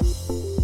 Música 0.00 0.57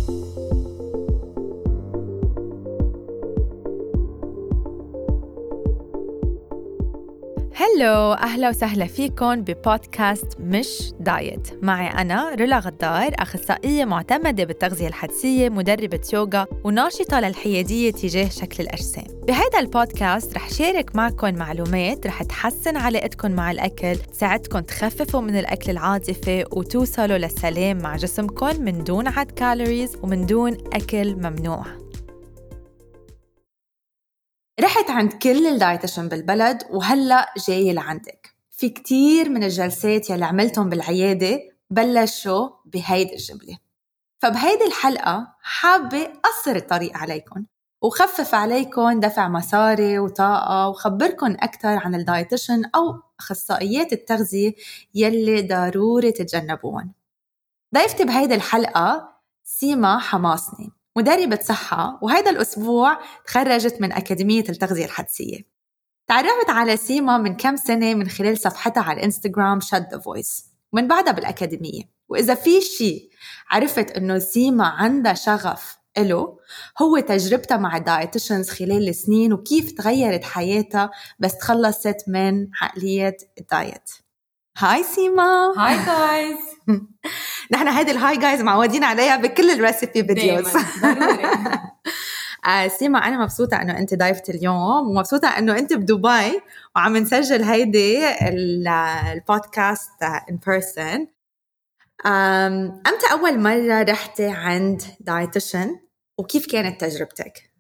Hello 7.84 8.12
أهلا 8.12 8.48
وسهلا 8.48 8.86
فيكم 8.86 9.34
ببودكاست 9.34 10.26
مش 10.40 10.92
دايت. 11.00 11.64
معي 11.64 11.86
أنا 11.86 12.34
رولا 12.34 12.58
غدار 12.58 13.14
أخصائية 13.18 13.84
معتمدة 13.84 14.44
بالتغذية 14.44 14.88
الحدسية 14.88 15.48
مدربة 15.48 16.00
يوغا 16.12 16.46
وناشطة 16.64 17.20
للحيادية 17.20 17.90
تجاه 17.90 18.28
شكل 18.28 18.62
الأجسام. 18.62 19.04
بهذا 19.26 19.58
البودكاست 19.58 20.34
رح 20.34 20.50
شارك 20.50 20.96
معكم 20.96 21.34
معلومات 21.34 22.06
رح 22.06 22.22
تحسن 22.22 22.76
علاقتكم 22.76 23.30
مع 23.30 23.50
الأكل 23.50 23.96
تساعدكم 23.96 24.58
تخففوا 24.58 25.20
من 25.20 25.38
الأكل 25.38 25.70
العاطفي 25.70 26.44
وتوصلوا 26.52 27.18
للسلام 27.18 27.78
مع 27.78 27.96
جسمكم 27.96 28.62
من 28.62 28.84
دون 28.84 29.08
عد 29.08 29.30
calories 29.30 29.96
ومن 30.02 30.26
دون 30.26 30.52
أكل 30.72 31.14
ممنوع. 31.14 31.83
رحت 34.60 34.90
عند 34.90 35.12
كل 35.12 35.46
ال 35.46 35.53
dietitian 35.53 36.08
بالبلد 36.08 36.62
وهلأ 36.70 37.34
جاية 37.48 37.72
لعندك. 37.72 38.34
في 38.50 38.68
كتير 38.68 39.28
من 39.28 39.44
الجلسات 39.44 40.10
يلي 40.10 40.24
عملتهم 40.24 40.68
بالعيادة 40.68 41.40
بلشوا 41.70 42.48
بهيدي 42.64 43.12
الجملة. 43.14 43.58
فبهيدي 44.22 44.64
الحلقة 44.64 45.34
حابة 45.40 46.02
أقصر 46.24 46.56
الطريق 46.56 46.96
عليكم 46.96 47.44
وخفف 47.82 48.34
عليكم 48.34 49.00
دفع 49.00 49.28
مصاري 49.28 49.98
وطاقة 49.98 50.68
وخبركم 50.68 51.32
أكثر 51.32 51.68
عن 51.68 51.94
ال 51.94 52.01
dietitian 52.01 52.64
أو 52.74 53.00
أخصائيات 53.20 53.92
التغذية 53.92 54.54
يلي 54.94 55.42
ضروري 55.42 56.12
تتجنبوهم 56.12 56.92
ضيفتي 57.74 58.04
بهيدي 58.04 58.34
الحلقة 58.34 59.14
سيما 59.44 59.98
حماصني. 59.98 60.83
مدربة 60.96 61.38
صحة 61.42 61.98
وهذا 62.02 62.30
الأسبوع 62.30 62.98
تخرجت 63.26 63.80
من 63.80 63.92
أكاديمية 63.92 64.44
التغذية 64.48 64.84
الحدسية. 64.84 65.38
تعرفت 66.08 66.50
على 66.50 66.76
سيما 66.76 67.18
من 67.18 67.36
كم 67.36 67.56
سنة 67.56 67.94
من 67.94 68.08
خلال 68.08 68.38
صفحتها 68.38 68.82
على 68.82 68.98
الانستغرام 68.98 69.60
shed 69.60 69.88
the 69.92 69.98
voice 69.98 70.44
ومن 70.72 70.88
بعدها 70.88 71.12
بالأكاديمية. 71.12 71.82
وإذا 72.08 72.34
في 72.34 72.60
شيء 72.60 73.10
عرفت 73.50 73.90
إنه 73.90 74.18
سيما 74.18 74.66
عندها 74.66 75.14
شغف 75.14 75.76
إله 75.98 76.38
هو 76.82 76.98
تجربتها 76.98 77.56
مع 77.56 77.76
ال 77.76 77.83
dietitians 77.83 78.50
خلال 78.50 78.88
السنين 78.88 79.32
وكيف 79.32 79.72
تغيرت 79.72 80.24
حياتها 80.24 80.90
بس 81.18 81.38
تخلصت 81.38 81.96
من 82.08 82.48
عقلية 82.62 83.16
ال 83.40 83.49
diet. 83.49 83.90
Hi 84.58 84.82
سيما. 84.82 85.54
Hi 85.56 85.76
guys 85.86 86.38
نحن 87.52 87.68
هيدي 87.68 87.90
ال 87.90 88.16
hi 88.16 88.25
guys 88.25 88.42
معودين 88.42 88.84
عليها 88.84 89.16
بكل 89.16 89.50
ال 89.50 89.58
recipe 89.58 90.04
videos 90.04 90.56
آه 92.46 92.68
سيما 92.68 92.98
أنا 92.98 93.22
مبسوطة 93.22 93.62
إنه 93.62 93.78
أنت 93.78 93.94
ضيفتي 93.94 94.32
اليوم 94.32 94.88
ومبسوطة 94.88 95.28
إنه 95.28 95.58
أنت 95.58 95.72
بدبي 95.72 96.40
وعم 96.76 96.96
نسجل 96.96 97.42
هيدي 97.42 98.04
البودكاست 99.12 100.02
in 100.02 100.38
person 100.46 101.08
إمتى 102.86 103.12
أول 103.12 103.40
مرة 103.40 103.82
رحتي 103.82 104.26
عند 104.26 104.82
dietitian 105.00 105.76
وكيف 106.18 106.46
كانت 106.46 106.80
تجربتك؟ 106.80 107.53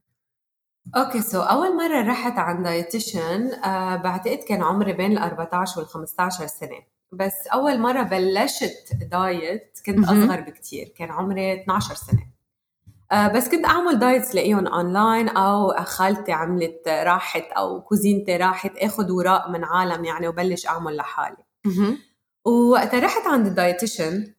Okay 0.96 1.22
so 1.22 1.40
أول 1.40 1.76
مرة 1.76 2.02
رحت 2.10 2.38
عند 2.38 2.64
dietitian 2.64 3.52
آه 3.52 3.96
بعتقد 3.96 4.38
كان 4.38 4.62
عمري 4.62 4.92
بين 4.92 5.12
ال 5.12 5.18
14 5.18 5.80
وال 5.80 5.88
15 5.88 6.46
سنة. 6.46 6.80
بس 7.12 7.46
أول 7.54 7.80
مرة 7.80 8.02
بلشت 8.02 8.92
diet 9.10 9.78
كنت 9.86 10.04
أصغر 10.04 10.40
بكتير 10.40 10.88
كان 10.98 11.10
عمري 11.10 11.62
12 11.62 11.94
سنة. 11.94 12.26
آه 13.12 13.28
بس 13.28 13.48
كنت 13.48 13.64
أعمل 13.64 13.98
diets 13.98 14.30
تلاقيهم 14.30 14.66
اونلاين 14.66 15.28
أو 15.28 15.84
خالتي 15.84 16.32
عملت 16.32 16.88
راحت 16.88 17.44
أو 17.56 17.80
cousin 17.80 18.22
تي 18.22 18.36
راحت 18.36 18.76
أخذ 18.78 19.12
وراق 19.12 19.50
من 19.50 19.64
عالم 19.64 20.04
يعني 20.04 20.28
وبلش 20.28 20.66
أعمل 20.66 20.96
لحالي. 20.96 21.44
ووقتها 22.44 23.00
رحت 23.00 23.26
عند 23.26 23.46
ال 23.46 23.55
dietitian 23.55 24.34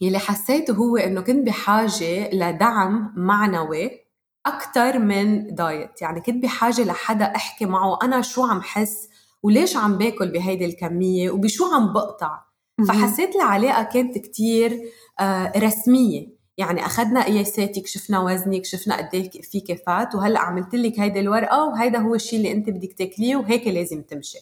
يلي 0.00 0.18
حسيته 0.18 0.74
هو 0.74 0.96
إنه 0.96 1.20
كنت 1.20 1.46
بحاجة 1.46 2.30
لدعم 2.34 3.12
معنوي 3.16 4.01
أكثر 4.46 4.98
من 4.98 5.54
دايت. 5.54 6.02
يعني 6.02 6.20
كنت 6.20 6.42
بحاجة 6.42 6.84
لحدا 6.84 7.24
أحكي 7.24 7.66
معه 7.66 7.98
أنا 8.02 8.22
شو 8.22 8.42
عم 8.44 8.62
حس 8.62 9.08
وليش 9.42 9.76
عم 9.76 9.98
باكل 9.98 10.28
بهيدي 10.32 10.64
الكمية 10.64 11.30
وبشو 11.30 11.64
عم 11.74 11.92
بقطع. 11.92 12.42
فحسيت 12.88 13.36
العلاقة 13.36 13.82
كانت 13.82 14.18
كتير 14.18 14.80
آه، 15.20 15.52
رسمية. 15.58 16.42
يعني 16.58 16.86
أخذنا 16.86 17.24
قياساتك 17.24 17.86
شفنا 17.86 18.20
وزنك 18.20 18.64
شفنا 18.64 18.96
قد 18.96 19.14
إيه 19.14 19.30
فيك 19.30 19.82
fat 19.86 20.14
وهلأ 20.14 20.40
عملت 20.40 20.74
لك 20.74 21.00
هيدي 21.00 21.20
الورقة 21.20 21.64
وهيدا 21.64 21.98
هو 21.98 22.14
الشيء 22.14 22.38
اللي 22.38 22.52
أنت 22.52 22.70
بدك 22.70 22.92
تاكليه 22.92 23.36
وهيك 23.36 23.66
لازم 23.66 24.02
تمشي. 24.02 24.38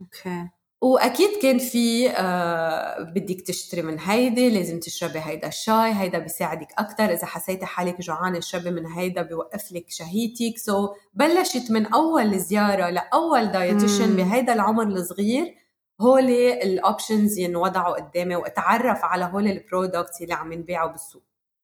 Okay. 0.00 0.48
وأكيد 0.82 1.30
كان 1.42 1.58
في 1.58 2.10
آه 2.10 3.02
بدك 3.02 3.40
تشتري 3.40 3.82
من 3.82 3.98
هيدي 4.00 4.50
لازم 4.50 4.80
تشربي 4.80 5.18
هيدا 5.18 5.48
الشاي 5.48 5.92
هيدا 5.94 6.18
بيساعدك 6.18 6.68
أكثر 6.78 7.04
إذا 7.04 7.26
حسيتي 7.26 7.66
حالك 7.66 8.00
جوعانة 8.00 8.38
اشربي 8.38 8.70
من 8.70 8.86
هيدا 8.86 9.22
بيوقف 9.22 9.72
لك 9.72 9.84
شهيتك. 9.88 10.58
so 10.58 10.86
so 10.86 10.90
بلشت 11.14 11.70
من 11.70 11.86
أول 11.86 12.38
زيارة 12.38 12.90
لأول 12.90 13.46
dietitian 13.46 14.16
بهيدا 14.16 14.52
العمر 14.52 14.82
الصغير 14.82 15.54
هول 16.00 16.30
ال 16.30 16.44
options 16.44 17.38
ينوضعوا 17.38 17.94
قدامي 17.94 18.36
وأتعرف 18.36 19.04
على 19.04 19.24
هول 19.24 19.46
ال 19.46 19.54
products 19.54 20.22
اللي 20.22 20.34
عم 20.34 20.52
ينباعوا 20.52 20.90
بالسوق. 20.90 21.22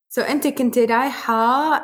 so 0.09 0.23
so 0.23 0.25
أنت 0.25 0.47
كنت 0.47 0.79
رايحة 0.79 1.75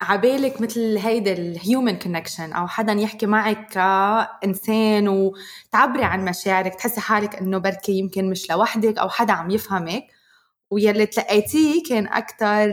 عبالك 0.00 0.60
مثل 0.60 0.98
هيدا 0.98 1.32
ال 1.32 1.43
human 1.43 1.98
connection 1.98 2.52
أو 2.52 2.66
حدا 2.66 2.92
يحكي 2.92 3.26
معك 3.26 3.68
كإنسان 3.68 5.08
وتعبري 5.08 6.04
عن 6.04 6.24
مشاعرك 6.24 6.74
تحسي 6.74 7.00
حالك 7.00 7.36
إنه 7.36 7.58
بركي 7.58 7.92
يمكن 7.92 8.30
مش 8.30 8.50
لوحدك 8.50 8.98
أو 8.98 9.08
حدا 9.08 9.32
عم 9.32 9.50
يفهمك 9.50 10.06
ويلي 10.70 11.06
تلاقيتيه 11.06 11.82
كان 11.88 12.06
أكثر 12.06 12.68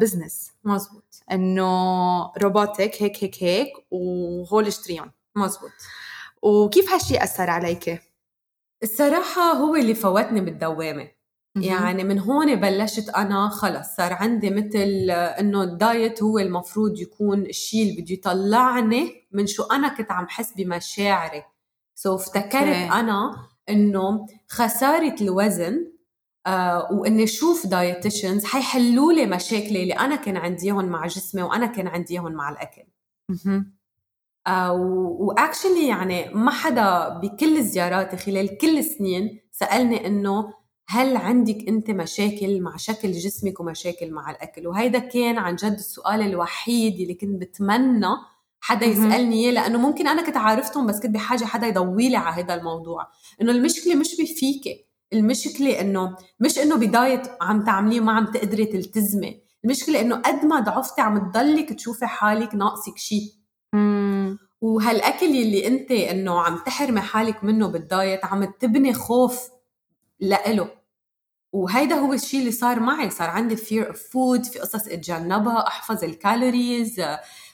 business 0.00 0.50
آه، 0.66 0.68
مزبوط. 0.68 1.22
إنه 1.32 2.32
robotic 2.42 3.02
هيك 3.02 3.24
هيك 3.24 3.42
هيك 3.42 3.72
وهول 3.90 4.66
اشتريهم 4.66 5.12
مزبوط. 5.36 5.70
وكيف 6.42 6.92
هالشي 6.92 7.22
أثر 7.22 7.50
عليك؟ 7.50 8.02
الصراحة 8.82 9.42
هو 9.52 9.76
اللي 9.76 9.94
فوتني 9.94 10.40
بالدوامة. 10.40 11.17
يعني 11.62 12.04
من 12.04 12.18
هون 12.18 12.54
بلشت 12.54 13.08
أنا 13.08 13.48
خلص. 13.48 13.96
صار 13.96 14.12
عندي 14.12 14.50
مثل 14.50 15.10
إنه 15.10 15.62
ال 15.62 15.74
diet 15.74 16.22
هو 16.22 16.38
المفروض 16.38 17.00
يكون 17.00 17.40
الشيء 17.40 17.90
اللي 17.90 18.02
بده 18.02 18.12
يطلعني 18.12 19.26
من 19.32 19.46
شو 19.46 19.62
أنا 19.62 19.88
كنت 19.88 20.12
عم 20.12 20.28
حس 20.28 20.52
بمشاعري. 20.56 21.42
so 21.94 22.20
افتكرت. 22.20 22.92
أنا 22.92 23.46
إنه 23.68 24.26
خسارة 24.48 25.14
الوزن 25.20 25.92
آه 26.46 26.92
وإني 26.92 27.24
أشوف 27.24 27.66
dietitians 27.66 28.44
حيحلوا 28.44 29.12
لي 29.12 29.26
مشاكلي 29.26 29.82
اللي 29.82 29.94
أنا 29.94 30.16
كان 30.16 30.36
عنديهم 30.36 30.84
مع 30.84 31.06
جسمي 31.06 31.42
وأنا 31.42 31.66
كان 31.66 31.88
عنديهم 31.88 32.32
مع 32.32 32.50
الأكل. 32.50 32.82
آه 34.46 34.72
واكشلي 34.72 35.88
يعني 35.88 36.34
ما 36.34 36.50
حدا 36.50 37.08
بكل 37.08 37.62
زياراتي 37.62 38.16
خلال 38.16 38.58
كل 38.58 38.78
السنين 38.78 39.40
سألني 39.52 40.06
إنه 40.06 40.54
هل 40.90 41.16
عندك 41.16 41.68
أنت 41.68 41.90
مشاكل 41.90 42.60
مع 42.60 42.76
شكل 42.76 43.12
جسمك 43.12 43.60
ومشاكل 43.60 44.10
مع 44.10 44.30
الأكل؟ 44.30 44.66
وهيدا 44.66 44.98
كان 44.98 45.38
عن 45.38 45.56
جد 45.56 45.72
السؤال 45.72 46.22
الوحيد 46.22 47.00
اللي 47.00 47.14
كنت 47.14 47.40
بتمنى 47.40 48.06
حدا 48.60 48.86
يسألني 48.86 49.34
إياه 49.44 49.50
لأنه 49.52 49.78
ممكن 49.78 50.08
أنا 50.08 50.22
كنت 50.26 50.36
عارفتهم 50.36 50.86
بس 50.86 51.00
كنت 51.00 51.14
بحاجة 51.14 51.44
حدا 51.44 51.66
يضوي 51.66 52.08
لي 52.08 52.16
على 52.16 52.42
هذا 52.42 52.54
الموضوع. 52.54 53.06
إنه 53.42 53.52
المشكلة 53.52 53.94
مش 53.94 54.20
بفيكي 54.20 54.86
المشكلة 55.12 55.80
إنه 55.80 56.16
مش 56.40 56.58
إنه 56.58 56.76
بداية 56.76 57.22
عم 57.40 57.64
تعمليه 57.64 58.00
ما 58.00 58.12
عم 58.12 58.26
تقدري 58.26 58.64
تلتزمي. 58.64 59.40
المشكلة 59.64 60.00
إنه 60.00 60.16
قد 60.16 60.44
ما 60.44 60.60
ضعفتي 60.60 61.00
عم 61.00 61.30
تضلك 61.30 61.72
تشوفي 61.72 62.06
حالك 62.06 62.54
ناقصك 62.54 62.98
شيء. 62.98 63.32
وهالأكل 64.60 65.26
اللي 65.26 65.66
أنت 65.66 65.90
إنه 65.90 66.40
عم 66.40 66.56
تحرمي 66.66 67.00
حالك 67.00 67.44
منه 67.44 67.66
بال 67.66 67.85
diet 67.85 68.24
عم 68.24 68.44
تبني 68.44 68.94
خوف 68.94 69.50
لإله. 70.20 70.77
وهيدا 71.52 71.94
هو 71.94 72.12
الشيء 72.12 72.40
اللي 72.40 72.52
صار 72.52 72.80
معي. 72.80 73.10
صار 73.10 73.30
عندي 73.30 73.56
fear 73.56 73.86
of 73.86 73.96
food 73.96 74.52
في 74.52 74.58
قصص 74.58 74.86
أتجنبها 74.86 75.66
أحفظ 75.66 76.04
ال 76.04 76.15
calories 76.15 77.00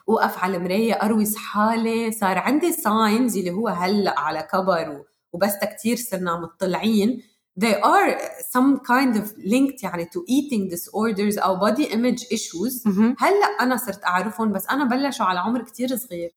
اوقف 0.09 0.39
على 0.39 0.57
المراية 0.57 0.93
أروز 0.93 1.37
حالي. 1.37 2.13
صار 2.13 2.39
عندي 2.39 2.73
signs 2.73 3.37
اللي 3.37 3.51
هو 3.51 3.69
هلأ 3.69 4.21
على 4.21 4.49
كبر 4.53 5.05
وبس 5.33 5.53
كتير 5.63 5.97
صرنا 5.97 6.41
مطلعين. 6.41 7.23
They 7.61 7.75
are 7.75 8.19
some 8.55 8.81
kind 8.81 9.17
of 9.17 9.27
linked 9.39 9.85
يعني 9.85 10.05
to 10.05 10.19
eating 10.19 10.75
disorders 10.75 11.43
أو 11.43 11.59
body 11.61 11.87
image 11.87 12.23
issues. 12.23 12.89
هلأ 13.19 13.47
أنا 13.61 13.77
صرت 13.77 14.05
أعرفهم 14.05 14.53
بس 14.53 14.67
أنا 14.71 14.85
بلشوا 14.85 15.27
على 15.27 15.41
عمر 15.41 15.63
كتير 15.63 15.97
صغير. 15.97 16.31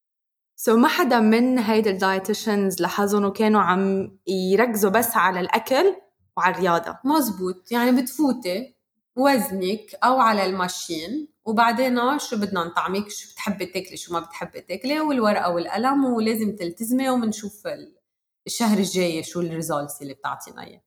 so 0.55 0.79
ما 0.79 0.87
حدا 0.87 1.19
من 1.19 1.59
هيدا 1.59 1.91
ال 1.91 1.99
dietitians 1.99 2.81
لاحظهم 2.81 3.25
وكانوا 3.25 3.61
عم 3.61 4.11
يركزوا 4.27 4.91
بس 4.91 5.17
على 5.17 5.39
الأكل 5.39 5.95
وعلى 6.37 6.55
الرياضة. 6.55 6.97
مزبوط. 7.03 7.71
يعني 7.71 8.01
بتفوتي 8.01 8.75
وزنك 9.15 9.95
أو 10.03 10.19
على 10.19 10.45
ال 10.45 10.55
machine 10.56 11.27
وبعدين 11.45 12.19
شو 12.19 12.37
بدنا 12.37 12.63
نطعمك؟ 12.63 13.09
شو 13.09 13.31
بتحبي 13.31 13.65
تاكلي؟ 13.65 13.97
شو 13.97 14.13
ما 14.13 14.19
بتحبي 14.19 14.61
تاكلي؟ 14.61 14.99
والورقة 14.99 15.49
والقلم 15.49 16.05
ولازم 16.05 16.55
تلتزمي 16.55 17.09
وبنشوف 17.09 17.67
الشهر 18.47 18.77
الجاي 18.77 19.23
شو 19.23 19.41
ال 19.41 19.49
results 19.49 20.01
اللي 20.01 20.13
بتعطينا 20.13 20.63
إياه. 20.63 20.81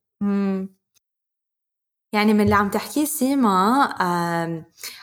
يعني 2.12 2.34
من 2.34 2.40
اللي 2.40 2.54
عم 2.54 2.70
تحكيه 2.70 3.04
سيما 3.04 3.94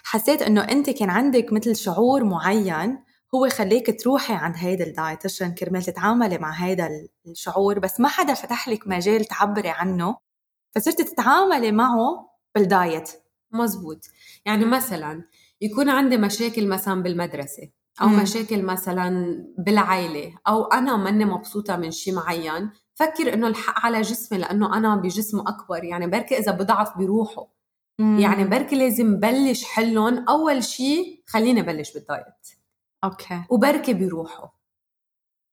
حسيت 0.04 0.42
إنه 0.42 0.62
أنت 0.62 0.90
كان 0.90 1.10
عندك 1.10 1.54
مثل 1.54 1.76
شعور 1.76 2.24
معين 2.24 3.04
هو 3.36 3.50
خليك 3.50 4.02
تروحي 4.02 4.34
عند 4.34 4.56
هيدا 4.58 4.88
ال 4.88 4.94
dietitian 4.94 5.54
كرمال 5.54 5.84
تتعاملي 5.84 6.38
مع 6.38 6.52
هيدا 6.52 6.90
الشعور 7.28 7.80
بس 7.80 8.00
ما 8.00 8.08
حدا 8.08 8.34
فتح 8.34 8.70
لك 8.70 8.88
مجال 8.88 9.26
تعبري 9.26 9.70
عنه. 9.70 10.27
فصرتي 10.76 11.04
تتعاملي 11.04 11.72
معه 11.72 12.30
بال 12.56 12.71
diet. 12.71 13.10
مزبوط. 13.52 14.06
يعني 14.46 14.66
مثلا 14.66 15.24
يكون 15.62 15.90
عندي 15.90 16.18
مشاكل 16.18 16.68
مثلا 16.68 17.04
بالمدرسة 17.04 17.70
أو 18.02 18.08
مم. 18.08 18.20
مشاكل 18.22 18.64
مثلا 18.64 19.38
بالعائلة 19.58 20.34
أو 20.48 20.64
أنا 20.64 20.98
ماني 20.98 21.26
مبسوطة 21.26 21.76
من 21.76 21.92
شيء 21.92 22.16
معين 22.16 22.70
فكر 22.96 23.34
إنه 23.34 23.48
الحق 23.48 23.86
على 23.86 24.02
جسمي 24.02 24.38
لأنه 24.38 24.78
أنا 24.78 24.96
بجسم 24.96 25.40
أكبر. 25.40 25.84
يعني 25.84 26.08
بركي 26.08 26.38
إذا 26.38 26.52
بضعف 26.52 26.98
بيروحوا 26.98 27.46
مم. 28.00 28.20
يعني 28.20 28.44
بركي 28.44 28.76
لازم 28.76 29.20
بلش 29.20 29.64
حلهم. 29.64 30.30
أول 30.30 30.64
شيء 30.64 31.24
خليني 31.28 31.62
بلش 31.62 31.94
بال 31.94 32.09
diet. 32.09 32.48
okay. 33.04 33.42
وبركي 33.50 33.94
بيروحوا 33.94 34.48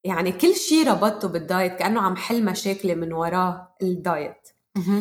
يعني 0.04 0.32
كل 0.32 0.54
شيء 0.54 0.88
ربطته 0.88 1.28
بال 1.28 1.43
diet 1.43 1.72
كأنه 1.72 2.00
عم 2.00 2.16
حل 2.16 2.44
مشاكلي 2.44 2.94
من 2.94 3.12
وراه 3.12 3.76
ال 3.82 3.93
diet. 3.93 4.48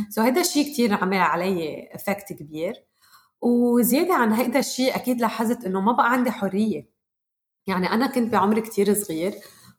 so 0.10 0.26
هيدا 0.26 0.42
الشيء 0.42 0.74
كتير 0.74 0.94
عمل 0.94 1.18
علي 1.18 1.90
effect 1.94 2.34
كبير. 2.34 2.74
وزيادة 3.42 4.14
عن 4.14 4.34
هيدا 4.34 4.60
الشيء 4.60 4.96
أكيد 4.96 5.22
لاحظت 5.22 5.66
إنه 5.66 5.82
ما 5.82 5.92
بقى 5.92 6.12
عندي 6.12 6.32
حرية. 6.32 6.90
يعني 7.68 7.94
أنا 7.94 8.08
كنت 8.08 8.34
بعمر 8.34 8.60
كتير 8.60 8.94
صغير 8.94 9.34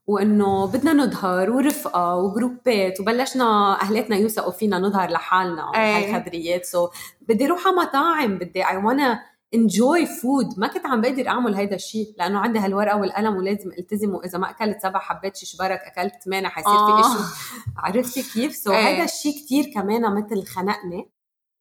وإنه 0.06 0.66
بدنا 0.66 0.92
نظهر 0.92 1.50
ورفقة 1.50 2.16
وجروبات 2.16 3.00
وبلشنا 3.00 3.80
أهلاتنا 3.82 4.16
يوثقوا 4.16 4.52
فينا 4.52 4.78
نظهر 4.78 5.10
لحالنا 5.10 5.72
هاي 5.74 6.14
خبريات 6.14 6.64
so 6.64 6.88
بدي 7.28 7.46
أروح 7.46 7.66
على 7.66 7.76
مطاعم 7.76 8.38
بدي 8.38 8.68
I 8.68 8.76
wanna 8.76 9.22
enjoy 9.54 10.06
food 10.06 10.46
ما 10.58 10.66
كنت 10.66 10.86
عم 10.86 11.00
بقدر 11.00 11.28
أعمل 11.28 11.54
هيدا 11.54 11.76
الشيء 11.76 12.14
لأنه 12.18 12.38
عندي 12.38 12.58
هالورقة 12.58 12.96
والقلم 12.96 13.36
ولازم 13.36 13.70
التزم 13.78 14.14
واذا 14.14 14.38
ما 14.38 14.50
أكلت 14.50 14.82
سبع 14.82 14.98
حبات 14.98 15.36
شبرك 15.36 15.80
أكلت 15.80 16.14
ثمانية 16.24 16.48
حيصير 16.48 16.72
آه. 16.72 17.02
في 17.02 17.08
شيء 17.08 17.26
عرفتي 17.76 18.22
كيف؟ 18.22 18.54
so 18.54 18.72
هيدا 18.86 19.04
الشيء 19.04 19.32
كثير 19.32 19.64
كمان 19.74 20.14
مثل 20.14 20.46
خنقني. 20.46 21.10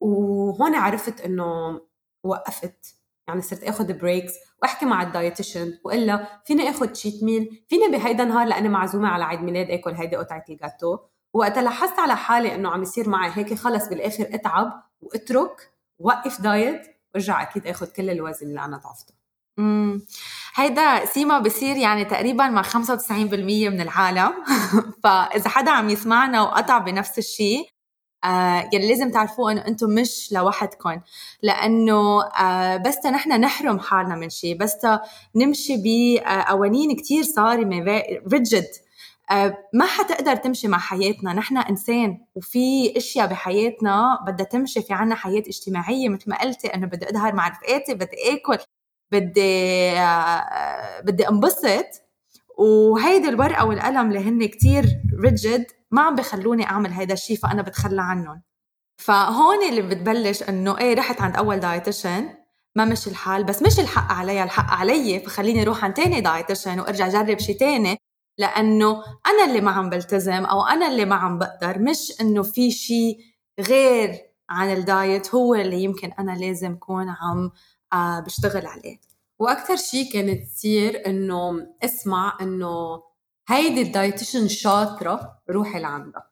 وهون 0.02 0.76
عرفت 0.76 1.22
إنه 1.22 1.82
وقفت. 2.24 2.96
يعني 3.28 3.42
صرت 3.42 3.64
اخذ 3.64 3.94
breaks 3.94 4.34
وأحكي 4.62 4.86
مع 4.86 5.04
ال 5.04 5.11
dietitian 5.11 5.74
واقول 5.84 6.08
لها 6.08 6.42
فيني 6.46 6.70
اخذ 6.70 6.88
cheat 6.88 7.24
meal 7.24 7.66
فيني 7.70 7.88
بهيدا 7.88 8.24
النهار 8.24 8.48
لأني 8.48 8.70
معزومة 8.70 9.08
على 9.08 9.24
عيد 9.24 9.40
ميلاد 9.40 9.70
آكل 9.70 9.92
هيدي 9.94 10.16
قطعة 10.16 10.46
الجاتو 10.50 10.98
وقتها 11.34 11.64
لاحظت 11.64 12.00
على 12.00 12.16
حالي 12.16 12.56
إنه 12.56 12.70
عم 12.70 12.82
يصير 12.82 13.10
معي 13.10 13.32
هيك 13.34 13.54
خلص 13.54 13.90
بالآخر 13.90 14.24
أتعب 14.32 14.84
وأترك 15.02 15.72
وقف 16.00 16.42
diet 16.42 16.93
وارجع 17.16 17.42
أكيد 17.42 17.68
اخذ 17.68 17.88
كل 17.88 18.10
الوزن 18.10 18.48
اللي 18.48 18.66
أنا 18.66 18.78
ضعفته. 18.78 19.14
امم 19.60 20.06
هيدا 20.56 21.06
سيما 21.06 21.40
بصير 21.40 21.78
يعني 21.78 22.06
تقريبا 22.06 22.48
مع 22.48 22.64
95% 22.64 23.70
من 23.70 23.82
العالم. 23.82 24.34
فإذا 25.04 25.50
حدا 25.50 25.72
عم 25.72 25.90
يسمعنا 25.90 26.42
وقطع 26.42 26.78
بنفس 26.78 27.18
الشيء 27.18 27.68
آه 28.24 28.70
يعني 28.74 28.88
لازم 28.90 29.12
تعرفوا 29.12 29.52
إنه 29.52 29.68
أنتم 29.68 29.90
مش 29.90 30.30
لوحدكم 30.34 31.02
لأنه 31.42 32.24
آه 32.24 32.78
بس 32.78 33.06
نحن 33.06 33.42
نحرم 33.42 33.80
حالنا 33.80 34.16
من 34.16 34.30
شيء 34.30 34.58
بس 34.58 34.88
نمشي 35.36 35.74
بقوانين 35.78 36.96
كتير 36.96 37.24
صارمة 37.24 37.84
ريجد 38.34 38.64
آه 38.64 38.83
ما 39.74 39.86
حتقدر 39.86 40.36
تمشي 40.36 40.68
مع 40.68 40.78
حياتنا. 40.78 41.34
نحن 41.34 41.58
إنسان 41.58 42.26
وفي 42.36 42.98
أشياء 42.98 43.28
بحياتنا 43.28 44.20
بدها 44.28 44.46
تمشي 44.46 44.82
في 44.82 44.94
عنا 44.94 45.16
حياة 45.16 45.44
اجتماعية. 45.48 46.10
مثل 46.10 46.30
ما 46.30 46.42
قلتي 46.42 46.68
انه 46.68 46.88
بدي 46.88 47.10
أظهر 47.10 47.36
مع 47.36 47.48
رفقاتي 47.48 47.94
بدي 47.94 48.34
آكل 48.34 48.58
بدي 49.12 49.92
آه 50.00 51.02
بدي 51.02 51.30
أنبسط. 51.30 51.86
وهيدي 52.58 53.30
الورقة 53.30 53.66
والقلم 53.66 54.08
اللي 54.08 54.20
هن 54.20 54.46
كتير 54.46 54.86
rigid 55.24 55.66
ما 55.92 56.02
عم 56.02 56.16
بخلوني 56.16 56.66
أعمل 56.66 56.92
هيدا 56.92 57.14
الشيء 57.14 57.38
فأنا 57.38 57.62
بتخلى 57.62 58.02
عنهم. 58.02 58.42
فهون 58.98 59.64
اللي 59.70 59.82
بتبلش 59.82 60.44
إنه 60.44 60.78
إيه 60.78 60.96
رحت 60.96 61.22
عند 61.22 61.36
أول 61.38 61.60
dietitian 61.60 62.30
ما 62.76 62.86
مشي 62.86 63.10
الحال. 63.10 63.44
بس 63.44 63.62
مش 63.62 63.80
الحق 63.80 64.12
عليها 64.12 64.44
الحق 64.44 64.72
علي 64.72 65.20
فخليني 65.20 65.62
أروح 65.62 65.84
عند 65.84 65.94
تاني 65.94 66.22
dietitian 66.22 66.80
وأرجع 66.80 67.08
أجرب 67.08 67.40
شيء 67.40 67.58
تاني. 67.58 67.98
لأنه 68.38 69.04
أنا 69.28 69.46
اللي 69.46 69.62
ما 69.62 69.72
عم 69.72 69.90
بلتزم 69.90 70.46
أو 70.46 70.62
أنا 70.66 70.88
اللي 70.88 71.06
ما 71.06 71.16
عم 71.16 71.40
بقدر 71.40 71.80
مش 71.80 72.14
إنه 72.22 72.44
في 72.44 72.72
شيء 72.72 73.20
غير 73.60 74.22
عن 74.50 74.74
ال 74.74 74.86
diet 74.86 75.36
هو 75.36 75.56
اللي 75.56 75.84
يمكن 75.84 76.12
أنا 76.20 76.32
لازم 76.32 76.76
كون 76.76 77.10
عم 77.10 77.52
آه، 77.94 78.20
بشتغل 78.20 78.66
عليه. 78.66 78.98
وأكثر 79.40 79.76
شيء 79.76 80.12
كانت 80.14 80.48
تصير 80.48 81.08
إنه 81.08 81.68
اسمع 81.84 82.38
إنه 82.42 83.04
هيدي 83.50 83.82
ال 83.82 83.88
dietitian 83.88 84.48
شاطرة 84.48 85.42
روحي 85.50 85.80
لعندها. 85.80 86.30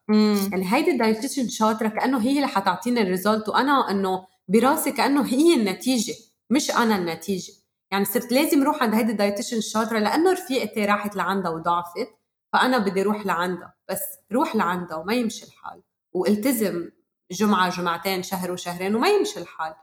يعني 0.52 0.72
هيدي 0.74 0.90
ال 0.90 0.96
dietitian 0.96 1.48
شاطرة 1.48 1.88
كأنه 1.88 2.20
هي 2.22 2.36
اللي 2.36 2.46
حتعطيني 2.46 3.02
ال 3.02 3.09
result 3.09 3.48
وأنا 3.48 3.90
إنه 3.90 4.26
براسي 4.48 4.92
كأنه 4.92 5.26
هي 5.26 5.54
النتيجة 5.54 6.14
مش 6.50 6.70
أنا 6.70 6.96
النتيجة. 6.96 7.52
يعني 7.92 8.04
صرت 8.04 8.32
لازم 8.32 8.62
أروح 8.62 8.82
عند 8.82 8.94
هيدي 8.94 9.12
ال 9.12 9.16
dietitian 9.16 9.56
الشاطرة 9.56 9.98
لأنه 9.98 10.32
رفيقتي 10.32 10.84
راحت 10.84 11.16
لعندها 11.16 11.50
وضعفت 11.50 12.08
فأنا 12.52 12.78
بدي 12.78 13.02
أروح 13.02 13.26
لعندها 13.26 13.74
بس 13.90 14.02
روح 14.32 14.56
لعندها 14.56 14.96
وما 14.96 15.14
يمشي 15.14 15.46
الحال 15.46 15.82
والتزم 16.12 16.90
جمعة 17.30 17.70
جمعتين 17.70 18.22
شهر 18.22 18.52
وشهرين 18.52 18.94
وما 18.94 19.08
يمشي 19.08 19.40
الحال. 19.40 19.74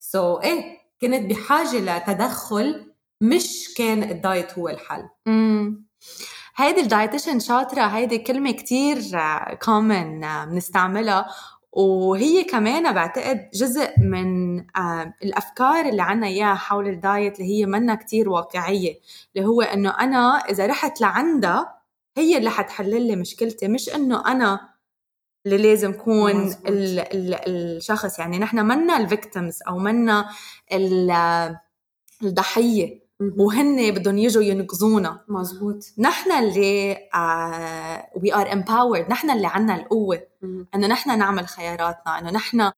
so, 0.00 0.42
إيه 0.44 0.78
كنت 1.00 1.30
بحاجة 1.30 1.98
لتدخل 1.98 2.94
مش 3.20 3.74
كان 3.76 4.02
ال 4.02 4.13
diet 4.13 4.58
هو 4.58 4.68
الحل. 4.68 5.08
امم 5.26 5.86
هيدي 6.56 6.80
ال 6.80 6.86
dietitian 6.86 7.40
شاطرة 7.40 7.82
هيدي 7.82 8.18
كلمة 8.18 8.50
كتير 8.52 8.98
common 9.62 10.20
بنستعملها. 10.20 11.26
وهي 11.76 12.44
كمان 12.44 12.92
بعتقد 12.94 13.50
جزء 13.54 13.90
من 13.98 14.58
الأفكار 15.22 15.88
اللي 15.88 16.02
عنا 16.02 16.26
إياها 16.26 16.54
حول 16.54 16.88
ال 16.88 16.98
diet 16.98 17.40
اللي 17.40 17.50
هي 17.60 17.66
منا 17.66 17.94
كتير 17.94 18.28
واقعية 18.28 19.00
اللي 19.36 19.46
هو 19.48 19.62
إنه 19.62 19.90
أنا 19.90 20.36
إذا 20.50 20.66
رحت 20.66 21.00
لعندها 21.00 21.78
هي 22.16 22.36
اللي 22.38 22.50
حتحل 22.50 23.06
لي 23.06 23.16
مشكلتي 23.16 23.68
مش 23.68 23.88
إنه 23.94 24.26
أنا 24.32 24.74
اللي 25.46 25.56
لازم 25.58 25.92
كون 25.92 26.42
ال 26.68 26.98
ال 27.00 27.34
الشخص 27.48 28.18
يعني 28.18 28.38
نحن 28.38 28.58
منا 28.66 28.96
ال 28.96 29.04
victims 29.04 29.58
أو 29.68 29.78
منا 29.78 30.28
الضحية. 32.22 33.03
وهن 33.20 33.90
بدهم 33.90 34.18
يجوا 34.18 34.42
ينقذونا. 34.42 35.24
مزبوط. 35.28 35.84
نحن 35.98 36.32
اللي 36.32 36.98
we 38.16 38.34
are 38.34 38.52
empowered 38.52 39.10
نحن 39.10 39.30
اللي 39.30 39.46
عنا 39.46 39.76
القوة. 39.76 40.22
إنه 40.74 40.86
نحن 40.86 41.18
نعمل 41.18 41.46
خياراتنا. 41.46 42.18
إنه 42.18 42.30
نحن 42.30 42.70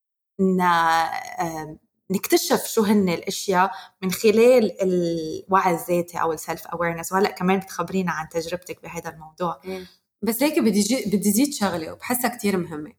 نكتشف 2.10 2.66
شو 2.66 2.82
هن 2.82 3.08
الأشياء 3.08 3.70
من 4.02 4.10
خلال 4.10 4.82
الوعي 4.82 5.74
الذاتي 5.74 6.20
أو 6.20 6.32
ال 6.32 6.39
self 6.39 6.66
awareness 6.66 7.12
وهلأ 7.12 7.30
كمان 7.30 7.58
بتخبرينا 7.58 8.12
عن 8.12 8.28
تجربتك 8.28 8.82
بهذا 8.82 9.10
الموضوع. 9.10 9.60
بس 10.22 10.42
هيك 10.42 10.58
بدي 10.58 11.04
بدي 11.06 11.30
زيد 11.30 11.54
شغلة 11.54 11.92
وبحسها 11.92 12.36
كثير 12.36 12.56
مهمة. 12.56 12.92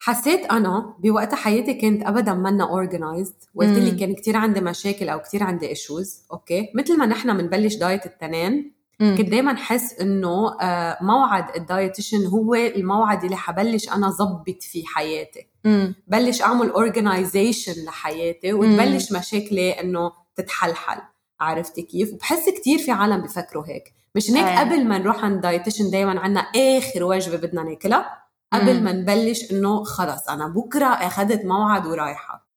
حسيت 0.00 0.46
أنا 0.46 0.94
بوقت 0.98 1.34
حياتي 1.34 1.74
كنت 1.74 2.06
ابدا 2.06 2.34
منا 2.34 2.64
organized 2.64 3.34
وقلت 3.54 3.78
لي 3.78 3.90
كان 3.90 4.14
كثير 4.14 4.36
عندي 4.36 4.60
مشاكل 4.60 5.08
أو 5.08 5.18
كثير 5.18 5.42
عندي 5.42 5.68
issues 5.68 6.22
okay؟ 6.32 6.68
مثل 6.74 6.98
ما 6.98 7.06
نحن 7.06 7.36
بنبلش 7.36 7.74
diet 7.74 8.06
التنين 8.06 8.78
كنت 9.00 9.20
دائما 9.20 9.56
حس 9.56 10.00
إنه 10.00 10.60
آه، 10.60 10.98
موعد 11.00 11.56
ال 11.56 11.63
dietitian 11.63 12.26
هو 12.26 12.54
الموعد 12.54 13.24
اللي 13.24 13.36
حبلش 13.36 13.88
أنا 13.88 14.10
ظبط 14.10 14.62
فيه 14.62 14.84
حياتي. 14.86 15.46
مم. 15.64 15.94
بلش 16.06 16.42
أعمل 16.42 16.70
organization 16.70 17.84
لحياتي 17.84 18.52
وتبلش 18.52 19.12
مشاكلي 19.12 19.70
إنه 19.70 20.12
تتحلحل. 20.36 21.00
عرفتي 21.40 21.82
كيف؟ 21.82 22.12
وبحس 22.12 22.48
كثير 22.48 22.78
في 22.78 22.90
عالم 22.90 23.20
بفكروا 23.20 23.64
هيك. 23.66 23.92
مش 24.14 24.30
هيك 24.30 24.44
آه. 24.44 24.60
قبل 24.60 24.84
ما 24.84 24.98
نروح 24.98 25.24
عند 25.24 25.40
dietitian 25.40 25.90
دائما 25.90 26.20
عنا 26.20 26.40
آخر 26.40 27.04
وجبة 27.04 27.36
بدنا 27.36 27.62
ناكلها؟ 27.62 28.27
قبل 28.52 28.82
ما 28.82 28.92
نبلش 28.92 29.52
إنه 29.52 29.84
خلص 29.84 30.28
أنا 30.28 30.48
بكرة 30.48 30.86
اخذت 30.86 31.44
موعد 31.44 31.86
ورايحة. 31.86 32.48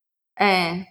إيه. 0.41 0.87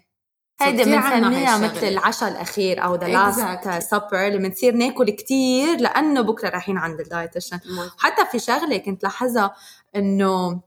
هيدي 0.60 0.84
بنسميها 0.84 1.58
مثل 1.58 1.86
العشاء 1.86 2.30
الأخير 2.30 2.84
أو 2.84 2.94
the 2.94 3.08
last 3.08 3.68
supper 3.90 4.26
اللي 4.26 4.38
بنصير 4.38 4.74
ناكل 4.74 5.10
كتير 5.10 5.80
لأنه 5.80 6.20
بكرة 6.20 6.48
رايحين 6.48 6.78
عند 6.78 7.00
ال 7.00 7.06
dietitian 7.06 7.60
حتى 7.98 8.26
في 8.32 8.38
شغلة 8.38 8.76
كنت 8.76 9.02
لاحظها 9.02 9.54
إنه 9.96 10.60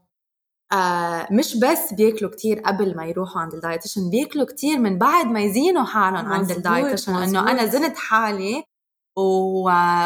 آه 0.72 1.28
مش 1.30 1.56
بس 1.56 1.92
بياكلوا 1.92 2.30
كتير 2.30 2.60
قبل 2.60 2.96
ما 2.96 3.04
يروحوا 3.06 3.42
عند 3.42 3.54
ال 3.54 3.60
dietitian 3.60 4.10
بياكلوا 4.10 4.46
كتير 4.46 4.78
من 4.78 4.98
بعد 4.98 5.26
ما 5.26 5.40
يزينوا 5.40 5.84
حالهم 5.84 6.32
عند 6.32 6.50
ال 6.50 6.56
dietitian 6.56 7.14
إنه 7.14 7.50
أنا 7.50 7.66
زنت 7.66 7.96
حالي 7.96 8.64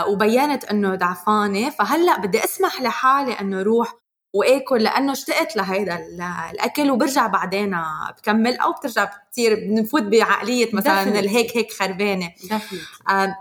وبينت 0.09 0.65
إنه 0.65 0.95
ضعفانه 0.95 1.71
فهلأ 1.71 2.19
بدي 2.21 2.45
أسمح 2.45 2.83
لحالي 2.83 3.33
إنه 3.33 3.63
روح 3.63 3.95
وآكل 4.35 4.83
لأنه 4.83 5.13
اشتقت 5.13 5.57
لهيدا 5.57 5.99
الأكل 6.51 6.91
وبرجع 6.91 7.27
بعدين 7.27 7.77
بكمل 8.19 8.57
أو 8.57 8.73
بترجع 8.73 9.05
بتصير 9.05 9.55
بنفوت 9.55 10.03
بعقلية 10.03 10.71
مثلا 10.73 11.03
الهيك 11.03 11.57
هيك 11.57 11.73
خربانة. 11.73 12.33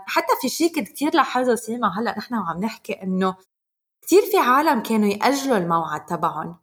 حتى 0.06 0.32
في 0.42 0.48
شيء 0.48 0.74
كنت 0.74 0.88
كثير 0.88 1.14
لاحظه 1.14 1.54
سيما 1.54 1.98
هلأ 1.98 2.18
نحن 2.18 2.34
وعم 2.34 2.60
نحكي 2.60 2.92
إنه 2.92 3.34
كثير 4.02 4.22
في 4.22 4.38
عالم 4.38 4.80
كانوا 4.80 5.08
يأجلوا 5.08 5.56
الموعد 5.56 6.06
تبعهم. 6.06 6.56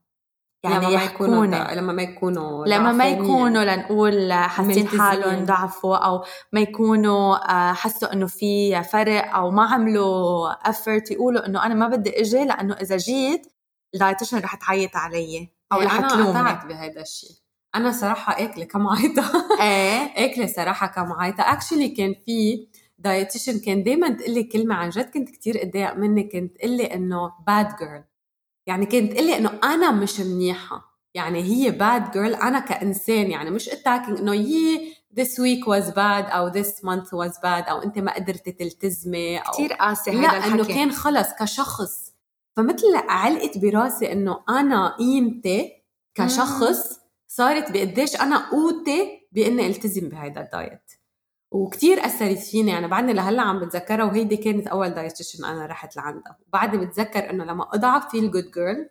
يعني 0.63 0.85
لما 0.85 0.97
ما 0.97 1.03
يكونوا 1.03 1.45
لما 1.75 1.91
ما 1.91 2.03
يكونوا 2.03 2.65
لما 2.65 2.91
ما 2.91 3.07
يكونوا 3.07 3.63
لنقول 3.63 4.33
حاسين 4.33 4.87
حالهم 4.87 5.45
ضعفوا 5.45 5.95
أو 5.95 6.23
ما 6.53 6.59
يكونوا 6.59 7.35
آه، 7.51 7.73
حسوا 7.73 8.13
إنه 8.13 8.27
في 8.27 8.83
فرق 8.83 9.35
أو 9.35 9.51
ما 9.51 9.63
عملوا 9.63 10.49
effort 10.69 11.11
يقولوا 11.11 11.45
إنه 11.45 11.65
أنا 11.65 11.73
ما 11.73 11.87
بدي 11.87 12.21
إجي 12.21 12.45
لأنه 12.45 12.73
إذا 12.73 12.97
جيت 12.97 13.54
ال 13.93 13.98
dietitian 13.98 14.37
رح 14.37 14.55
تعيط 14.55 14.95
علي 14.95 15.49
أو 15.73 15.81
رح 15.81 16.09
تلومني 16.09 16.39
أنا 16.39 16.49
قطعت 16.51 16.65
بهذا 16.65 17.01
الشيء 17.01 17.45
أنا 17.75 17.91
صراحة 17.91 18.43
أكلة 18.43 18.65
كم 18.65 18.87
عيطة. 18.87 19.47
إيه. 19.61 20.13
أكلة 20.25 20.45
صراحة 20.47 20.87
كم 20.87 21.13
عيطة. 21.13 21.41
actually 21.41 21.89
كان 21.89 22.15
في 22.25 22.67
dietitian 22.97 23.59
كان 23.59 23.83
دائما 23.83 24.09
تقول 24.09 24.33
لي 24.33 24.43
كلمة 24.43 24.75
عن 24.75 24.89
جد 24.89 25.09
كنت 25.09 25.29
كثير 25.29 25.61
أتضايق 25.61 25.93
منها. 25.93 26.23
كنت 26.23 26.57
تقول 26.57 26.71
لي 26.71 26.83
إنه 26.83 27.31
bad 27.47 27.75
girl 27.77 28.03
يعني 28.67 28.85
كانت 28.85 29.13
تقول 29.13 29.25
لي 29.25 29.37
إنه 29.37 29.59
أنا 29.63 29.91
مش 29.91 30.19
منيحة. 30.19 30.95
يعني 31.13 31.43
هي 31.43 31.71
bad 31.71 32.11
girl 32.11 32.35
أنا 32.35 32.59
كإنسان 32.59 33.31
يعني 33.31 33.49
مش 33.49 33.69
attacking 33.69 34.19
إنه 34.19 34.35
this 34.35 35.39
week 35.39 35.65
was 35.67 35.91
bad 35.91 36.33
أو 36.33 36.51
this 36.51 36.81
month 36.83 37.07
was 37.07 37.37
bad 37.37 37.69
أو 37.69 37.81
أنت 37.83 37.99
ما 37.99 38.13
قدرتي 38.15 38.51
تلتزمي 38.51 39.37
أو 39.37 39.51
كثير 39.53 39.73
قاسي 39.73 40.11
هذا 40.11 40.21
لا 40.21 40.47
إنه 40.47 40.65
كان 40.65 40.91
خلص 40.91 41.27
كشخص. 41.39 42.04
فمثل 42.55 42.95
علقت 42.95 43.57
براسي 43.57 44.11
إنه 44.11 44.43
أنا 44.49 44.95
قيمتي 44.97 45.71
كشخص 46.15 46.99
صارت 47.27 47.71
بقديش 47.71 48.21
أنا 48.21 48.49
قوتي 48.49 49.27
بإني 49.31 49.67
ألتزم 49.67 50.09
بهذا 50.09 50.41
ال 50.41 50.50
diet. 50.50 50.91
وكتير 51.51 52.05
أثرت 52.05 52.37
فيني 52.37 52.71
يعني 52.71 52.87
بعدني 52.87 53.13
لهلأ 53.13 53.41
عم 53.41 53.59
بتذكرها 53.59 54.05
وهيدي 54.05 54.37
كانت 54.37 54.67
أول 54.67 54.89
dietitian 54.89 55.45
أنا 55.45 55.65
رحت 55.65 55.95
لعندها. 55.95 56.37
وبعدني 56.47 56.85
بتذكر 56.85 57.29
إنه 57.29 57.43
لما 57.43 57.75
أضعف 57.75 58.11
في 58.11 58.19
ال 58.19 58.26
good 58.26 58.51
girl 58.51 58.89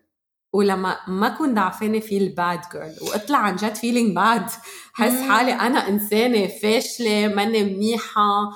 ولما 0.53 0.97
ما 1.09 1.27
اكون 1.35 1.55
ضعفانة 1.55 2.01
في 2.01 2.19
ال 2.19 2.29
bad 2.29 2.61
girl 2.73 2.95
وأطلع 3.03 3.39
عن 3.39 3.57
جد 3.57 3.75
feeling 3.75 4.17
bad 4.17 4.47
حس 4.93 5.21
حالي 5.21 5.53
أنا 5.53 5.89
إنسانة 5.89 6.47
فاشلة 6.47 7.29
ماني 7.29 7.65
منيحة 7.65 8.51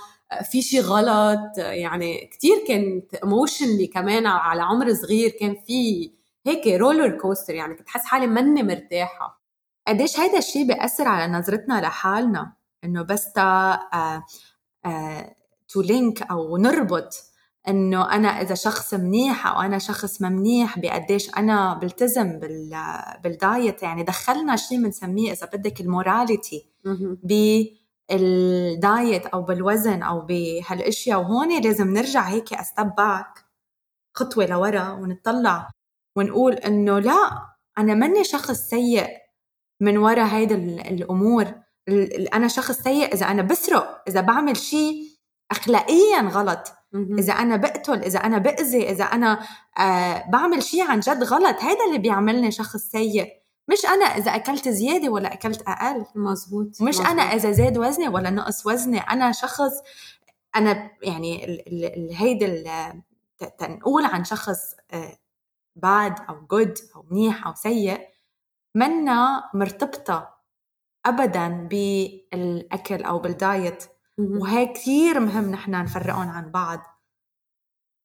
في 0.50 0.62
شيء 0.62 0.80
غلط 0.80 1.58
يعني 1.58 2.30
كثير 2.32 2.56
كنت 2.68 3.14
emotionally 3.14 3.86
كمان 3.86 4.26
على 4.26 4.62
عمر 4.62 4.94
صغير 4.94 5.30
كان 5.30 5.56
في 5.66 6.10
هيك 6.46 6.66
roller 6.66 7.18
coaster 7.18 7.54
يعني 7.54 7.74
كنت 7.74 7.88
حس 7.88 8.04
حالي 8.04 8.26
ماني 8.26 8.62
مرتاحة. 8.62 9.42
قديش 9.88 10.20
هيدا 10.20 10.38
الشيء 10.38 10.66
بيأثر 10.66 11.08
على 11.08 11.32
نظرتنا 11.32 11.80
لحالنا؟ 11.80 12.52
إنه 12.84 13.02
بس 13.02 13.32
تا 13.32 13.80
to 15.68 15.80
link 15.80 16.22
أو 16.22 16.56
نربط 16.56 17.14
إنه 17.68 18.12
أنا 18.12 18.28
إذا 18.28 18.54
شخص 18.54 18.94
منيح 18.94 19.46
أو 19.46 19.60
أنا 19.60 19.78
شخص 19.78 20.22
ما 20.22 20.28
منيح 20.28 20.78
بقديش 20.78 21.30
أنا 21.36 21.74
بلتزم 21.74 22.38
بال 23.24 23.43
diet 23.43 23.82
يعني 23.82 24.02
دخلنا 24.02 24.56
شيء 24.56 24.82
بنسميه 24.82 25.32
إذا 25.32 25.46
بدك 25.46 25.80
ال 25.80 25.90
morality 25.90 26.66
بال 28.10 28.49
diet 28.49 29.26
أو 29.26 29.42
بالوزن 29.42 30.02
أو 30.02 30.20
بهالأشياء 30.20 31.20
وهون 31.20 31.62
لازم 31.62 31.92
نرجع 31.92 32.22
هيك 32.22 32.52
step 32.52 32.94
back 32.94 33.44
خطوة 34.16 34.46
لورا 34.46 34.90
ونطلع 34.90 35.70
ونقول 36.16 36.54
إنه 36.54 36.98
لا 36.98 37.48
أنا 37.78 37.94
ماني 37.94 38.24
شخص 38.24 38.56
سيء 38.56 39.08
من 39.80 39.98
وراء 39.98 40.26
هيدا 40.26 40.54
الأمور. 40.90 41.54
أنا 42.34 42.48
شخص 42.48 42.80
سيء 42.80 43.14
إذا 43.14 43.26
أنا 43.26 43.42
بسرق 43.42 44.02
إذا 44.08 44.20
بعمل 44.20 44.56
شيء 44.56 45.04
اخلاقيا 45.50 46.20
غلط. 46.20 46.72
إذا 46.94 47.32
أنا 47.32 47.56
بقتل 47.56 48.02
إذا 48.02 48.18
أنا 48.18 48.38
بأذي 48.38 48.90
إذا 48.90 49.04
أنا 49.04 49.40
آه 49.78 50.24
بعمل 50.30 50.62
شيء 50.62 50.82
عن 50.82 51.00
جد 51.00 51.24
غلط 51.24 51.56
هذا 51.60 51.84
اللي 51.86 51.98
بيعملني 51.98 52.50
شخص 52.50 52.76
سيء. 52.76 53.26
مش 53.68 53.86
أنا 53.86 54.04
إذا 54.04 54.34
أكلت 54.34 54.68
زيادة 54.68 55.08
ولا 55.08 55.32
أكلت 55.32 55.62
أقل. 55.62 56.04
مزبوط 56.14 56.66
مش 56.66 56.80
مزبوط. 56.82 57.06
أنا 57.06 57.22
إذا 57.22 57.52
زاد 57.52 57.78
وزني 57.78 58.08
ولا 58.08 58.30
نقص 58.30 58.66
وزني. 58.66 58.98
أنا 58.98 59.32
شخص 59.32 59.72
أنا 60.56 60.90
يعني 61.02 61.64
هيدي 62.12 62.64
تنقول 63.58 64.04
عن 64.04 64.24
شخص 64.24 64.74
bad 65.76 66.20
آه، 66.20 66.26
أو 66.28 66.46
good 66.46 66.74
أو 66.96 67.06
منيح 67.10 67.46
أو 67.46 67.54
سيء 67.54 68.08
منا 68.74 69.50
مرتبطة 69.54 70.38
ابدا 71.06 71.48
بالأكل 71.48 73.02
أو 73.02 73.18
بال 73.18 73.40
diet 73.40 73.84
وهي 74.18 74.66
كثير 74.66 75.20
مهم 75.20 75.50
نحن 75.50 75.70
نفرقهم 75.70 76.28
عن 76.28 76.50
بعض. 76.50 76.80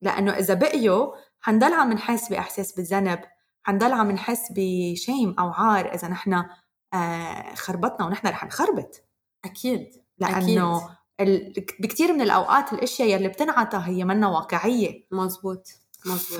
لأنه 0.01 0.31
إذا 0.31 0.53
بقيوا 0.53 1.15
حنضل 1.41 1.73
عم 1.73 1.93
نحس 1.93 2.29
بإحساس 2.29 2.71
بالذنب. 2.71 3.19
حنضل 3.63 3.93
عم 3.93 4.11
نحس 4.11 4.51
ب 4.51 4.65
shame 4.65 5.35
أو 5.39 5.49
عار 5.49 5.93
إذا 5.93 6.07
نحن 6.07 6.43
آه 6.93 7.55
خربطنا 7.55 8.05
ونحن 8.05 8.27
رح 8.27 8.45
نخربط. 8.45 9.03
أكيد 9.45 9.89
لأنه 10.17 10.89
أكيد. 11.19 11.65
بكثير 11.79 12.13
من 12.13 12.21
الأوقات 12.21 12.73
الأشياء 12.73 13.09
يلي 13.09 13.27
بتنعطى 13.27 13.81
هي 13.85 14.03
منا 14.03 14.27
واقعية. 14.27 15.07
مزبوط 15.11 15.67
مزبوط. 16.05 16.39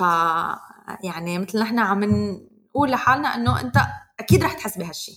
يعني 1.04 1.38
مثل 1.38 1.58
نحن 1.58 1.78
عم 1.78 2.04
نقول 2.04 2.90
لحالنا 2.90 3.34
إنه 3.34 3.60
أنت 3.60 3.76
أكيد 4.20 4.44
رح 4.44 4.52
تحس 4.52 4.78
بهالشيء 4.78 5.16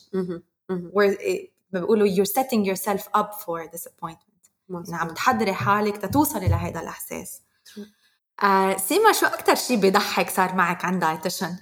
بيقولوا 1.71 2.07
you're 2.07 2.29
setting 2.29 2.65
yourself 2.65 3.03
up 3.17 3.31
for 3.33 3.69
disappointment. 3.75 4.49
يعني 4.69 4.95
عم 4.95 5.07
تحضري 5.07 5.53
حالك 5.53 5.97
تتوصلي 5.97 6.47
لهذا 6.47 6.79
الإحساس. 6.79 7.41
آه 8.43 8.77
سيما 8.77 9.11
شو 9.11 9.25
أكثر 9.25 9.55
شيء 9.55 9.79
بيضحك 9.79 10.29
صار 10.29 10.55
معك 10.55 10.85
عند 10.85 11.01
dietitian 11.01 11.57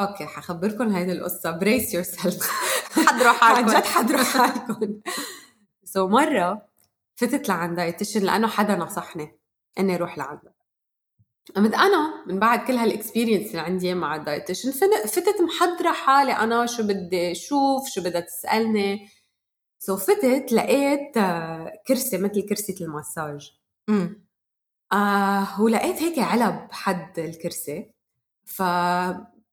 أوكي 0.00 0.26
حخبركم 0.26 0.88
هيدي 0.88 1.12
القصة. 1.12 1.50
brace 1.50 1.94
yourself 1.94 2.50
حضروا 2.90 3.32
حالكم 3.32 3.70
عن 3.70 3.80
جد 3.80 3.84
حضروا 3.84 4.22
حالكم 4.22 5.00
so, 5.84 6.10
مرة 6.10 6.68
فتت 7.16 7.48
لعند 7.48 7.76
dietitian 7.76 8.20
لأنه 8.20 8.48
حدا 8.48 8.76
نصحني 8.76 9.38
إني 9.78 9.94
أروح 9.94 10.18
لعنده 10.18 10.54
قمت 11.56 11.74
أنا 11.74 12.24
من 12.26 12.38
بعد 12.38 12.66
كل 12.66 12.72
هال 12.72 12.85
experience 12.85 13.50
اللي 13.50 13.60
عندي 13.60 13.94
مع 13.94 14.16
ال 14.16 14.21
dietitian 14.21 14.70
فتت 15.06 15.40
محضرة 15.40 15.92
حالي 15.92 16.32
أنا 16.32 16.66
شو 16.66 16.82
بدي 16.82 17.32
أشوف 17.32 17.88
شو 17.88 18.00
بدها 18.00 18.20
تسألني. 18.20 19.08
so 19.78 20.00
فتت 20.00 20.52
لقيت 20.52 21.16
آه، 21.16 21.72
كرسي 21.86 22.18
مثل 22.18 22.48
كرسي 22.48 22.84
المساج 22.84 23.52
امم 23.88 24.24
آه 24.92 25.60
ولقيت 25.60 25.96
هيك 26.02 26.18
علب 26.18 26.72
حد 26.72 27.18
الكرسي. 27.18 27.90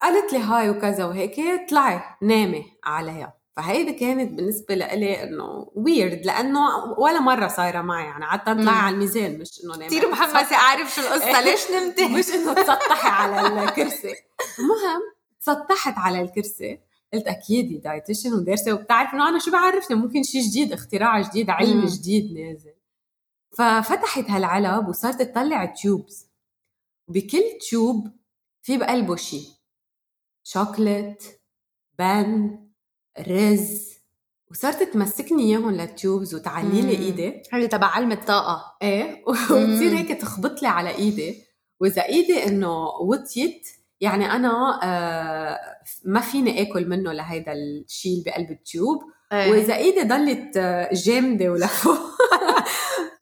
فقالت 0.01 0.33
لي 0.33 0.39
هاي 0.39 0.69
وكذا 0.69 1.05
وهيك 1.05 1.69
طلعي 1.69 2.01
نامي 2.21 2.65
عليها. 2.83 3.37
فهيدي 3.55 3.93
كانت 3.93 4.31
بالنسبة 4.31 4.75
لإلي 4.75 5.23
إنه 5.23 5.71
weird 5.75 6.25
لأنه 6.25 6.59
ولا 6.97 7.19
مرة 7.19 7.47
صايرة 7.47 7.81
معي. 7.81 8.05
يعني 8.05 8.25
قعدت 8.25 8.47
أطلع 8.47 8.71
على 8.71 8.93
الميزان 8.93 9.39
مش 9.39 9.63
إنه 9.63 9.71
نامي. 9.73 9.85
كثير 9.85 10.11
محمسة 10.11 10.55
أعرف 10.55 10.95
شو 10.95 11.01
القصة. 11.01 11.41
ليش 11.45 11.71
نمتي؟ 11.71 12.07
مش 12.07 12.29
إنه 12.29 12.53
تسطحي 12.53 13.09
على 13.09 13.63
الكرسي. 13.63 14.15
المهم 14.59 15.01
تسطحت 15.41 15.93
على 15.97 16.21
الكرسي. 16.21 16.79
قلت 17.13 17.27
أكيد 17.27 17.81
dietitian 17.81 18.33
ودارسه 18.33 18.73
وبتعرف 18.73 19.13
إنه 19.13 19.29
أنا 19.29 19.39
شو 19.39 19.51
بعرفني؟ 19.51 19.97
ممكن 19.97 20.23
شيء 20.23 20.41
جديد 20.41 20.73
اختراع 20.73 21.21
جديد 21.21 21.49
علم 21.49 21.85
جديد 21.85 22.33
نازل. 22.33 22.73
ففتحت 23.57 24.29
هالعلب 24.29 24.87
وصارت 24.87 25.21
تطلع 25.21 25.65
tubes 25.65 26.27
بكل 27.07 27.43
tube 27.69 28.07
في 28.61 28.77
بقلبه 28.77 29.15
شيء 29.15 29.60
شوكليت 30.53 31.23
bean 31.99 32.59
رز 33.19 33.91
وصارت 34.51 34.83
تمسكني 34.83 35.43
إياهم 35.43 35.71
لل 35.71 35.90
tubes 35.90 36.35
وتعلي 36.35 36.81
لي 36.81 36.97
إيدي. 36.97 37.43
هذه 37.53 37.65
تبع 37.65 37.87
علم 37.87 38.11
الطاقة. 38.11 38.77
إيه. 38.81 39.23
وتصير 39.27 39.97
هيك 39.97 40.21
تخبط 40.21 40.61
لي 40.61 40.67
على 40.67 40.95
إيدي. 40.95 41.43
وإذا 41.79 42.05
إيدي 42.05 42.47
إنه 42.47 42.85
وطيت 42.85 43.67
يعني 44.01 44.31
أنا 44.31 44.79
آه 44.83 45.59
ما 46.05 46.19
فيني 46.19 46.61
آكل 46.61 46.89
منه 46.89 47.11
لهيدا 47.11 47.53
الشيء 47.53 48.11
اللي 48.11 48.23
بقلب 48.25 48.51
ال 48.51 48.60
tube. 48.60 49.03
أيه. 49.31 49.51
وإذا 49.51 49.75
إيدي 49.75 50.03
ضلت 50.03 50.57
آه، 50.57 50.89
جامدة 50.93 51.49
ولفوق 51.49 51.97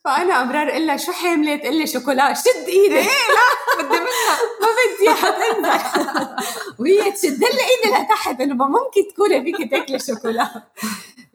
فأنا 0.05 0.41
امرار 0.41 0.69
أقول 0.69 0.87
لها 0.87 0.97
شو 0.97 1.11
حامله 1.11 1.55
تقول 1.55 1.77
لي 1.77 1.87
شوكولا 1.87 2.33
شد 2.33 2.67
إيدي. 2.67 2.95
إيه 2.97 3.03
لا 3.05 3.77
بدي 3.83 3.99
منها. 3.99 4.35
ما 4.61 4.67
بدي 4.77 5.09
حتنزل 5.09 6.29
وهي 6.79 7.11
تشد 7.11 7.39
لي 7.39 7.47
إيدي 7.47 8.03
لتحت 8.03 8.41
إنه 8.41 8.55
ما 8.55 8.67
ممكن 8.67 9.13
تكوني 9.13 9.43
فيك 9.43 9.71
تاكلي 9.71 9.99
شوكولا 9.99 10.49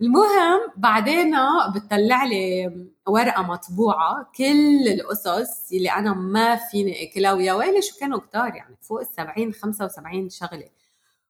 المهم 0.00 0.60
بعدين 0.76 1.36
بتطلع 1.74 2.24
لي 2.24 2.72
ورقة 3.06 3.42
مطبوعة 3.42 4.30
كل 4.36 4.88
القصص 4.88 5.72
اللي 5.72 5.90
أنا 5.90 6.14
ما 6.14 6.56
فيني 6.56 7.02
أكلها 7.10 7.32
ويا 7.32 7.52
ويلي 7.52 7.82
شو 7.82 7.98
كانوا 8.00 8.20
كتار 8.20 8.54
يعني 8.54 8.76
فوق 8.82 9.00
ال 9.00 9.06
70 9.06 9.52
75 9.54 10.30
شغلة. 10.30 10.68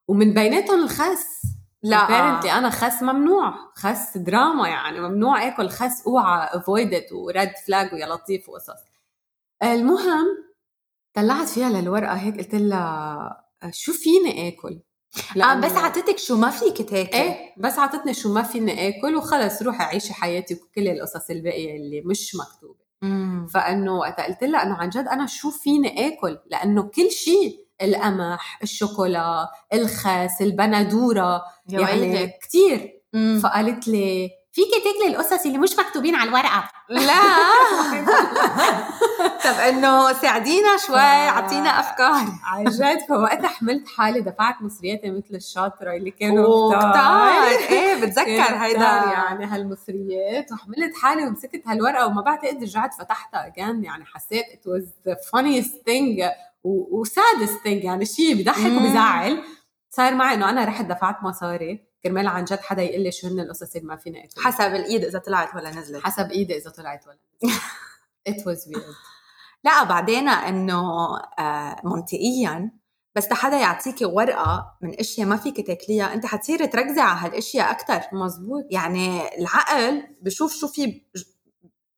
ومن 0.08 0.34
بيناتهم 0.34 0.82
الخس. 0.82 1.42
لا. 1.84 2.06
بيرنتلي 2.06 2.52
أنا 2.52 2.70
خس 2.70 3.02
ممنوع. 3.02 3.54
خس 3.74 4.18
دراما 4.18 4.68
يعني. 4.68 5.00
ممنوع 5.00 5.48
آكل 5.48 5.68
خس 5.68 6.06
أوعى 6.06 6.48
افويدت 6.52 7.12
وريد 7.12 7.50
فلاج 7.66 7.92
ويا 7.94 8.06
لطيف 8.06 8.48
وقصص. 8.48 8.80
المهم 9.62 10.26
طلعت 11.14 11.48
فيها 11.48 11.70
للورقة 11.70 12.14
هيك 12.14 12.38
قلت 12.38 12.54
لها 12.54 13.44
شو 13.70 13.92
فيني 13.92 14.48
آكل؟ 14.48 14.80
آه 15.42 15.54
بس 15.54 15.72
عطتك 15.72 16.18
شو 16.18 16.36
ما 16.36 16.50
فيك 16.50 16.76
تاكل. 16.90 17.16
إيه 17.16 17.54
بس 17.58 17.78
عطتني 17.78 18.14
شو 18.14 18.32
ما 18.32 18.42
فيني 18.42 18.88
آكل 18.88 19.16
وخلص 19.16 19.62
روحي 19.62 19.84
عيشي 19.84 20.14
حياتي 20.14 20.54
وكل 20.54 20.88
القصص 20.88 21.30
الباقية 21.30 21.76
اللي 21.76 22.00
مش 22.00 22.36
مكتوبة. 22.36 22.84
مم. 23.02 23.46
فإنه 23.46 23.98
وقتها 23.98 24.26
قلت 24.26 24.44
لها 24.44 24.62
انه 24.62 24.74
عن 24.74 24.88
جد 24.88 25.08
أنا 25.08 25.26
شو 25.26 25.50
فيني 25.50 26.08
آكل؟ 26.08 26.38
لأنه 26.46 26.82
كل 26.82 27.10
شيء 27.10 27.63
القمح 27.82 28.58
الشوكولا 28.62 29.50
الخس 29.72 30.40
البندورة 30.40 31.42
يعني 31.68 32.32
كثير 32.42 33.00
فقالت 33.42 33.88
لي 33.88 34.30
فيكي 34.54 34.80
تاكلي 34.84 35.08
القصص 35.08 35.46
اللي 35.46 35.58
مش 35.58 35.78
مكتوبين 35.78 36.14
على 36.14 36.28
الورقة. 36.28 36.68
لا. 36.88 37.22
طب 39.44 39.60
إنه 39.68 40.12
ساعدينا 40.12 40.76
شوي 40.86 40.98
اعطينا 40.98 41.80
أفكار. 41.80 42.24
عن 42.44 42.64
جد 42.64 42.98
فوقتها 43.08 43.48
حملت 43.48 43.88
حالي 43.88 44.20
دفعت 44.20 44.62
مصرياتي 44.62 45.10
مثل 45.10 45.34
الشاطرة 45.34 45.96
اللي 45.96 46.10
كانوا 46.10 46.74
كتار. 46.78 47.42
إيه 47.70 47.94
بتذكر 48.04 48.56
هيدا. 48.56 48.78
يعني 49.12 49.44
هالمصريات. 49.44 50.52
وحملت 50.52 50.96
حالي 51.02 51.26
ومسكت 51.26 51.62
هالورقة 51.66 52.06
وما 52.06 52.22
بعتقد 52.22 52.62
رجعت 52.62 52.94
فتحتها 52.94 53.48
كان 53.48 53.84
يعني 53.84 54.04
حسيت 54.04 54.44
it 54.52 54.66
was 54.66 54.88
the 55.06 55.14
funniest 55.14 55.74
thing 55.88 56.34
و 56.64 56.76
saddest 56.76 57.62
thing 57.64 57.84
يعني 57.84 58.04
شيء 58.04 58.34
بضحك 58.42 58.72
وبزعل 58.72 59.42
صار 59.90 60.14
معي 60.14 60.34
إنه 60.34 60.50
أنا 60.50 60.64
رحت 60.64 60.84
دفعت 60.84 61.22
مصاري. 61.22 61.93
كرمال 62.04 62.26
عن 62.26 62.44
جد 62.44 62.60
حدا 62.60 62.82
يقول 62.82 63.02
لي 63.02 63.12
شو 63.12 63.26
هن 63.26 63.40
القصص 63.40 63.76
اللي 63.76 63.88
ما 63.88 63.96
فيني 63.96 64.24
اكل 64.24 64.42
حسب 64.42 64.74
الإيد 64.74 65.04
إذا 65.04 65.18
طلعت 65.18 65.54
ولا 65.54 65.70
نزلت. 65.70 66.04
حسب 66.04 66.30
إيدي 66.30 66.56
إذا 66.56 66.70
طلعت 66.70 67.06
ولا 67.06 67.18
نزلت. 67.44 67.60
ات 68.28 68.46
واز 68.46 68.68
ويرد 68.68 68.94
لا 69.64 69.84
بعدين 69.84 70.28
إنه 70.28 70.82
آه 71.38 71.76
منطقيا 71.84 72.70
بس 73.16 73.32
حدا 73.32 73.56
يعطيكي 73.56 74.04
ورقة 74.04 74.76
من 74.82 74.94
إشياء 75.00 75.26
ما 75.26 75.36
فيك 75.36 75.66
تاكليها 75.66 76.14
أنت 76.14 76.26
حتصيري 76.26 76.66
تركزي 76.66 77.00
على 77.00 77.20
هالإشياء 77.20 77.70
أكثر 77.70 78.00
مزبوط. 78.12 78.64
يعني 78.70 79.38
العقل 79.38 80.02
بشوف 80.22 80.54
شو 80.54 80.68
في 80.68 81.02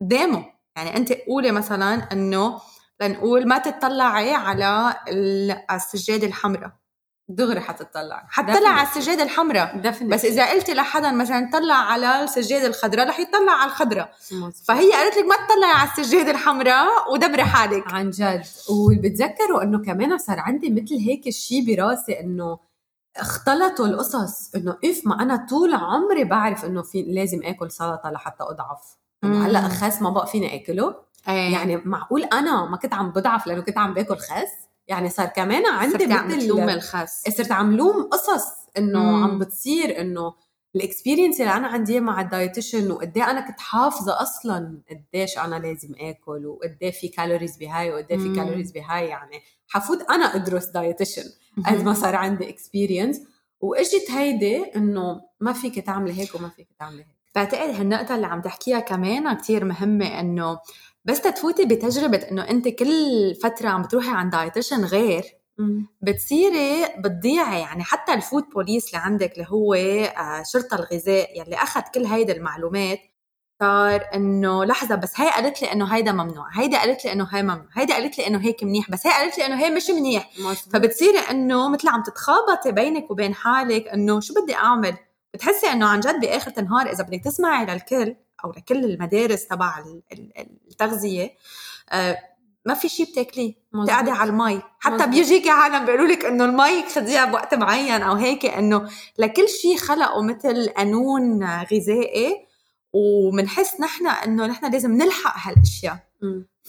قدامه 0.00 0.46
يعني 0.76 0.96
أنت 0.96 1.12
قولي 1.12 1.52
مثلا 1.52 2.12
إنه 2.12 2.60
لنقول 3.00 3.48
ما 3.48 3.58
تطلعي 3.58 4.34
على 4.34 4.94
السجاده 5.70 6.26
الحمراء. 6.26 6.72
دغري 7.28 7.61
حتطلع. 7.61 8.26
حتطلع 8.28 8.68
على 8.68 8.88
السجادة 8.88 9.23
الحمراء. 9.23 9.78
بس 10.02 10.25
إذا 10.25 10.50
قلتي 10.50 10.75
لحدا 10.75 11.11
مثلا 11.11 11.50
طلع 11.52 11.75
على 11.75 12.25
السجادة 12.25 12.66
الخضراء 12.66 13.09
رح 13.09 13.21
يطلع 13.21 13.52
على 13.52 13.71
الخضراء. 13.71 14.12
فهي 14.64 14.92
قالت 14.92 15.16
لك 15.16 15.25
ما 15.25 15.35
تطلعي 15.35 15.73
على 15.73 15.90
السجادة 15.90 16.30
الحمراء 16.30 17.12
ودبري 17.12 17.45
حالك. 17.45 17.92
عن 17.92 18.11
جد. 18.11 18.45
وبتذكروا 18.71 19.62
إنه 19.62 19.78
كمان 19.78 20.18
صار 20.18 20.40
عندي 20.40 20.71
مثل 20.71 20.95
هيك 20.95 21.26
الشيء 21.26 21.66
براسي 21.66 22.21
إنه 22.21 22.59
اختلطوا 23.16 23.87
القصص. 23.87 24.54
إنه 24.54 24.76
إف 24.85 25.00
ما 25.04 25.23
أنا 25.23 25.47
طول 25.50 25.75
عمري 25.75 26.25
بعرف 26.25 26.64
إنه 26.64 26.83
في 26.83 27.02
لازم 27.02 27.40
آكل 27.45 27.71
سلطة 27.71 28.11
لحتى 28.11 28.45
أضعف. 28.45 28.97
هلأ 29.25 29.68
خس 29.68 30.02
ما 30.02 30.10
بقى 30.10 30.26
فيني 30.26 30.62
آكله. 30.62 30.95
أيه. 31.28 31.52
يعني 31.52 31.76
معقول 31.76 32.25
أنا 32.25 32.65
ما 32.71 32.76
كنت 32.76 32.95
عم 32.95 33.10
بضعف 33.10 33.47
لأنه 33.47 33.60
كنت 33.60 33.78
عم 33.78 33.95
باكل 33.95 34.17
خس؟ 34.17 34.66
يعني 34.88 35.08
صار 35.08 35.26
كمان 35.26 35.66
عندي 35.66 35.99
صرت 35.99 36.12
عم 36.12 36.38
تلوم 36.38 36.68
الخس 36.68 37.22
صرت 37.36 37.52
عم 37.52 37.76
لوم 37.76 38.08
قصص 38.12 38.44
إنه 38.78 39.25
عم 39.25 39.38
بتصير 39.38 40.00
إنه 40.00 40.34
ال 40.76 40.82
experience 40.82 41.41
اللي 41.40 41.52
أنا 41.52 41.66
عندي 41.66 42.00
مع 42.00 42.20
ال 42.21 42.27
dietitian 42.27 42.91
وقد 42.90 43.18
أنا 43.18 43.40
كنت 43.40 43.60
حافظة 43.60 44.22
أصلا 44.22 44.82
قديش 44.90 45.38
أنا 45.38 45.56
لازم 45.56 45.92
آكل 46.00 46.46
وقد 46.46 46.90
في 47.00 47.08
calories 47.08 47.56
بهاي 47.56 47.92
وقد 47.92 48.06
في 48.06 48.34
calories 48.34 48.73
بهاي 48.72 49.06
يعني 49.06 49.40
حفوت 49.68 50.10
أنا 50.10 50.25
أدرس 50.25 50.66
dietitian 50.67 51.25
قد 51.66 51.84
ما 51.84 51.94
صار 51.94 52.16
عندي 52.16 52.49
experience. 52.49 53.21
وإجت 53.60 54.10
هيدي 54.10 54.64
إنه 54.76 55.20
ما 55.40 55.52
فيك 55.52 55.78
تعملي 55.78 56.20
هيك 56.20 56.34
وما 56.34 56.49
فيك 56.49 56.68
تعملي 56.78 57.02
هيك. 57.02 57.16
بعتقد 57.34 57.70
هالنقطة 57.75 58.14
اللي 58.14 58.26
عم 58.26 58.40
تحكيها 58.40 58.80
كمان 58.80 59.32
كتير 59.32 59.64
مهمة 59.64 60.20
إنه 60.20 60.58
بس 61.06 61.21
تفوتي 61.21 61.64
بتجربة 61.64 62.19
إنه 62.19 62.50
أنت 62.50 62.69
كل 62.69 63.34
فترة 63.42 63.69
عم 63.69 63.82
بتروحي 63.82 64.10
عند 64.10 64.32
dietitian 64.32 64.84
غير 64.84 65.25
بتصيري 66.02 66.86
بتضيعي 66.99 67.60
يعني 67.60 67.84
حتى 67.84 68.14
ال 68.15 68.21
food 68.21 68.45
police 68.54 68.86
اللي 68.86 68.99
عندك 68.99 69.32
اللي 69.32 69.47
هو 69.49 69.75
آه، 69.75 70.42
شرطة 70.52 70.75
الغذاء 70.75 71.40
يلي 71.40 71.56
أخذ 71.56 71.80
كل 71.95 72.04
هيدي 72.06 72.32
المعلومات 72.32 72.99
صار 73.62 74.08
إنه 74.14 74.64
لحظة 74.64 74.95
بس 74.95 75.21
هي 75.21 75.30
قالت 75.30 75.62
لي 75.62 75.73
إنه 75.73 75.95
هيدا 75.95 76.12
ممنوع 76.12 76.49
هيدا 76.52 76.78
قالت 76.78 77.04
لي 77.04 77.12
إنه 77.12 77.28
هي 77.32 77.42
ممنوع 77.42 77.69
هيدا 77.75 77.95
قالت 77.95 78.19
لي 78.19 78.26
إنه 78.26 78.38
هيك 78.38 78.64
منيح 78.64 78.90
بس 78.90 79.06
هي 79.06 79.12
قالت 79.12 79.38
لي 79.38 79.47
إنه 79.47 79.60
هي 79.64 79.71
مش 79.71 79.90
منيح. 79.90 80.30
فبتصيري 80.73 81.19
إنه 81.19 81.69
مثل 81.69 81.88
عم 81.88 82.02
تتخابطي 82.02 82.73
بينك 82.73 83.10
وبين 83.10 83.34
حالك 83.34 83.88
إنه 83.88 84.21
شو 84.21 84.34
بدي 84.42 84.54
أعمل؟ 84.54 84.97
بتحسي 85.34 85.66
إنه 85.66 85.86
عن 85.86 86.00
جد 86.00 86.21
بآخر 86.21 86.52
النهار 86.58 86.92
إذا 86.92 87.04
بدك 87.04 87.25
تسمعي 87.25 87.66
للكل 87.66 88.16
أو 88.44 88.50
لكل 88.50 88.84
المدارس 88.84 89.46
تبع 89.46 89.84
التغذية 90.70 91.30
آه، 91.90 92.18
ما 92.66 92.75
في 92.75 92.88
شيء 92.88 93.06
بتاكليه 93.10 93.54
بتقعدي 93.75 94.10
على 94.10 94.30
المي 94.30 94.62
حتى 94.78 94.94
مزبوط. 94.94 95.08
بيجيكي 95.08 95.50
عالم 95.50 95.84
بيقولوا 95.84 96.06
لك 96.06 96.25
إنه 96.25 96.44
المي 96.44 96.88
خديها 96.94 97.25
بوقت 97.25 97.54
معين 97.54 98.02
أو 98.02 98.14
هيك 98.14 98.46
إنه 98.46 98.90
لكل 99.18 99.49
شيء 99.49 99.76
خلقوا 99.76 100.22
مثل 100.22 100.68
قانون 100.68 101.44
غذائي 101.44 102.46
وبنحس 102.92 103.80
نحن 103.80 104.06
إنه 104.06 104.46
نحن 104.46 104.72
لازم 104.72 104.92
نلحق 104.92 105.49
هالأشياء. 105.49 105.99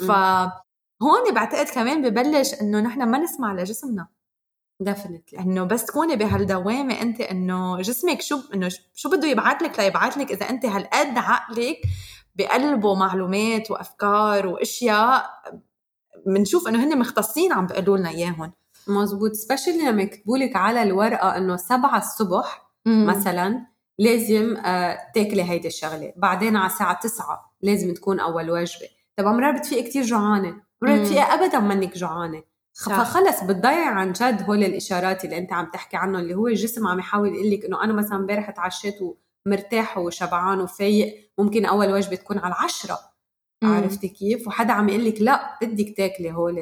فهون 0.08 1.34
بعتقد 1.34 1.66
كمان 1.66 2.02
ببلش 2.10 2.54
إنه 2.62 2.80
نحن 2.80 3.04
ما 3.04 3.18
نسمع 3.18 3.54
لجسمنا. 3.54 4.08
ديفنتلي 4.80 5.40
إنه 5.40 5.64
بس 5.64 5.86
تكوني 5.86 6.16
بهالدوامة 6.16 7.02
أنت 7.02 7.22
إنه 7.22 7.82
جسمك 7.82 8.22
شو 8.22 8.40
إنه 8.54 8.70
شو 8.96 9.10
بده 9.10 9.28
يبعث 9.28 9.62
لك 9.62 9.80
ليبعث 9.80 10.18
لك 10.18 10.32
إذا 10.32 10.50
أنت 10.50 10.66
هالقد 10.66 11.18
عقلك 11.18 11.78
بقلبه 12.36 12.96
معلومات 12.96 13.72
وأفكار 13.72 14.48
وأشياء 14.48 15.30
بنشوف 16.26 16.68
إنه 16.68 16.84
هن 16.84 17.00
مختصين 17.00 17.54
عم 17.54 17.68
بيقولوا 17.68 17.98
لنا 17.98 18.10
اياهم 18.10 18.54
مزبوط. 18.88 19.32
سبيشلي 19.32 19.78
لما 19.90 20.02
يكتبوا 20.02 20.38
لك 20.38 20.56
على 20.56 20.84
الورقة 20.84 21.38
إنه 21.38 21.56
سبعة 21.56 21.98
الصبح 21.98 22.68
مم. 22.86 23.06
مثلا 23.06 23.66
لازم 24.00 24.58
آه 24.58 24.98
تاكلي 25.16 25.44
هيدي 25.44 25.68
الشغلة. 25.68 26.14
بعدين 26.16 26.56
على 26.58 26.66
الساعة 26.72 27.00
9 27.00 27.54
لازم 27.62 27.94
تكون 27.94 28.20
أول 28.20 28.52
وجبة. 28.52 28.88
طب 29.16 29.26
مرات 29.26 29.60
بتفيقي 29.60 29.84
كتير 29.84 30.04
جوعانة. 30.04 30.62
مرات 30.82 31.00
بتفيقي 31.02 31.34
ابدا 31.34 31.60
منك 31.60 31.98
جوعانة. 31.98 32.44
فخلص 32.86 33.44
بتضيع 33.44 33.90
عن 33.90 34.12
جد 34.12 34.44
هول 34.44 34.64
الإشارات 34.64 35.26
اللي 35.26 35.38
أنت 35.38 35.54
عم 35.54 35.66
تحكي 35.74 35.98
عنهم 35.98 36.22
اللي 36.22 36.36
هو 36.36 36.48
الجسم 36.48 36.88
عم 36.88 37.00
يحاول 37.00 37.36
يقول 37.36 37.52
لك 37.52 37.66
إنه 37.66 37.84
أنا 37.84 37.94
مثلا 37.94 38.16
امبارح 38.16 38.52
تعشيت 38.52 38.96
ومرتاح 39.48 39.98
وشبعان 39.98 40.62
وفايق 40.62 41.32
ممكن 41.38 41.66
أول 41.66 41.94
وجبة 41.94 42.16
تكون 42.16 42.38
على 42.38 42.54
العشرة. 42.56 43.00
عرفتي 43.64 44.08
كيف؟ 44.08 44.48
وحدا 44.48 44.74
عم 44.74 44.90
يقول 44.90 45.06
لك 45.06 45.22
لا 45.22 45.58
بدك 45.62 45.98
تاكلي 45.98 46.32
هول 46.32 46.56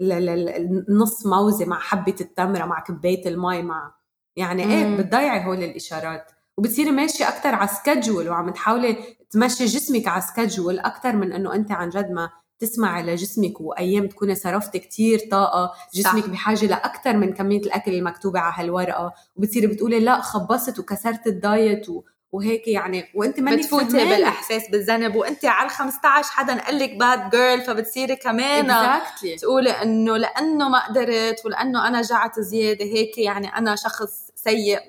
النص 0.00 1.26
موزة 1.26 1.66
مع 1.66 1.78
حبة 1.78 2.16
التمره 2.20 2.64
مع 2.64 2.80
كباية 2.80 3.28
المي 3.28 3.62
مع 3.62 3.94
يعني 4.36 4.62
إيه 4.62 4.96
بتضيعي 4.96 5.46
هول 5.46 5.62
الإشارات. 5.62 6.30
وبتصيري 6.58 6.90
ماشية 6.90 7.28
أكثر 7.28 7.54
على 7.54 7.68
schedule 7.68 8.28
وعم 8.28 8.50
تحاولي 8.50 8.96
تمشي 9.30 9.64
جسمك 9.64 10.08
على 10.08 10.22
schedule 10.22 10.78
أكثر 10.78 11.16
من 11.16 11.32
إنه 11.32 11.54
أنت 11.54 11.72
عن 11.72 11.88
جد 11.88 12.10
ما 12.10 12.30
تسمعي 12.58 13.02
لجسمك 13.02 13.60
وأيام 13.60 14.08
تكوني 14.08 14.34
صرفتي 14.34 14.78
كتير 14.78 15.20
طاقة 15.30 15.72
جسمك 15.94 16.24
صح. 16.24 16.30
بحاجة 16.30 16.66
لاكثر 16.66 17.16
من 17.16 17.32
كمية 17.32 17.60
الأكل 17.60 17.94
المكتوبة 17.94 18.40
على 18.40 18.54
هالورقة 18.56 19.12
وبتصيري 19.36 19.66
بتقولي 19.66 20.00
لا 20.00 20.20
خبصت 20.20 20.78
وكسرت 20.78 21.26
ال 21.26 21.38
diet 21.38 21.88
و... 21.88 22.02
وهيك 22.32 22.68
يعني 22.68 23.04
وأنت 23.14 23.40
ما 23.40 23.56
بتفوتي 23.56 24.04
بالاحساس 24.04 24.70
بالذنب 24.70 25.16
وأنت 25.16 25.44
على 25.44 25.66
ال 25.66 25.70
15 25.70 26.30
حدا 26.30 26.64
قال 26.64 26.78
لك 26.78 26.96
bad 26.96 27.30
girl 27.30 27.60
فبتصيري 27.60 28.16
كمان 28.16 28.66
exactly. 28.66 29.40
تقولي 29.40 29.70
إنه 29.70 30.16
لأنه 30.16 30.68
ما 30.68 30.86
قدرت 30.86 31.46
ولأنه 31.46 31.88
أنا 31.88 32.02
جعت 32.02 32.40
زيادة 32.40 32.84
هيك 32.84 33.18
يعني 33.18 33.46
أنا 33.46 33.76
شخص 33.76 34.30
سيء 34.34 34.80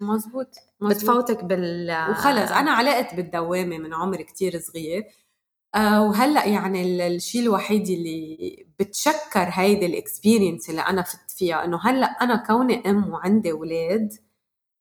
مزبوط, 0.00 0.54
مزبوط. 0.80 0.96
بتفوتك 0.96 1.44
بال 1.44 2.06
وخلص 2.10 2.50
أنا 2.50 2.70
علقت 2.70 3.14
بالدوامة 3.14 3.78
من 3.78 3.94
عمر 3.94 4.22
كتير 4.22 4.58
صغير 4.58 5.04
آه 5.74 6.02
وهلأ 6.02 6.46
يعني 6.46 7.06
الشيء 7.06 7.42
الوحيد 7.42 7.88
اللي 7.88 8.66
بتشكر 8.78 9.48
هيدي 9.50 9.86
ال 9.86 9.94
experience 9.94 10.70
اللي 10.70 10.80
أنا 10.80 11.02
فت 11.02 11.30
فيها 11.30 11.64
إنه 11.64 11.80
هلأ 11.82 12.06
أنا 12.06 12.36
كوني 12.46 12.90
أم 12.90 13.10
وعندي 13.12 13.52
أولاد 13.52 14.12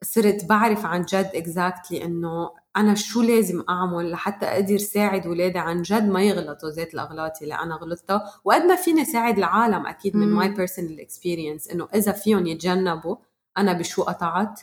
صرت 0.03 0.45
بعرف 0.45 0.85
عن 0.85 1.01
جد 1.01 1.31
exactly 1.35 2.03
إنه 2.05 2.51
أنا 2.77 2.95
شو 2.95 3.21
لازم 3.21 3.63
أعمل 3.69 4.11
لحتى 4.11 4.45
أقدر 4.45 4.77
ساعد 4.77 5.27
ولادي 5.27 5.59
عن 5.59 5.81
جد 5.81 6.03
ما 6.09 6.23
يغلطوا 6.23 6.69
ذات 6.69 6.93
الاغلاط 6.93 7.41
اللي 7.41 7.53
أنا 7.55 7.75
غلطتها. 7.75 8.33
وقد 8.45 8.61
ما 8.61 8.75
فيني 8.75 9.05
ساعد 9.05 9.37
العالم 9.37 9.87
أكيد 9.87 10.17
من 10.17 10.27
my 10.27 10.49
personal 10.49 10.99
experience 11.01 11.67
إنه 11.69 11.87
إذا 11.95 12.11
فيهم 12.11 12.47
يتجنبوا 12.47 13.15
أنا 13.57 13.73
بشو 13.73 14.03
قطعت 14.03 14.61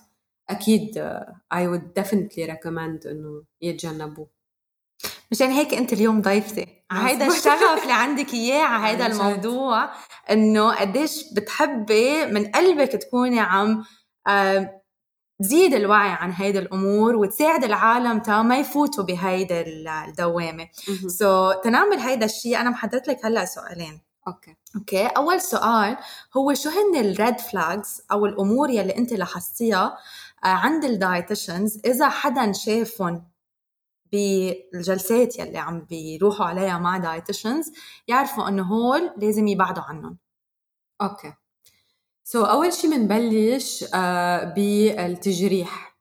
أكيد 0.51 0.99
I 1.53 1.67
would 1.69 1.93
definitely 1.95 2.45
recommend 2.45 3.07
إنه 3.07 3.45
يتجنبوا. 3.63 4.27
مشان 5.31 5.51
هيك 5.51 5.75
انت 5.75 5.93
اليوم 5.93 6.21
ضيفتي. 6.21 6.67
هيدا 6.93 7.27
الشغف 7.27 7.83
اللي 7.83 7.93
عندك 7.93 8.35
إياه 8.35 8.65
على 8.65 8.97
هذا 8.97 9.07
الموضوع 9.13 9.91
إنه 10.31 10.75
قديش 10.75 11.33
بتحبي 11.33 12.27
من 12.27 12.47
قلبك 12.47 12.93
تكوني 12.93 13.41
عم 13.41 13.85
تزيد 15.43 15.75
الوعي 15.75 16.11
عن 16.11 16.33
هيدي 16.33 16.59
الأمور 16.59 17.17
وتساعد 17.17 17.65
العالم 17.65 18.19
تا 18.19 18.43
ما 18.43 18.59
يفوتوا 18.59 19.05
بهيدي 19.05 19.61
الدوامة. 19.61 20.69
so, 21.09 21.61
تنعمل 21.65 21.99
هيدا 21.99 22.27
الشيء 22.27 22.61
أنا 22.61 22.71
محضرت 22.71 23.09
لك 23.09 23.27
هلأ 23.27 23.45
سؤالين. 23.45 24.01
okay. 24.29 24.57
okay؟ 24.77 25.07
أول 25.07 25.41
سؤال 25.41 25.97
هو 26.37 26.55
شو 26.55 26.69
هن 26.69 26.97
ال 26.97 27.08
red 27.08 27.41
flags 27.41 28.03
أو 28.13 28.27
الأمور 28.27 28.71
يلي 28.71 28.97
أنت 28.97 29.13
لاحظتيها 29.13 29.99
آه، 30.45 30.49
عند 30.49 30.85
ال 30.85 30.93
dietitians 30.93 31.79
إذا 31.85 32.09
حدا 32.09 32.53
شافهم 32.53 33.23
بالجلسات 34.13 35.39
يلي 35.39 35.59
عم 35.59 35.81
بيروحوا 35.81 36.47
عليها 36.47 36.79
مع 36.79 36.99
dietitians 36.99 37.73
يعرفوا 38.09 38.49
إنه 38.49 38.63
هول 38.63 39.11
لازم 39.17 39.47
يبعدوا 39.47 39.83
عنهم. 39.83 40.19
okay. 41.03 41.33
so, 42.25 42.49
أول 42.49 42.73
شيء 42.73 42.91
بنبلش 42.91 43.85
uh, 43.85 43.89
بالتجريح. 44.55 45.97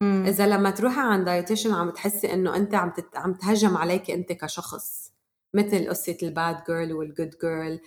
مم. 0.00 0.24
إذا 0.26 0.46
لما 0.46 0.70
تروحي 0.70 1.00
عند 1.00 1.24
dietitian 1.24 1.74
عم 1.74 1.90
تحسي 1.90 2.32
إنه 2.32 2.56
أنت 2.56 2.74
عم 2.74 2.90
تت... 2.90 3.16
عم 3.16 3.34
تهجم 3.34 3.76
عليك 3.76 4.10
أنت 4.10 4.32
كشخص. 4.32 5.12
مثل 5.54 5.88
قصة 5.88 6.16
ال 6.22 6.33
bad 6.33 6.64
girl 6.66 6.92
وال 6.92 7.05
good 7.05 7.30
girl 7.40 7.80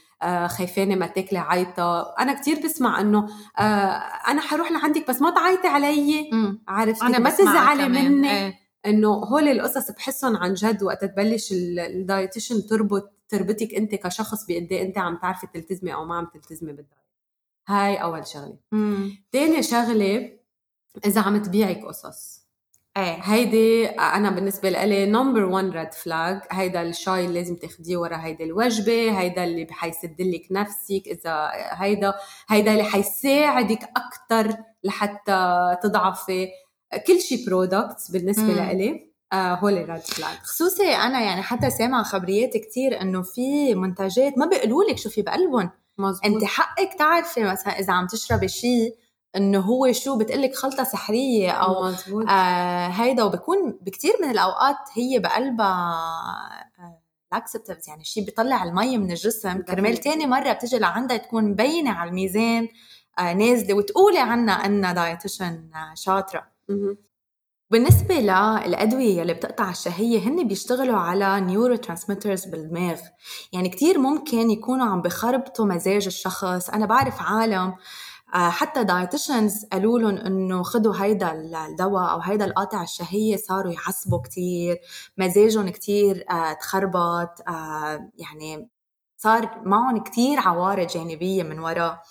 خايفة 0.50 0.83
إنه 0.83 0.96
ما 0.96 1.08
تاكلي 1.08 1.40
عيطة. 1.40 2.16
أنا 2.20 2.42
كتير 2.42 2.60
بسمع 2.64 3.02
إنه 3.02 3.28
آه 3.60 3.62
أنا 4.28 4.42
حروح 4.42 4.72
لعندك 4.72 5.08
بس 5.10 5.22
ما 5.22 5.30
تعيطي 5.30 5.68
علي. 5.68 6.30
عرفتي؟ 6.68 7.06
ما 7.06 7.30
تزعلي 7.30 7.90
مني. 7.90 8.32
إيه. 8.32 8.65
إنه 8.86 9.10
هول 9.14 9.48
القصص 9.48 9.92
بحسهم 9.92 10.38
عن 10.38 10.54
جد 10.54 10.84
وقت 10.84 11.06
تبلش 11.06 11.52
ال 11.52 11.63
dietitian 11.63 12.66
تربط 12.68 13.12
تربطك 13.30 13.74
أنت 13.74 13.96
كشخص 13.96 14.46
بقد 14.46 14.68
إيه 14.72 14.82
أنت 14.82 14.98
عم 14.98 15.18
تعرفي 15.18 15.48
تلتزمي 15.54 15.94
أو 15.94 16.06
ما 16.06 16.16
عم 16.18 16.26
تلتزمي 16.34 16.74
بال 16.74 16.83
diet. 16.83 17.06
هاي 17.68 17.96
أول 17.96 18.28
شغلة. 18.28 18.58
تاني 19.32 19.64
شغلة 19.64 20.32
إذا 21.06 21.22
عم 21.22 21.42
تبيعك 21.42 21.86
قصص. 21.86 22.46
إيه. 22.98 23.20
هيدي 23.22 23.86
أنا 23.88 24.30
بالنسبة 24.30 24.70
لي 24.70 25.06
number 25.06 25.44
1 25.44 25.66
red 25.66 25.94
flag 25.94 26.42
هيدا 26.52 26.82
الشاي 26.82 27.26
اللي 27.26 27.40
لازم 27.40 27.56
تاخديه 27.56 27.98
ورا 27.98 28.18
هيدي 28.18 28.44
الوجبة 28.44 29.20
هيدا 29.20 29.44
اللي 29.44 29.68
حيسد 29.72 30.22
لك 30.22 30.48
نفسك 30.52 31.04
إذا 31.08 31.52
هيدا 31.54 32.14
هيدا 32.48 32.72
اللي 32.72 32.84
حيساعدك 32.84 33.84
أكثر 33.84 34.58
لحتى 34.84 35.60
تضعفي 35.84 36.48
كل 36.98 37.22
شيء 37.22 37.46
products 37.46 38.12
بالنسبة 38.12 38.54
لإلي 38.54 39.16
آه 39.34 39.56
هول 39.56 39.78
ال 39.78 39.84
red 39.84 40.02
flag 40.02 40.38
خصوصي 40.44 40.96
أنا 40.96 41.22
يعني 41.22 41.42
حتى 41.42 41.70
سامعة 41.70 42.04
خبريات 42.04 42.58
كتير 42.58 43.02
إنه 43.02 43.22
في 43.22 43.76
منتجات 43.76 44.38
ما 44.38 44.46
بيقولوا 44.46 44.84
لك 44.84 44.98
شو 44.98 45.10
في 45.10 45.22
بقلبهم. 45.22 45.70
مزبوط. 45.98 46.26
أنت 46.26 46.44
حقك 46.44 46.94
تعرفي 47.00 47.44
مثلا 47.44 47.80
إذا 47.80 47.94
عم 47.94 48.08
تشربي 48.08 48.48
شيء 48.48 48.96
إنه 49.36 49.60
هو 49.60 49.92
شو 49.92 50.18
بتقلك 50.18 50.56
خلطة 50.56 50.84
سحرية 50.84 51.52
أو 51.52 51.84
مزبوط. 51.84 52.26
آه 52.30 52.88
هيدا. 52.88 53.24
وبكون 53.24 53.80
بكثير 53.82 54.14
من 54.24 54.30
الأوقات 54.30 54.78
هي 54.94 55.20
بقلبها 55.20 56.72
laxatives 57.32 57.90
يعني 57.90 58.04
شيء 58.04 58.26
بيطلع 58.26 58.64
المي 58.64 58.98
من 58.98 59.12
الجسم. 59.12 59.62
كرمال 59.62 59.98
تاني 59.98 60.26
مرة 60.28 60.54
بتجي 60.54 60.78
لعندها 60.80 61.18
تكون 61.18 61.44
مبينه 61.44 61.92
على 61.92 62.10
الميزان 62.10 62.68
آه 63.20 63.34
نازلة 63.34 63.74
وتقولي 63.74 64.20
عنها 64.20 64.66
إنها 64.66 64.94
dietitian 64.94 65.70
شاطرة. 65.94 66.55
بالنسبة 67.72 68.16
للأدوية 68.16 69.22
اللي 69.22 69.34
بتقطع 69.34 69.70
الشهية 69.70 70.20
هن 70.20 70.48
بيشتغلوا 70.48 70.98
على 70.98 71.42
neurotransmitters 71.42 72.46
بالدماغ. 72.46 73.00
يعني 73.54 73.70
كتير 73.70 74.00
ممكن 74.00 74.50
يكونوا 74.50 74.86
عم 74.86 75.02
بخربطوا 75.02 75.66
مزاج 75.66 76.06
الشخص. 76.06 76.70
أنا 76.70 76.86
بعرف 76.86 77.22
عالم 77.22 77.76
آه، 78.36 78.50
حتى 78.50 78.84
dietitians 78.84 79.66
قالوا 79.66 80.00
لهم 80.00 80.18
إنه 80.18 80.64
خذوا 80.64 80.94
هيدا 80.98 81.32
الدواء 81.68 82.12
أو 82.12 82.20
هيدا 82.20 82.46
القاطع 82.46 82.84
الشهية 82.84 83.38
صاروا 83.38 83.72
يعصبوا 83.72 84.22
كتير. 84.22 84.78
مزاجهم 85.18 85.70
كتير 85.70 86.26
آه، 86.32 86.54
تخربط 86.54 87.42
آه، 87.50 88.12
يعني 88.18 88.70
صار 89.18 89.62
معهم 89.66 90.04
كتير 90.04 90.40
عوارض 90.40 90.88
جانبية 90.88 91.44
من 91.44 91.60
وراه 91.60 92.02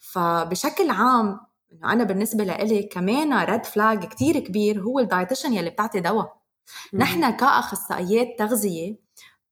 فبشكل 0.00 0.90
عام 0.90 1.40
إنه 1.72 1.92
أنا 1.92 2.04
بالنسبة 2.04 2.44
لإلي 2.44 2.82
كمان 2.82 3.32
red 3.44 3.64
flag 3.66 4.04
كتير 4.04 4.38
كبير 4.38 4.80
هو 4.80 4.98
ال 4.98 5.03
dietitian 5.03 5.52
يلي 5.52 5.70
بتعطي 5.70 6.00
دواء. 6.00 6.38
نحن 6.94 7.30
كأخصائيات 7.30 8.38
تغذية 8.38 8.96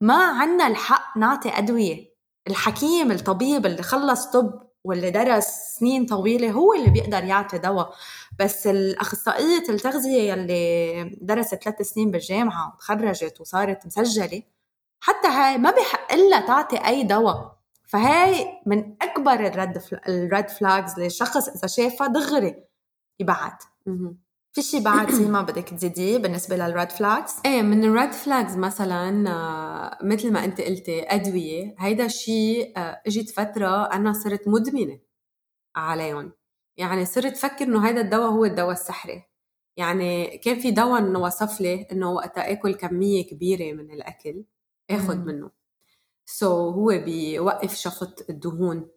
ما 0.00 0.24
عنا 0.24 0.66
الحق 0.66 1.18
نعطي 1.18 1.48
أدوية. 1.48 2.16
الحكيم 2.48 3.12
الطبيب 3.12 3.66
اللي 3.66 3.82
خلص 3.82 4.26
طب 4.26 4.62
واللي 4.84 5.10
درس 5.10 5.46
سنين 5.78 6.06
طويلة 6.06 6.50
هو 6.50 6.74
اللي 6.74 6.90
بيقدر 6.90 7.24
يعطي 7.24 7.58
دواء. 7.58 7.94
بس 8.38 8.66
الأخصائية 8.66 9.68
التغذية 9.68 10.32
يلي 10.32 11.18
درست 11.20 11.54
ثلاث 11.54 11.82
سنين 11.82 12.10
بالجامعة 12.10 12.74
وتخرجت 12.74 13.40
وصارت 13.40 13.86
مسجلة 13.86 14.42
حتى 15.00 15.28
هاي 15.28 15.58
ما 15.58 15.70
بحق 15.70 16.14
لها 16.14 16.46
تعطي 16.46 16.76
أي 16.76 17.02
دواء. 17.02 17.55
فهاي 17.86 18.60
من 18.66 18.96
أكبر 19.02 19.32
ال 19.32 19.45
red 19.45 19.82
ال 20.08 20.18
red 20.18 20.48
flags 20.48 21.00
للشخص 21.00 21.48
إذا 21.48 21.66
شافها 21.66 22.06
دغري 22.06 22.64
يبعد 23.20 23.58
في 24.56 24.62
شيء 24.62 24.82
بعد 24.82 25.10
سيما 25.10 25.42
بدك 25.42 25.68
تزيديه 25.68 26.18
بالنسبة 26.18 26.56
لل 26.56 26.70
red 26.70 26.90
flags؟ 26.90 27.32
إيه 27.46 27.62
من 27.62 27.84
ال 27.84 27.91
red 27.91 28.12
flags 28.12 28.56
مثلا 28.56 29.30
آه، 29.30 29.98
مثل 30.02 30.32
ما 30.32 30.44
أنت 30.44 30.60
قلتي 30.60 31.02
أدوية. 31.02 31.74
هيدا 31.78 32.04
الشيء 32.06 32.78
آه، 32.78 33.02
إجت 33.06 33.30
فترة 33.30 33.84
أنا 33.84 34.12
صرت 34.12 34.48
مدمنة 34.48 35.00
عليهم. 35.76 36.32
يعني 36.76 37.04
صرت 37.04 37.36
فكر 37.36 37.64
إنه 37.64 37.88
هيدا 37.88 38.00
الدواء 38.00 38.30
هو 38.30 38.44
الدواء 38.44 38.72
السحري. 38.72 39.22
يعني 39.76 40.38
كان 40.38 40.58
في 40.58 40.70
دواء 40.70 40.98
إنه 41.00 41.18
وصف 41.18 41.60
لي 41.60 41.86
إنه 41.92 42.12
وقتها 42.12 42.52
آكل 42.52 42.74
كمية 42.74 43.26
كبيرة 43.26 43.72
من 43.72 43.90
الأكل 43.90 44.44
آخذ 44.90 45.16
منه. 45.16 45.50
so 46.26 46.74
هو 46.74 46.86
بيوقف 47.04 47.74
شفط 47.74 48.26
الدهون 48.30 48.88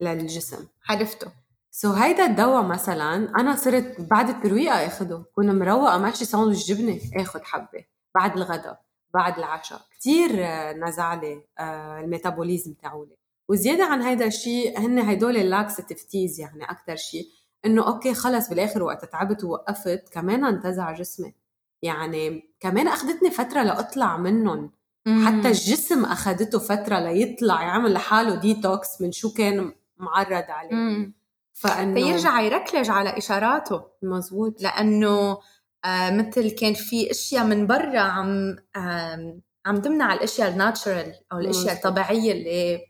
للجسم. 0.00 0.66
عرفته. 0.88 1.32
so 1.70 1.96
هيدا 1.96 2.26
الدواء 2.26 2.62
مثلا 2.62 3.14
أنا 3.14 3.56
صرت 3.56 4.00
بعد 4.00 4.28
الترويقة 4.28 4.86
أخده. 4.86 5.24
كون 5.34 5.52
مروقة 5.52 5.98
ماشي 5.98 6.24
ساندويتش 6.24 6.66
جبنة 6.66 7.00
آخد 7.16 7.40
حبة 7.42 7.84
بعد 8.14 8.36
الغداء 8.36 8.82
بعد 9.14 9.38
العشاء. 9.38 9.80
كثير 9.98 10.30
نزع 10.72 11.14
لي 11.14 11.44
آه، 11.58 12.00
ال 12.00 12.07
metabolism 12.07 12.72
تاعولي. 12.74 13.16
وزيادة 13.48 13.84
عن 13.84 14.02
هيدا 14.02 14.26
الشيء 14.26 14.78
هن 14.78 14.98
هدول 14.98 15.36
ال 15.36 16.02
laxatives 16.02 16.40
يعني 16.40 16.70
أكثر 16.70 16.96
شيء 16.96 17.26
إنه 17.66 17.86
okay 17.86 18.14
خلص 18.14 18.48
بالآخر 18.48 18.82
وقت 18.82 19.04
تعبت 19.04 19.44
ووقفت 19.44 20.08
كمان 20.12 20.44
انتزع 20.44 20.92
جسمي. 20.92 21.34
يعني 21.82 22.52
كمان 22.60 22.88
أخذتني 22.88 23.30
فترة 23.30 23.62
لأطلع 23.62 24.16
منهم. 24.16 24.70
حتى 25.06 25.48
الجسم 25.48 26.04
اخذته 26.04 26.58
فترة 26.58 26.98
ليطلع 26.98 27.62
يعمل 27.62 27.92
لحاله 27.92 28.34
ديتوكس 28.34 29.00
من 29.00 29.12
شو 29.12 29.32
كان 29.32 29.72
معرض 29.96 30.44
عليه. 30.48 31.12
فإنه 31.52 31.94
فيرجع 31.94 32.40
يركلج 32.40 32.90
على 32.90 33.18
إشاراته. 33.18 33.84
مزبوط. 34.02 34.62
لأنه 34.62 35.38
آه 35.84 36.10
مثل 36.10 36.50
كان 36.50 36.74
في 36.74 37.10
أشياء 37.10 37.44
من 37.44 37.66
برا 37.66 38.00
عم 38.00 38.56
آه 38.76 39.40
عم 39.66 39.76
تمنع 39.76 40.12
الأشياء 40.12 40.48
ال 40.48 40.56
natural 40.56 41.14
أو 41.32 41.38
الأشياء 41.38 41.74
مزبوط. 41.74 41.86
الطبيعية 41.86 42.32
اللي 42.32 42.86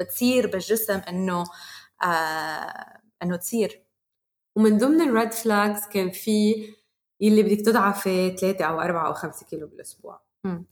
بتصير 0.00 0.46
بالجسم 0.46 1.00
إنه 1.08 1.44
آه 2.02 3.00
إنه 3.22 3.36
تصير. 3.36 3.82
ومن 4.56 4.78
ضمن 4.78 5.00
ال 5.00 5.08
red 5.08 5.32
flags 5.32 5.86
كان 5.86 6.10
في 6.10 6.68
يلي 7.20 7.42
بدك 7.42 7.66
تضعفي 7.66 8.36
ثلاثة 8.36 8.64
أو 8.64 8.80
أربعة 8.80 9.06
أو 9.06 9.12
خمسة 9.14 9.46
كيلو 9.46 9.66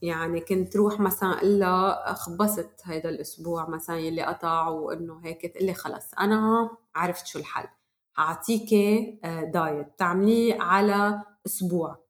يعني 0.01 0.39
كنت 0.39 0.75
روح 0.75 0.99
مثلا 0.99 1.37
أقول 1.37 1.59
لها 1.59 2.13
خبصت 2.13 2.81
هيدا 2.83 3.09
الأسبوع 3.09 3.69
مثلا 3.69 3.97
يلي 3.97 4.21
قطع 4.23 4.67
وإنه 4.67 5.21
هيك 5.25 5.45
تقول 5.45 5.65
لي 5.65 5.73
خلص 5.73 6.13
أنا 6.13 6.69
عرفت 6.95 7.27
شو 7.27 7.39
الحل. 7.39 7.67
حاعطيكي 8.13 9.19
diet. 9.23 9.87
آه، 9.87 9.91
تعمليه 9.97 10.61
على 10.61 11.21
أسبوع. 11.45 12.03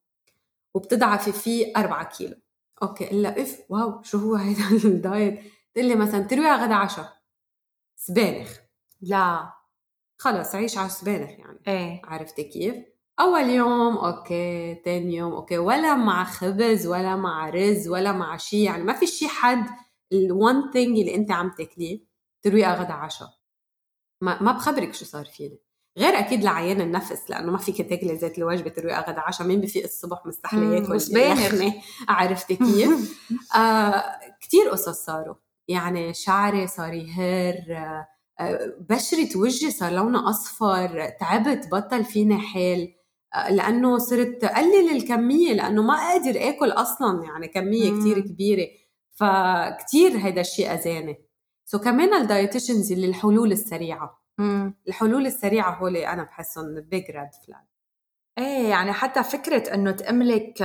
وبتضعفي 0.74 1.32
فيه 1.32 1.74
4 1.78 2.04
كيلو. 2.04 2.36
okay 2.84 3.12
الا 3.12 3.42
إف 3.42 3.60
wow 3.70 4.04
شو 4.04 4.18
هو 4.18 4.36
هيدا 4.36 4.64
ال 4.90 4.98
diet؟ 4.98 5.40
تقول 5.74 5.88
لي 5.88 5.96
مثلا 5.96 6.22
ترويقة 6.22 6.52
غدا 6.52 6.76
عشاء. 6.76 7.18
سبانخ. 7.96 8.58
لا 9.02 9.54
خلص 10.18 10.56
عيش 10.56 10.78
على 10.78 10.90
سبانخ 10.90 11.30
يعني. 11.30 11.60
إيه. 11.68 12.02
عرفتي 12.06 12.44
كيف؟ 12.44 12.76
أول 13.20 13.50
يوم 13.50 13.98
okay. 13.98 14.76
تاني 14.76 15.16
يوم 15.16 15.34
okay. 15.34 15.58
ولا 15.58 15.96
مع 15.96 16.24
خبز 16.24 16.88
ولا 16.88 17.16
مع 17.16 17.50
رز 17.50 17.88
ولا 17.88 18.12
مع 18.12 18.38
شيء 18.38 18.60
يعني 18.60 18.84
ما 18.84 18.94
في 18.94 19.08
شيء 19.08 19.28
حد 19.28 19.66
ال 20.14 20.28
one 20.28 20.72
thing 20.72 21.00
اللي 21.00 21.16
أنت 21.16 21.32
عم 21.32 21.50
تاكليه 21.58 22.00
ترويقة 22.44 22.74
غدا 22.74 22.94
عشاء 22.94 23.30
ما, 24.22 24.42
ما 24.44 24.52
بخبرك 24.52 24.94
شو 24.94 25.06
صار 25.06 25.26
فيني. 25.26 25.60
غير 25.98 26.20
أكيد 26.20 26.44
لعيان 26.44 26.82
النفس 26.82 27.30
لأنه 27.30 27.52
ما 27.52 27.58
فيك 27.58 27.82
تاكلي 27.90 28.18
زيت 28.18 28.38
الوجبة 28.38 28.70
ترويقه 28.70 29.02
غدا 29.12 29.20
عشاء 29.22 29.48
مين 29.48 29.62
بفيق 29.62 29.84
الصبح 29.84 30.26
مستحلي 30.26 30.76
ياكل؟ 30.76 30.88
عرفتي 32.10 32.56
كيف؟ 32.56 33.20
آه 33.58 34.04
كثير 34.42 34.70
قصص 34.70 35.06
صاروا. 35.06 35.36
يعني 35.68 36.14
شعري 36.14 36.68
صار 36.68 36.94
يهر 36.94 37.56
آه 38.40 38.76
بشرة 38.90 39.38
وجهي 39.38 39.72
صار 39.72 39.92
لونها 39.94 40.30
أصفر 40.30 41.10
تعبت 41.20 41.68
بطل 41.72 42.06
فيني 42.06 42.38
حيل. 42.40 42.94
لأنه 43.50 43.98
صرت 43.98 44.44
أقلل 44.44 44.96
الكمية 44.96 45.54
لأنه 45.54 45.82
ما 45.82 45.96
قادر 45.96 46.50
آكل 46.50 46.72
أصلا 46.72 47.24
يعني 47.24 47.48
كمية 47.48 48.00
كتير 48.00 48.20
كبيرة. 48.20 48.68
فكتير 49.12 50.18
هيدا 50.18 50.42
الشيء 50.42 50.74
أذاني. 50.74 51.26
so 51.66 51.82
كمان 51.82 52.14
ال 52.14 52.21
dietitians 52.21 52.92
اللي 52.92 53.08
الحلول 53.08 53.52
السريعة. 53.52 54.24
مم. 54.38 54.78
الحلول 54.88 55.26
السريعة 55.26 55.80
هولي 55.80 56.08
أنا 56.08 56.24
بحسهم 56.24 56.82
big 56.82 57.04
red 57.12 57.30
flag 57.46 57.66
إيه 58.38 58.70
يعني 58.70 58.94
حتى 58.94 59.24
فكرة 59.24 59.74
إنه 59.74 59.92
تأملك 59.92 60.62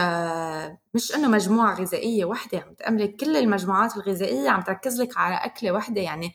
مش 0.94 1.14
إنه 1.14 1.28
مجموعة 1.28 1.80
غذائية 1.80 2.24
وحدة 2.24 2.58
عم 2.58 2.74
تأملك 2.74 3.16
كل 3.16 3.36
المجموعات 3.36 3.96
الغذائية 3.96 4.50
عم 4.50 4.60
تركز 4.62 5.00
لك 5.00 5.16
على 5.16 5.34
أكلة 5.34 5.72
وحدة 5.72 6.00
يعني 6.00 6.32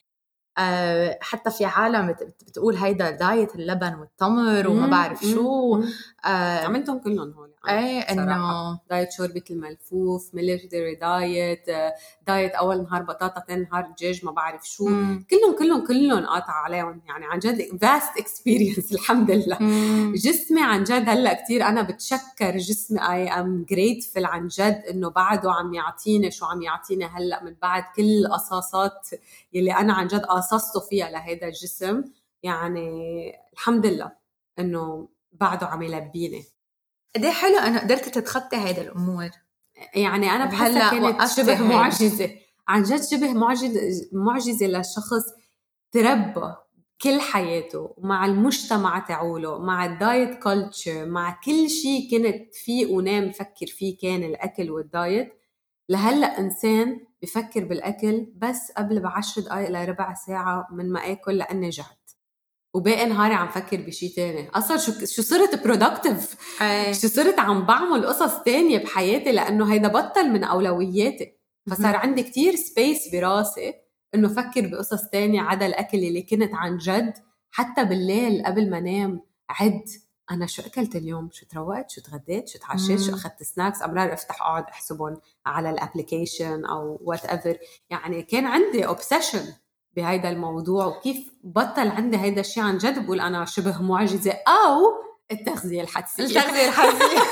حتى 1.21 1.51
في 1.51 1.65
عالم 1.65 2.15
بتقول 2.47 2.75
هيدا 2.75 3.11
diet 3.11 3.55
اللبن 3.55 3.93
والتمر 3.93 4.67
وما 4.67 4.87
بعرف 4.87 5.25
شو. 5.25 5.81
آه 6.25 6.59
عملتهم 6.59 6.99
كلهم 6.99 7.31
هول 7.31 7.49
إيه 7.69 7.99
إنه 7.99 8.79
diet 8.89 9.11
شوربة 9.11 9.41
الملفوف 9.51 10.35
military 10.35 10.95
diet 10.95 11.65
diet 12.27 12.51
أول 12.51 12.83
نهار 12.83 13.01
بطاطا 13.03 13.43
ثاني 13.47 13.67
نهار 13.71 13.87
دجاج 13.97 14.25
ما 14.25 14.31
بعرف 14.31 14.67
شو. 14.67 14.85
مم. 14.87 15.25
كلهم 15.29 15.55
كلهم 15.59 15.87
كلهم 15.87 16.25
قاطع 16.25 16.53
عليهم. 16.53 17.01
يعني 17.07 17.25
عن 17.25 17.39
جد 17.39 17.77
vast 17.81 18.17
experience 18.17 18.91
الحمد 18.95 19.31
لله. 19.31 19.57
مم. 19.59 20.13
جسمي 20.15 20.61
عن 20.63 20.83
جد 20.83 21.09
هلأ 21.09 21.33
كثير 21.33 21.63
أنا 21.63 21.81
بتشكر 21.81 22.57
جسمي. 22.57 22.99
I 23.11 23.29
am 23.29 23.65
grateful 23.69 24.25
عن 24.25 24.47
جد 24.47 24.83
إنه 24.89 25.09
بعده 25.09 25.51
عم 25.51 25.73
يعطيني 25.73 26.31
شو 26.31 26.45
عم 26.45 26.61
يعطيني 26.61 27.05
هلأ 27.05 27.43
من 27.43 27.55
بعد 27.61 27.83
كل 27.95 28.25
القصاصات 28.25 29.07
يلي 29.53 29.71
أنا 29.73 29.93
عن 29.93 30.07
جد 30.07 30.21
قاصصته 30.25 30.79
فيها 30.79 31.09
لهيدا 31.09 31.47
الجسم. 31.47 32.03
يعني 32.43 32.89
الحمد 33.53 33.85
لله 33.85 34.11
إنه 34.59 35.07
بعده 35.33 35.67
عم 35.67 35.81
يلبيني. 35.81 36.43
قد 37.15 37.25
إيه 37.25 37.31
حلو 37.31 37.57
انه 37.57 37.79
قدرتي 37.79 38.09
تتخطي 38.09 38.57
هيدا 38.57 38.81
الأمور. 38.81 39.29
يعني 39.95 40.31
أنا 40.31 40.45
بحسها 40.45 40.91
كانت 40.91 41.29
شبه 41.29 41.67
معجزة. 41.67 42.29
عن 42.67 42.83
جد 42.83 43.03
شبه 43.03 43.33
معجزه 43.33 43.81
معجزة 44.13 44.67
لشخص 44.67 45.23
تربى 45.91 46.53
كل 47.01 47.21
حياته 47.21 47.95
مع 47.97 48.25
المجتمع 48.25 48.99
تاعوله 48.99 49.59
مع 49.59 49.85
ال 49.85 49.97
diet 49.97 50.43
culture 50.43 51.05
مع 51.05 51.39
كل 51.45 51.69
شيء 51.69 52.11
كنت 52.11 52.55
فيه 52.55 52.85
ونام 52.85 53.31
فكر 53.31 53.65
فيه 53.67 53.97
كان 54.01 54.23
الأكل 54.23 54.71
وال 54.71 54.89
diet. 54.89 55.33
لهلأ 55.89 56.39
إنسان 56.39 56.99
بفكر 57.21 57.65
بالأكل 57.65 58.27
بس 58.35 58.71
قبل 58.77 58.99
بعشر 58.99 59.41
دقائق 59.41 59.69
لربع 59.69 60.13
ساعة 60.13 60.67
من 60.71 60.91
ما 60.91 61.11
آكل 61.11 61.37
لأني 61.37 61.69
جعت. 61.69 62.06
وباقي 62.77 63.05
نهاري 63.05 63.33
عم 63.33 63.47
فكر 63.47 63.77
بشيء 63.77 64.13
تاني. 64.15 64.49
أصلا 64.49 64.77
شو 64.77 64.91
شو 65.05 65.21
صرت 65.21 65.63
productive 65.63 66.35
شو 67.01 67.07
صرت 67.07 67.39
عم 67.39 67.65
بعمل 67.65 68.05
قصص 68.05 68.43
تانية 68.43 68.77
بحياتي 68.77 69.31
لأنه 69.31 69.73
هيدا 69.73 69.87
بطل 69.87 70.29
من 70.29 70.43
أولوياتي. 70.43 71.33
فصار 71.69 71.95
عندي 71.95 72.23
كتير 72.23 72.55
space 72.55 73.09
براسي 73.13 73.73
إنه 74.15 74.27
فكر 74.27 74.67
بقصص 74.67 75.09
تانية 75.09 75.41
عدا 75.41 75.65
الأكل 75.65 75.97
اللي 75.97 76.21
كنت 76.21 76.53
عن 76.53 76.77
جد. 76.77 77.13
حتى 77.51 77.83
بالليل 77.83 78.43
قبل 78.45 78.69
ما 78.69 78.77
انام 78.77 79.21
عد 79.49 79.83
أنا 80.31 80.45
شو 80.45 80.61
أكلت 80.61 80.95
اليوم؟ 80.95 81.29
شو 81.31 81.45
تروقت؟ 81.45 81.89
شو 81.89 82.01
تغديت؟ 82.01 82.47
شو 82.47 82.59
تعشيت؟ 82.59 83.01
شو 83.01 83.13
أخذت 83.13 83.43
snacks 83.43 83.81
امرار 83.81 84.13
أفتح 84.13 84.41
أقعد 84.41 84.63
أحسبهم 84.63 85.17
على 85.45 85.69
ال 85.69 85.77
application 85.77 86.65
أو 86.65 86.99
whatever 87.01 87.57
يعني 87.89 88.21
كان 88.21 88.45
عندي 88.45 88.85
obsession 88.85 89.53
بهيدا 89.97 90.29
الموضوع 90.29 90.85
وكيف 90.85 91.31
بطل 91.43 91.87
عندي 91.87 92.17
هيدا 92.17 92.41
الشيء 92.41 92.63
عن 92.63 92.77
جد 92.77 93.05
بقول 93.05 93.19
أنا 93.19 93.45
شبه 93.45 93.81
معجزة 93.81 94.31
أو 94.31 94.79
التغذية 95.31 95.81
الحدسية. 95.81 96.23
التغذية 96.23 96.67
الحدسية. 96.69 97.19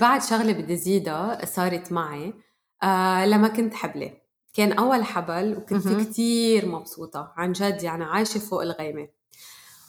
بعد 0.00 0.22
شغلة 0.22 0.52
بدي 0.52 0.76
زيدها 0.76 1.44
صارت 1.44 1.92
معي. 1.92 2.34
آه 2.82 3.26
لما 3.26 3.48
كنت 3.48 3.74
حبلة. 3.74 4.12
كان 4.54 4.72
أول 4.72 5.04
حبل 5.04 5.56
وكنت 5.56 5.88
كتير 5.88 6.68
مبسوطة. 6.68 7.32
عن 7.36 7.52
جد 7.52 7.82
يعني 7.82 8.04
عايشة 8.04 8.38
فوق 8.38 8.62
الغيمة. 8.62 9.08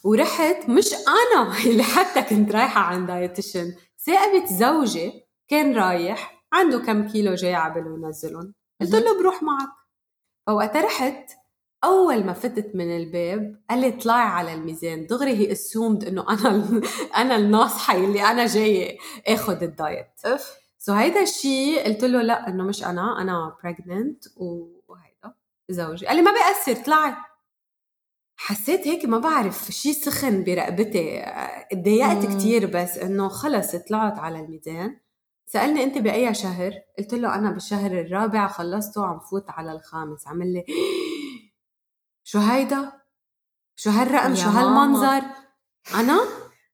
ورحت 0.03 0.69
مش 0.69 0.93
أنا 0.93 1.57
اللي 1.65 1.83
حتى 1.83 2.21
كنت 2.21 2.51
رايحة 2.51 2.81
عند 2.81 3.07
dietitian. 3.07 3.73
ساقبت 4.05 4.47
زوجي 4.47 5.11
كان 5.47 5.75
رايح 5.75 6.43
عنده 6.53 6.79
كم 6.79 7.07
كيلو 7.07 7.35
جاي 7.35 7.55
عبله 7.55 7.95
ينزلهم. 8.03 8.53
قلت 8.81 8.95
له 8.95 9.19
بروح 9.19 9.43
معك. 9.43 9.78
فوقتها 10.49 10.81
رحت 10.81 11.31
أول 11.83 12.23
ما 12.23 12.33
فتت 12.33 12.75
من 12.75 12.97
الباب 12.97 13.61
قال 13.69 13.81
لي 13.81 13.87
اطلعي 13.87 14.27
على 14.27 14.53
الميزان 14.53 15.05
دغري 15.07 15.35
he 15.35 15.51
assumed 15.51 16.03
إنه 16.03 16.25
أنا 16.29 16.81
أنا 17.21 17.35
الناصحة 17.35 17.95
اللي 17.95 18.21
أنا 18.23 18.45
جاية 18.45 18.97
اخذ 19.27 19.63
ال 19.63 19.71
diet. 19.71 20.07
اف 20.25 20.57
so 20.79 20.93
هيدا 20.93 21.21
الشيء 21.21 21.85
قلت 21.85 22.03
له 22.03 22.21
لا 22.21 22.47
إنه 22.47 22.63
مش 22.63 22.83
أنا 22.83 23.21
أنا 23.21 23.57
pregnant 23.63 24.23
وهيدا 24.37 25.33
زوجي. 25.69 26.05
قال 26.07 26.15
لي 26.15 26.21
ما 26.21 26.31
بيأثر 26.31 26.81
اطلعي 26.81 27.15
حسيت 28.35 28.87
هيك 28.87 29.05
ما 29.05 29.19
بعرف 29.19 29.71
شيء 29.71 29.93
سخن 29.93 30.43
برقبتي 30.43 31.21
اتضايقت 31.71 32.25
كثير 32.25 32.65
بس 32.65 32.97
إنه 32.97 33.27
خلص 33.27 33.75
طلعت 33.75 34.19
على 34.19 34.39
الميزان. 34.39 34.99
سألني 35.51 35.83
أنت 35.83 35.97
بأي 35.97 36.33
شهر؟ 36.33 36.73
قلت 36.97 37.13
له 37.13 37.35
أنا 37.35 37.51
بالشهر 37.51 37.91
الرابع 37.91 38.47
خلصته 38.47 39.05
عم 39.05 39.19
فوت 39.19 39.49
على 39.49 39.71
الخامس 39.71 40.27
عمل 40.27 40.53
لي 40.53 40.63
شو 42.29 42.39
هيدا؟ 42.39 42.91
شو 43.75 43.89
هالرقم؟ 43.89 44.35
شو 44.35 44.49
هالمنظر؟ 44.49 45.21
أنا؟ 45.95 46.19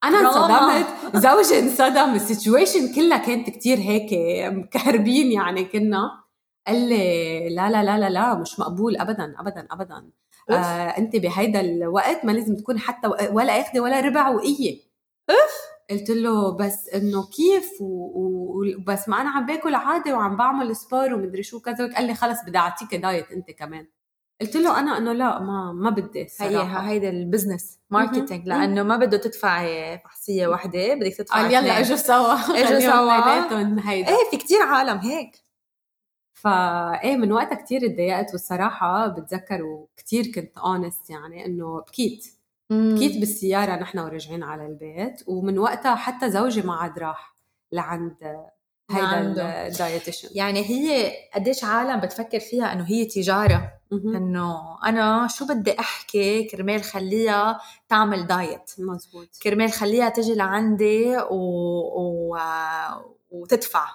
أنا 0.04 0.20
انصدمت 0.22 1.16
زوجي 1.16 1.60
انصدم 1.60 2.16
ال 2.16 2.24
situation 2.24 2.96
كلها 2.96 3.18
كانت 3.18 3.50
كتير 3.50 3.78
هيك 3.78 4.10
مكهربين 4.54 5.32
يعني 5.32 5.66
كنا 5.66 6.24
قال 6.68 6.90
لي 6.90 7.50
لا 7.50 7.70
لا 7.70 7.84
لا 7.84 7.98
لا 7.98 8.10
لا 8.10 8.34
مش 8.34 8.60
مقبول 8.60 8.98
ابدا 8.98 9.36
ابدا 9.40 9.68
ابدا 9.72 10.12
آه 10.50 10.54
أنت 10.98 11.16
بهيدا 11.16 11.62
الوقت 11.62 12.26
ما 12.26 12.32
لازم 12.32 12.56
تكون 12.56 12.80
حتى 12.80 13.08
ولا 13.32 13.62
أخذة 13.62 13.80
ولا 13.80 14.00
ربع 14.00 14.30
وقية 14.30 14.82
اف 15.30 15.75
قلت 15.90 16.10
له 16.10 16.58
بس 16.58 16.90
إنه 16.90 17.26
كيف؟ 17.30 17.72
وبس 17.82 19.10
ما 19.10 19.22
أنا 19.22 19.30
عم 19.30 19.46
باكل 19.46 19.76
عادي 19.76 20.14
وعم 20.14 20.38
بعمل 20.38 20.76
sport 20.76 21.14
ومدري 21.14 21.44
شو 21.44 21.60
كذا. 21.60 21.94
قال 21.96 22.08
لي 22.08 22.16
خلص 22.16 22.44
بدي 22.48 22.58
أعطيك 22.58 22.96
diet 22.96 23.32
أنت 23.32 23.52
كمان. 23.52 23.88
قلت 24.42 24.56
له 24.56 24.80
أنا 24.80 24.98
إنه 24.98 25.14
لا 25.14 25.40
ما 25.40 25.72
ما 25.74 25.90
بدي 25.90 26.28
صراحة. 26.28 26.82
هي 26.82 26.90
هيدا 26.90 27.10
ال 27.10 27.17
business 27.17 27.80
marketing 27.90 28.48
لأنه 28.48 28.84
ما 28.84 28.98
بده 28.98 29.18
تدفعي 29.18 30.00
فحصية 30.00 30.48
وحدة 30.48 30.94
بدك 30.94 31.16
تدفعي 31.16 31.42
قال 31.44 31.54
يلا 31.54 31.80
اجوا 31.80 31.96
سوا. 31.98 32.34
اجوا 32.34 32.80
سوا. 32.92 33.90
إيه 33.92 34.30
في 34.32 34.38
كتير 34.38 34.62
عالم 34.62 34.98
هيك. 34.98 35.32
فا 36.34 36.50
إيه 37.04 37.16
من 37.18 37.32
وقتها 37.32 37.56
كتير 37.56 37.88
تضايقت 37.88 38.32
والصراحة 38.34 39.08
بتذكر 39.08 39.64
وكتير 39.64 40.26
كنت 40.36 40.58
honest 40.58 41.10
يعني 41.10 41.46
إنه 41.46 41.80
بكيت. 41.88 42.35
بكيت 42.70 43.18
بالسيارة 43.20 43.76
نحن 43.76 44.00
وراجعين 44.00 44.44
على 44.44 44.66
البيت 44.66 45.24
ومن 45.28 45.60
وقتها 45.60 45.96
حتى 45.96 46.32
زوجي 46.32 46.62
ما 46.62 46.76
عاد 46.76 47.00
راح 47.00 47.36
لعند 47.72 48.16
هيدا 48.92 49.68
ال 49.68 49.74
dietitian 49.74 50.30
يعني 50.32 50.60
هي 50.66 51.12
قديش 51.36 51.64
عالم 51.64 52.00
بتفكر 52.00 52.40
فيها 52.40 52.74
إنه 52.74 52.84
هي 52.84 53.06
تجارة. 53.06 53.72
إنه 54.16 54.78
أنا 54.86 55.28
شو 55.28 55.46
بدي 55.46 55.80
أحكي؟ 55.80 56.44
كرمال 56.44 56.84
خليها 56.84 57.60
تعمل 57.90 58.28
diet 58.28 58.72
مزبوط. 58.80 59.30
كرمال 59.44 59.72
خليها 59.72 60.10
تجي 60.10 60.36
لعندي 60.36 61.18
و... 61.18 61.36
و... 61.98 62.38
وتدفع. 63.32 63.88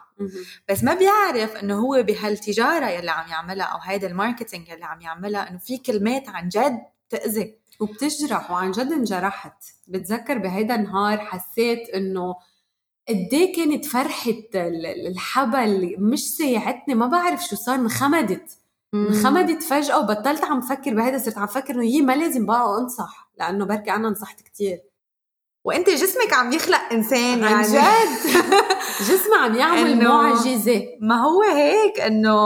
بس 0.68 0.85
ما 0.85 0.94
بيعرف 0.94 1.56
إنه 1.56 1.78
هو 1.78 2.02
بهالتجارة 2.02 2.87
يلي 2.88 3.11
عم 3.11 3.30
يعملها 3.30 3.66
أو 3.66 3.78
هيدا 3.78 4.06
الماركتينج 4.06 4.68
يلي 4.68 4.85
عم 4.85 5.00
يعملها 5.00 5.50
إنه 5.50 5.59
في 5.59 5.78
كلمات 5.78 6.28
عن 6.28 6.48
جد 6.48 6.80
تأذي. 7.11 7.60
وبتجرح 7.81 8.51
وعن 8.51 8.71
جد 8.71 8.93
انجرحت. 8.93 9.64
بتذكر 9.88 10.38
بهيدا 10.38 10.75
النهار 10.75 11.19
حسيت 11.19 11.88
إنه 11.88 12.35
قد 13.09 13.29
إيه 13.33 13.57
كانت 13.57 13.85
فرحة 13.85 14.33
الحبل 15.07 15.95
مش 15.99 16.21
ساعتني 16.37 16.95
ما 16.95 17.07
بعرف 17.07 17.47
شو 17.47 17.57
صار 17.57 17.75
انخمدت. 17.75 18.51
انخمدت 18.95 19.62
فجأة 19.62 19.99
وبطلت 19.99 20.45
عم 20.45 20.61
فكر 20.61 20.95
بهذا 20.95 21.19
صرت 21.19 21.38
عم 21.38 21.47
فكر 21.47 21.75
إنه 21.75 21.83
هي 21.83 22.01
ما 22.01 22.12
لازم 22.16 22.47
بقى 22.47 22.79
أنصح 22.81 23.31
لأنه 23.38 23.64
بركي 23.64 23.90
أنا 23.90 24.09
نصحت 24.09 24.40
كتير. 24.40 24.79
وأنت 25.64 25.90
جسمك 25.90 26.33
عم 26.33 26.53
يخلق 26.53 26.81
إنسان 26.93 27.45
عن 27.45 27.64
يعني. 27.64 27.66
جد. 27.66 28.31
جسمي 29.11 29.37
عم 29.40 29.55
يعمل 29.55 30.05
معجزة. 30.05 30.83
ما 31.01 31.23
هو 31.23 31.43
هيك 31.43 32.01
إنه 32.01 32.37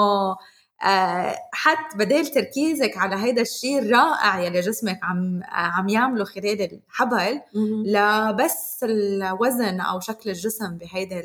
آه 0.82 1.36
حتى 1.52 1.96
بدل 1.98 2.26
تركيزك 2.26 2.96
على 2.96 3.14
هذا 3.16 3.42
الشيء 3.42 3.78
الرائع 3.78 4.40
يلي 4.40 4.60
جسمك 4.60 4.98
عم 5.02 5.40
عم 5.48 5.88
يعمله 5.88 6.24
خلال 6.24 6.62
الحبل 6.88 7.40
لبس 7.86 8.84
الوزن 8.84 9.80
أو 9.80 10.00
شكل 10.00 10.30
الجسم 10.30 10.78
بهيدا 10.78 11.22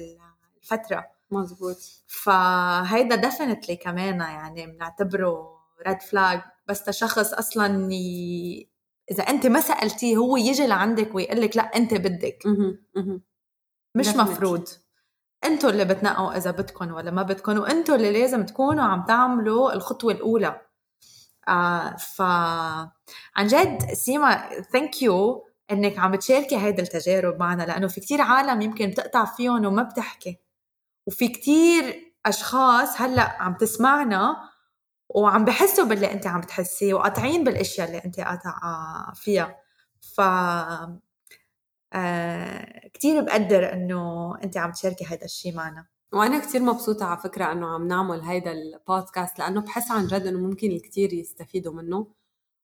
الفترة. 0.62 1.06
مزبوط. 1.32 1.78
فهيدا 2.08 3.16
definitely 3.16 3.76
كمان 3.76 4.20
يعني 4.20 4.68
بنعتبره 4.68 5.60
red 5.88 6.02
flag 6.02 6.42
بس 6.68 6.90
شخص 6.90 7.34
أصلا 7.34 7.94
ي... 7.94 8.68
إذا 9.12 9.24
أنت 9.24 9.48
ما 9.48 9.62
سألتيه 9.62 10.18
هو 10.18 10.38
يجي 10.38 10.68
لعندك 10.68 11.16
ويقول 11.16 11.42
لك 11.42 11.58
لا 11.58 11.64
أنت 11.64 11.94
بدك. 11.94 12.44
مش 13.96 14.08
مفروض. 14.08 14.68
أنتوا 15.46 15.70
اللي 15.70 15.86
بتنقوا 15.86 16.38
إذا 16.38 16.52
بدكم 16.52 16.94
ولا 16.94 17.12
ما 17.12 17.24
بدكم 17.24 17.60
وانتوا 17.60 17.96
اللي 17.96 18.12
لازم 18.22 18.46
تكونوا 18.46 18.84
عم 18.84 19.04
تعملوا 19.08 19.74
الخطوة 19.74 20.14
الأولى. 20.14 20.62
آه 21.50 21.96
ف 21.98 22.22
عن 23.36 23.48
جد 23.48 23.80
سيما 23.94 24.50
ثانك 24.74 25.02
يو 25.04 25.48
إنك 25.72 26.00
عم 26.00 26.12
بتشاركي 26.12 26.58
هيدي 26.58 26.82
التجارب 26.82 27.40
معنا 27.40 27.64
لأنه 27.64 27.88
في 27.88 28.02
كتير 28.02 28.22
عالم 28.22 28.62
يمكن 28.62 28.88
بتقطع 28.90 29.26
فيهم 29.26 29.66
وما 29.66 29.84
بتحكي. 29.84 30.40
وفي 31.08 31.28
كتير 31.28 32.14
أشخاص 32.26 33.02
هلأ 33.02 33.44
عم 33.44 33.56
تسمعنا 33.56 34.38
وعم 35.10 35.46
بحسوا 35.46 35.86
باللي 35.86 36.12
أنت 36.14 36.28
عم 36.28 36.42
بتحسيه 36.42 36.94
وقاطعين 36.96 37.44
بالأشياء 37.44 37.88
اللي 37.88 38.02
أنت 38.06 38.20
قاطعه 38.22 39.14
فيها. 39.16 39.58
ف 40.16 40.22
آه 41.94 42.88
كتير 42.94 43.22
بقدر 43.22 43.74
إنه 43.74 44.34
انت 44.44 44.58
عم 44.58 44.72
تشاركي 44.72 45.06
هذا 45.06 45.26
الشيء 45.26 45.56
معنا. 45.56 45.86
وأنا 46.14 46.40
كتير 46.40 46.62
مبسوطة 46.62 47.06
على 47.06 47.20
فكرة 47.20 47.52
إنه 47.52 47.68
عم 47.68 47.88
نعمل 47.88 48.22
هيدا 48.22 48.52
البودكاست 48.52 49.40
لأنه 49.40 49.62
بحس 49.62 49.92
عن 49.92 50.08
جد 50.08 50.28
إنه 50.28 50.40
ممكن 50.40 50.72
الكثير 50.72 51.14
يستفيدوا 51.14 51.74
منه 51.74 52.08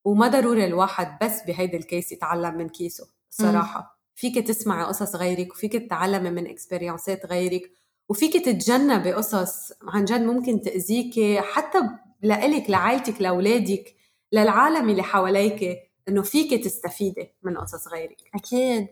وما 0.05 0.27
ضروري 0.27 0.65
الواحد 0.65 1.17
بس 1.23 1.41
بهيدا 1.47 1.77
ال 1.77 1.84
case 1.84 2.11
يتعلم 2.11 2.57
من 2.57 2.69
case 2.69 3.07
الصراحه 3.29 3.99
فيك 4.15 4.47
تسمعي 4.47 4.83
قصص 4.85 5.15
غيرك 5.15 5.51
وفيك 5.51 5.73
تتعلمي 5.73 6.29
من 6.31 6.47
experience 6.47 7.18
ات 7.18 7.25
غيرك 7.25 7.71
وفيك 8.09 8.45
تتجنبي 8.45 9.13
قصص 9.13 9.73
عن 9.83 10.05
جد 10.05 10.21
ممكن 10.21 10.61
تأذيكي 10.61 11.41
حتى 11.41 11.79
لإلك 12.21 12.69
لعائلتك 12.69 13.21
لأولادك 13.21 13.95
للعالم 14.31 14.89
اللي 14.89 15.03
حواليك 15.03 15.77
إنه 16.07 16.21
فيك 16.21 16.63
تستفيدي 16.63 17.33
من 17.43 17.57
قصص 17.57 17.87
غيرك. 17.87 18.17
أكيد. 18.35 18.87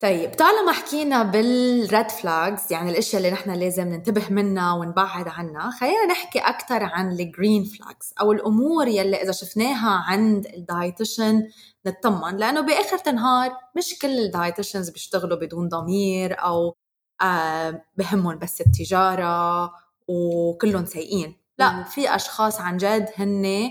طيب 0.00 0.34
طالما 0.34 0.72
حكينا 0.72 1.22
بال 1.22 1.57
red 1.57 2.10
flags 2.10 2.72
يعني 2.72 2.90
الأشياء 2.90 3.16
اللي 3.22 3.30
نحن 3.32 3.50
لازم 3.50 3.88
ننتبه 3.88 4.26
منها 4.30 4.72
ونبعد 4.72 5.28
عنها 5.28 5.70
خلينا 5.70 6.06
نحكي 6.06 6.38
أكثر 6.38 6.82
عن 6.84 7.12
ال 7.12 7.21
green 7.21 7.64
flags 7.64 8.12
أو 8.20 8.32
الأمور 8.32 8.88
يلي 8.88 9.22
إذا 9.22 9.32
شفناها 9.32 9.90
عند 9.90 10.46
ال 10.46 10.56
dietitian 10.56 11.48
نطمن 11.86 12.36
لأنه 12.36 12.60
بآخر 12.60 12.98
النهار 13.06 13.52
مش 13.76 13.98
كل 14.02 14.18
ال 14.18 14.24
dietitians 14.24 14.90
بيشتغلوا 14.90 15.38
بدون 15.38 15.68
ضمير 15.68 16.40
أو 16.44 16.76
آه 17.22 17.82
بهمهم 17.96 18.38
بس 18.38 18.60
التجارة 18.60 19.72
وكلهم 20.08 20.84
سيئين. 20.86 21.36
لا 21.58 21.82
في 21.82 22.14
أشخاص 22.14 22.60
عن 22.60 22.76
جد 22.76 23.08
هن 23.16 23.70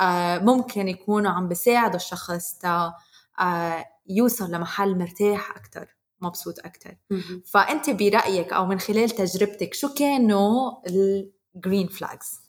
آه 0.00 0.38
ممكن 0.38 0.88
يكونوا 0.88 1.30
عم 1.30 1.48
بيساعدوا 1.48 1.96
الشخص 1.96 2.52
تا 2.58 2.68
آه 2.68 2.94
يوصل 4.08 4.50
لمحل 4.52 4.98
مرتاح 4.98 5.56
أكتر 5.56 5.96
مبسوط 6.20 6.58
أكتر. 6.58 6.96
فأنت 7.46 7.90
برأيك 7.90 8.52
أو 8.52 8.66
من 8.66 8.78
خلال 8.78 9.10
تجربتك 9.10 9.74
شو 9.74 9.94
كانوا 9.94 10.72
ال 10.86 11.03
green 11.03 11.88
flags؟ 11.88 12.40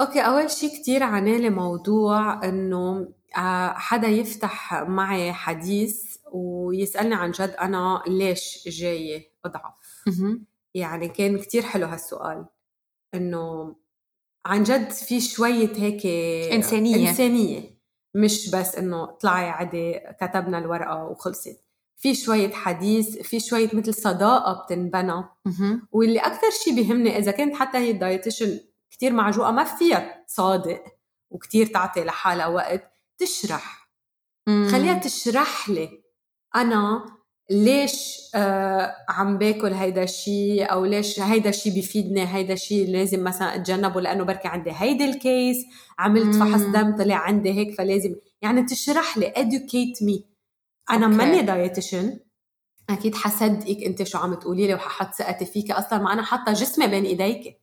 okay 0.00 0.20
أول 0.20 0.50
شيء 0.50 0.80
كثير 0.80 1.02
عنى 1.02 1.31
لي 1.31 1.50
موضوع 1.50 2.44
إنه 2.48 3.08
آه، 3.36 3.72
حدا 3.72 4.08
يفتح 4.08 4.74
معي 4.74 5.32
حديث 5.32 6.16
ويسألني 6.32 7.14
عن 7.14 7.30
جد 7.30 7.56
أنا 7.60 8.02
ليش 8.06 8.68
جاية 8.68 9.30
أضعف. 9.44 10.04
يعني 10.74 11.08
كان 11.08 11.38
كثير 11.38 11.62
حلو 11.62 11.86
هالسؤال. 11.86 12.46
إنه 13.14 13.76
عن 14.46 14.62
جد 14.62 14.90
في 14.90 15.20
شوية 15.20 15.72
هيك 15.76 16.06
إنسانية. 16.52 17.10
إنسانية. 17.10 17.75
مش 18.16 18.50
بس 18.50 18.74
إنه 18.74 19.06
طلعي 19.06 19.50
عدي 19.50 20.00
كتبنا 20.20 20.58
الورقة 20.58 21.04
وخلصت. 21.04 21.62
في 21.96 22.14
شوية 22.14 22.52
حديث 22.52 23.16
في 23.16 23.40
شوية 23.40 23.68
مثل 23.72 23.94
صداقة 23.94 24.64
بتنبنى. 24.64 25.24
واللي 25.92 26.18
أكثر 26.18 26.50
شيء 26.64 26.74
بيهمني 26.74 27.18
إذا 27.18 27.30
كانت 27.30 27.54
حتى 27.56 27.78
هي 27.78 27.90
الدايتيشن 27.90 28.60
كتير 28.90 29.12
معجوقة 29.12 29.50
ما 29.50 29.64
فيها 29.64 30.24
تصادق 30.28 30.84
وكتير 31.30 31.66
تعطي 31.66 32.04
لحالها 32.04 32.46
وقت 32.46 32.92
تشرح. 33.18 33.90
خليها 34.46 34.98
تشرح 34.98 35.68
لي 35.68 36.02
أنا 36.56 37.04
ليش 37.50 38.20
آه 38.34 38.96
عم 39.08 39.38
باكل 39.38 39.72
هيدا 39.72 40.02
الشيء 40.02 40.72
أو 40.72 40.84
ليش 40.84 41.20
هيدا 41.20 41.50
الشيء 41.50 41.74
بيفيدني 41.74 42.34
هيدا 42.34 42.52
الشيء 42.52 42.88
لازم 42.88 43.24
مثلا 43.24 43.54
أتجنبه 43.54 44.00
لأنه 44.00 44.24
بركي 44.24 44.48
عندي 44.48 44.70
هيدا 44.74 45.04
ال 45.04 45.14
case 45.14 45.56
عملت 45.98 46.36
فحص 46.36 46.62
دم 46.62 46.96
طلع 46.96 47.16
عندي 47.16 47.52
هيك 47.52 47.74
فلازم 47.78 48.14
يعني 48.42 48.62
تشرح 48.62 49.18
لي 49.18 49.32
educate 49.32 50.04
me. 50.04 50.22
أنا 50.90 51.06
ماني 51.06 51.42
dietitian 51.42 52.18
أكيد 52.90 53.14
ح 53.14 53.28
صدقك 53.28 53.84
أنت 53.86 54.02
شو 54.02 54.18
عم 54.18 54.34
تقولي 54.34 54.66
لي 54.66 54.74
وححط 54.74 55.14
ثقتي 55.14 55.44
فيكي 55.46 55.72
أصلا 55.72 55.98
ما 55.98 56.12
أنا 56.12 56.22
حاطة 56.22 56.52
جسمي 56.52 56.86
بين 56.86 57.04
ايديك 57.04 57.60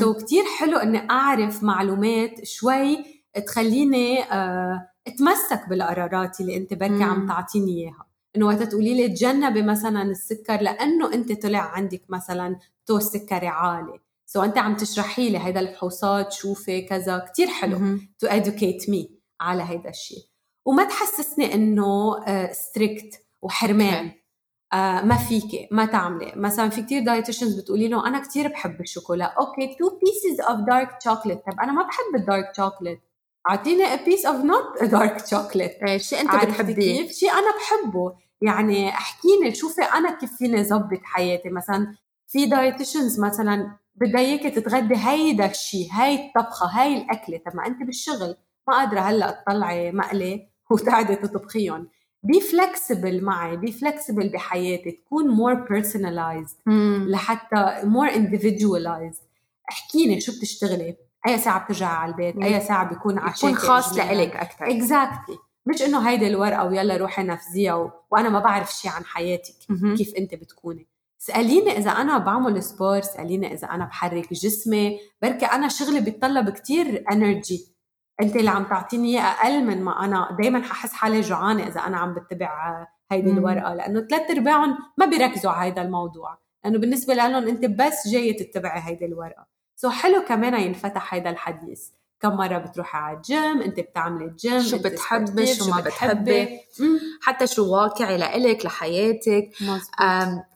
so 0.00 0.24
كثير 0.24 0.44
حلو 0.58 0.78
إني 0.78 1.10
أعرف 1.10 1.62
معلومات 1.62 2.44
شوي 2.44 3.04
تخليني 3.46 4.22
آه 4.22 4.88
أتمسك 5.06 5.68
بالقرارات 5.68 6.40
اللي 6.40 6.56
أنت 6.56 6.74
بركي 6.74 7.02
عم 7.02 7.26
تعطيني 7.28 7.80
إياها. 7.80 8.11
إنه 8.36 8.46
وقت 8.46 8.62
تقولي 8.62 8.94
لي 8.94 9.08
تجنبي 9.08 9.62
مثلا 9.62 10.02
السكر 10.02 10.60
لأنه 10.60 11.14
أنت 11.14 11.42
طلع 11.42 11.58
عندك 11.58 12.02
مثلا 12.08 12.56
سكري 12.86 13.46
عالي. 13.48 14.00
so 14.26 14.44
أنت 14.44 14.58
عم 14.58 14.76
تشرحي 14.76 15.28
لي 15.30 15.38
هيدا 15.38 15.60
الفحوصات 15.60 16.32
شوفي 16.32 16.82
كذا 16.82 17.18
كتير 17.18 17.46
حلو 17.46 17.98
to 18.18 18.28
educate 18.28 18.88
me 18.88 19.10
على 19.40 19.62
هيدا 19.62 19.90
الشيء. 19.90 20.24
وما 20.66 20.84
تحسسني 20.84 21.54
إنه 21.54 22.16
strict 22.52 23.14
آه، 23.14 23.18
وحرمان. 23.42 24.12
آه 24.72 25.00
ما 25.00 25.16
فيكي 25.16 25.68
ما 25.70 25.84
تعملي. 25.86 26.32
مثلا 26.36 26.68
في 26.68 26.82
كتير 26.82 27.04
dietitians 27.04 27.60
بتقولي 27.60 27.88
له 27.88 28.06
أنا 28.08 28.22
كتير 28.22 28.48
بحب 28.48 28.80
الشوكولا. 28.80 29.24
okay 29.24 29.76
two 29.78 29.98
pieces 29.98 30.40
of 30.40 30.60
dark 30.60 30.98
chocolate 31.04 31.38
طب 31.38 31.60
أنا 31.62 31.72
ما 31.72 31.82
بحب 31.82 32.20
ال 32.20 32.26
dark 32.26 32.52
chocolate 32.56 33.00
أعطيني 33.50 33.84
a 33.84 33.98
piece 33.98 34.22
of 34.22 34.44
not 34.44 34.90
dark 34.90 35.26
chocolate. 35.26 35.96
شيء 35.96 36.20
أنت 36.20 36.44
بتحبيه. 36.44 37.08
شيء 37.10 37.30
أنا 37.30 37.52
بحبه. 37.56 38.21
يعني 38.42 38.88
احكيني 38.88 39.54
شوفي 39.54 39.82
أنا 39.82 40.18
كيف 40.18 40.36
فيني 40.36 40.64
ظبط 40.64 41.00
حياتي؟ 41.02 41.48
مثلا 41.48 41.94
في 42.28 42.46
dietitians 42.46 43.20
مثلا 43.20 43.76
بدها 43.94 44.20
اياكي 44.20 44.50
تتغدي 44.50 44.94
هيدا 44.96 45.46
الشيء 45.46 45.88
هاي 45.92 46.26
الطبخة 46.26 46.66
هاي 46.66 46.96
الأكلة 46.96 47.40
طب 47.46 47.56
ما 47.56 47.66
أنت 47.66 47.82
بالشغل 47.82 48.36
ما 48.68 48.74
قادرة 48.74 49.00
هلأ 49.00 49.30
تطلعي 49.30 49.92
مقلة 49.92 50.40
وتقعدي 50.70 51.16
تطبخيهم. 51.16 51.88
be 52.22 52.40
flexible 52.40 53.24
معي 53.24 53.56
be 53.56 53.72
flexible 53.72 54.28
بحياتي 54.28 54.90
تكون 54.90 55.28
more 55.28 55.54
personalized 55.54 56.56
لحتى 57.08 57.80
more 57.84 58.08
individualized. 58.10 59.22
احكيني 59.70 60.20
شو 60.20 60.32
بتشتغلي؟ 60.32 60.96
أي 61.28 61.38
ساعة 61.38 61.64
بترجعي 61.64 61.94
على 61.96 62.12
البيت؟ 62.12 62.42
أي 62.42 62.60
ساعة 62.60 62.88
بيكون 62.88 63.18
عشاء 63.18 63.50
يكون 63.50 63.62
خاص 63.62 63.96
لإلك 63.96 64.36
أكثر 64.36 64.70
exactly 64.70 65.38
مش 65.66 65.82
إنه 65.82 66.08
هيدي 66.08 66.26
الورقة 66.26 66.66
ويلا 66.66 66.96
روحي 66.96 67.22
نفذيها 67.22 67.74
و... 67.74 67.90
وأنا 68.10 68.28
ما 68.28 68.40
بعرف 68.40 68.72
شيء 68.72 68.90
عن 68.90 69.04
حياتك 69.04 69.54
كيف 69.96 70.14
أنت 70.18 70.34
بتكوني. 70.34 70.88
اساليني 71.20 71.78
إذا 71.78 71.90
أنا 71.90 72.18
بعمل 72.18 72.62
sport 72.62 72.98
اساليني 72.98 73.54
إذا 73.54 73.68
أنا 73.68 73.84
بحرك 73.84 74.32
جسمي. 74.32 75.00
بركي 75.22 75.46
أنا 75.46 75.68
شغلي 75.68 76.00
بيتطلب 76.00 76.50
كتير 76.50 77.04
energy 77.12 77.72
أنت 78.22 78.36
اللي 78.36 78.50
عم 78.50 78.64
تعطيني 78.64 79.08
إياه 79.08 79.22
أقل 79.22 79.64
من 79.64 79.82
ما 79.82 80.04
أنا 80.04 80.36
دائما 80.40 80.62
ححس 80.62 80.92
حالي 80.92 81.20
جوعانة 81.20 81.66
إذا 81.66 81.80
أنا 81.80 81.96
عم 81.96 82.14
بتبع 82.14 82.86
هيدي 83.12 83.30
الورقة 83.30 83.74
لأنه 83.74 84.00
ثلاث 84.00 84.30
أرباعهم 84.30 84.78
ما 84.98 85.06
بيركزوا 85.06 85.50
على 85.50 85.72
هذا 85.72 85.82
الموضوع. 85.82 86.38
لأنه 86.64 86.78
بالنسبة 86.78 87.14
لهم 87.14 87.48
أنت 87.48 87.64
بس 87.64 88.08
جاية 88.08 88.36
تتبعي 88.36 88.80
هيدي 88.84 89.04
الورقة. 89.04 89.46
so 89.76 89.90
حلو 89.90 90.24
كمان 90.24 90.54
ينفتح 90.54 91.14
هيدا 91.14 91.30
الحديث. 91.30 91.88
كم 92.22 92.36
مرة 92.36 92.58
بتروحي 92.58 92.98
على 92.98 93.16
الجيم 93.16 93.62
أنت 93.62 93.80
بتعملي 93.80 94.24
الجيم 94.24 94.62
شو 94.62 94.78
بتحبي 94.78 95.46
شو 95.54 95.70
ما 95.70 95.80
بتحبي؟ 95.80 96.58
حتى 97.22 97.46
شو 97.46 97.74
واقعي 97.74 98.18
لإلك 98.18 98.66
لحياتك. 98.66 99.50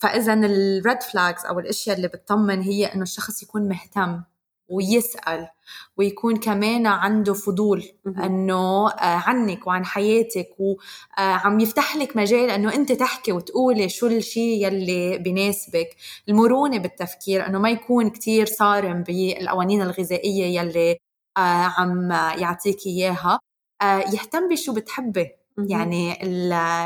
فإذا 0.01 0.35
ال 0.35 0.52
red 0.52 1.03
flags 1.03 1.47
أو 1.47 1.59
الأشياء 1.59 1.97
اللي 1.97 2.09
بتطمن 2.09 2.61
هي 2.63 2.87
إنه 2.87 3.03
الشخص 3.03 3.43
يكون 3.43 3.69
مهتم 3.69 4.23
ويسأل 4.69 5.49
ويكون 5.97 6.37
كمان 6.37 6.87
عنده 6.87 7.35
فضول 7.35 7.85
إنه 8.07 8.89
آه، 8.91 9.23
عنك 9.27 9.67
وعن 9.67 9.85
حياتك 9.85 10.49
وعم 10.59 11.59
آه، 11.59 11.63
يفتح 11.63 11.97
لك 11.97 12.17
مجال 12.17 12.51
إنه 12.51 12.75
أنت 12.75 12.93
تحكي 12.93 13.33
وتقولي 13.33 13.89
شو 13.89 14.07
الشيء 14.07 14.67
يلي 14.67 15.19
بيناسبك. 15.19 15.89
المرونة 16.29 16.79
بالتفكير 16.79 17.47
إنه 17.47 17.59
ما 17.59 17.71
يكون 17.71 18.11
كتير 18.11 18.47
صارم 18.47 19.03
بالقوانين 19.03 19.83
الغذائية 19.83 20.61
يلي 20.61 20.97
عم 21.37 22.11
يعطيك 22.13 22.87
إياها. 22.87 23.39
يهتم 23.83 24.49
بشو 24.49 24.75
بتحبي. 24.75 25.31
يعني 25.59 26.11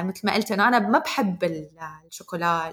مثل 0.08 0.26
ما 0.26 0.34
قلت 0.34 0.52
إنه 0.52 0.68
أنا 0.68 0.78
ما 0.78 0.98
بحب 0.98 1.44
الشوكولا 2.06 2.70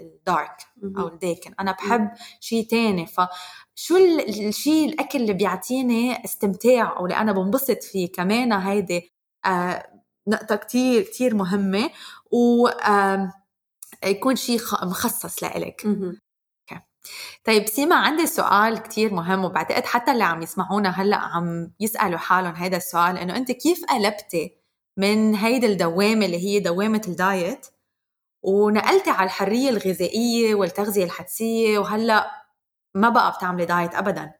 الدارك 0.00 0.56
أو 0.98 1.08
الديكن. 1.08 1.54
أنا 1.60 1.72
بحب 1.72 2.10
شيء 2.40 2.66
تاني. 2.66 3.06
فشو 3.06 3.96
الشيء 4.28 4.88
الأكل 4.88 5.20
اللي 5.20 5.32
بيعطيني 5.32 6.24
استمتاع 6.24 6.96
أو 6.96 7.04
اللي 7.06 7.16
أنا 7.16 7.32
بنبسط 7.32 7.82
فيه 7.82 8.12
كمان 8.12 8.52
هيدي 8.52 9.10
آه 9.46 9.86
نقطة 10.28 10.56
كتير 10.56 11.02
كتير 11.02 11.34
مهمة. 11.34 11.90
و 12.32 12.66
آه 12.68 13.32
يكون 14.04 14.36
شيء 14.36 14.60
مخصص 14.82 15.42
لإلك. 15.42 15.86
طيب 17.44 17.66
سيما 17.66 17.96
عندي 17.96 18.26
سؤال 18.26 18.78
كتير 18.82 19.14
مهم 19.14 19.44
وبعتقد 19.44 19.84
حتى 19.84 20.10
اللي 20.12 20.24
عم 20.24 20.42
يسمعونا 20.42 20.88
هلأ 20.88 21.16
عم 21.16 21.72
يسألوا 21.80 22.18
حالهم 22.18 22.54
هذا 22.54 22.76
السؤال 22.76 23.18
إنه 23.18 23.36
أنت 23.36 23.52
كيف 23.52 23.84
قلبتي 23.84 24.56
من 24.96 25.34
هيدي 25.34 25.66
الدوامة 25.66 26.26
اللي 26.26 26.38
هي 26.38 26.60
دوامة 26.60 27.02
الدايت 27.08 27.66
ونقلتي 28.42 29.10
على 29.10 29.26
الحرية 29.26 29.70
الغذائية 29.70 30.54
والتغذية 30.54 31.04
الحدسية 31.04 31.78
وهلأ 31.78 32.30
ما 32.94 33.08
بقى 33.08 33.32
بتعملي 33.32 33.64
دايت 33.64 33.94
أبدا؟ 33.94 34.32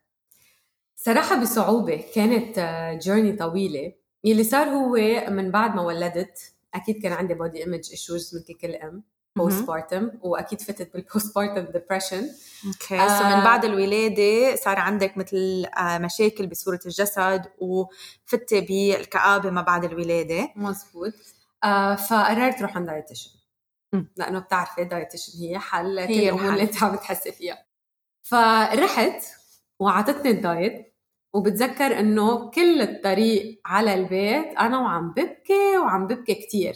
صراحة 0.96 1.40
بصعوبة 1.42 2.04
كانت 2.14 2.58
journey 3.02 3.32
طويلة. 3.32 3.92
يلي 4.24 4.44
صار 4.44 4.68
هو 4.68 4.94
من 5.30 5.50
بعد 5.50 5.74
ما 5.74 5.82
ولدت 5.82 6.38
أكيد 6.74 7.02
كان 7.02 7.12
عندي 7.12 7.34
body 7.34 7.58
image 7.58 7.90
issues 7.90 8.34
مثل 8.36 8.54
كل 8.54 8.74
أم. 8.74 9.02
postpartum 9.36 10.11
وأكيد 10.22 10.60
فتت 10.60 10.92
بال 10.94 11.34
postpartum 11.34 11.72
depression 11.72 12.28
okay 12.66 13.08
so 13.08 13.24
من 13.24 13.44
بعد 13.44 13.64
الولادة 13.64 14.56
صار 14.56 14.78
عندك 14.78 15.18
مثل 15.18 15.66
آه، 15.78 15.98
مشاكل 15.98 16.46
بصورة 16.46 16.80
الجسد 16.86 17.42
وفتي 17.58 18.60
بالكآبة 18.60 19.50
ما 19.50 19.62
بعد 19.62 19.84
الولادة. 19.84 20.52
مزبوط. 20.56 21.12
آه 21.64 21.94
فقررت 21.94 22.62
روح 22.62 22.76
عند 22.76 22.86
dietitian 22.86 23.30
لأنه 24.16 24.38
بتعرفي 24.38 24.84
dietitian 24.84 25.38
هي 25.38 25.58
حل 25.58 25.98
هي 25.98 26.28
الأمور 26.28 26.50
اللي 26.50 26.62
انت 26.62 26.82
عم 26.82 26.96
تحسي 26.96 27.32
فيها. 27.32 27.66
فرحت 28.22 29.22
وعطتني 29.80 30.30
ال 30.30 30.43
diet 30.43 30.94
وبتذكر 31.34 31.98
إنه 31.98 32.50
كل 32.50 32.82
الطريق 32.82 33.60
على 33.66 33.94
البيت 33.94 34.46
أنا 34.58 34.78
وعم 34.78 35.10
ببكي 35.10 35.78
وعم 35.78 36.06
ببكي 36.06 36.34
كثير 36.34 36.74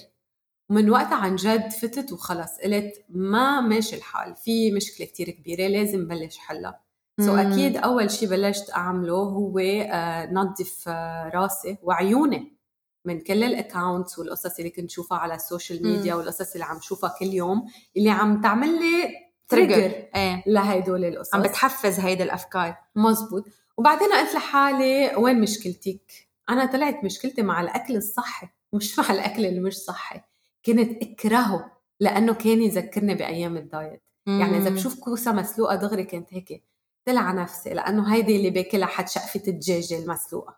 ومن 0.74 0.90
وقتها 0.90 1.14
عن 1.14 1.36
جد 1.36 1.70
فتت 1.70 2.12
وخلص. 2.12 2.58
قلت 2.64 3.04
ما 3.08 3.60
ماشي 3.60 3.96
الحال 3.96 4.36
في 4.36 4.72
مشكلة 4.72 5.06
كتير 5.06 5.30
كبيرة 5.30 5.66
لازم 5.66 6.08
بلش 6.08 6.38
حلها. 6.38 6.80
so 7.20 7.38
أكيد 7.38 7.76
أول 7.76 8.10
شيء 8.10 8.28
بلشت 8.28 8.70
أعمله 8.70 9.14
هو 9.14 9.58
آه، 9.58 10.32
نظف 10.32 10.84
آه، 10.88 11.30
راسي 11.34 11.78
وعيوني 11.82 12.56
من 13.04 13.20
كل 13.20 13.44
ال 13.44 13.53
accounts 13.53 14.18
والقصص 14.18 14.58
اللي 14.58 14.70
كنت 14.70 14.90
شوفها 14.90 15.18
على 15.18 15.34
ال 15.34 15.42
social 15.42 15.86
media 15.86 16.14
والقصص 16.14 16.52
اللي 16.52 16.64
عم 16.64 16.80
شوفها 16.80 17.14
كل 17.18 17.26
يوم 17.26 17.66
اللي 17.96 18.10
عم 18.10 18.40
تعمل 18.40 18.68
لي 18.68 19.10
trigger 19.48 20.08
إيه. 20.16 20.42
لهدول 20.46 21.04
القصص. 21.04 21.34
عم 21.34 21.42
بتحفز 21.42 22.00
هيدي 22.00 22.22
الأفكار. 22.22 22.76
مزبوط. 22.96 23.44
وبعدين 23.76 24.12
قلت 24.12 24.34
لحالي 24.34 25.16
وين 25.16 25.40
مشكلتك؟ 25.40 26.12
أنا 26.48 26.66
طلعت 26.66 27.04
مشكلتي 27.04 27.42
مع 27.42 27.60
الأكل 27.60 27.96
الصحي 27.96 28.48
مش 28.72 28.98
مع 28.98 29.10
الأكل 29.10 29.46
اللي 29.46 29.60
مش 29.60 29.76
صحي. 29.76 30.20
كنت 30.66 31.02
اكرهه 31.02 31.72
لأنه 32.00 32.34
كان 32.34 32.62
يذكرني 32.62 33.14
بأيام 33.14 33.56
ال 33.56 33.64
diet. 33.64 34.02
مم. 34.26 34.40
يعني 34.40 34.56
إذا 34.58 34.70
بشوف 34.70 35.00
كوسة 35.00 35.32
مسلوقة 35.32 35.76
دغري 35.76 36.04
كنت 36.04 36.34
هيك 36.34 36.64
طلع 37.06 37.32
نفسي 37.32 37.70
لأنه 37.70 38.14
هيدي 38.14 38.36
اللي 38.36 38.50
باكلها 38.50 38.86
حد 38.86 39.08
شقفة 39.08 39.42
الدجاجة 39.48 39.98
المسلوقة. 39.98 40.56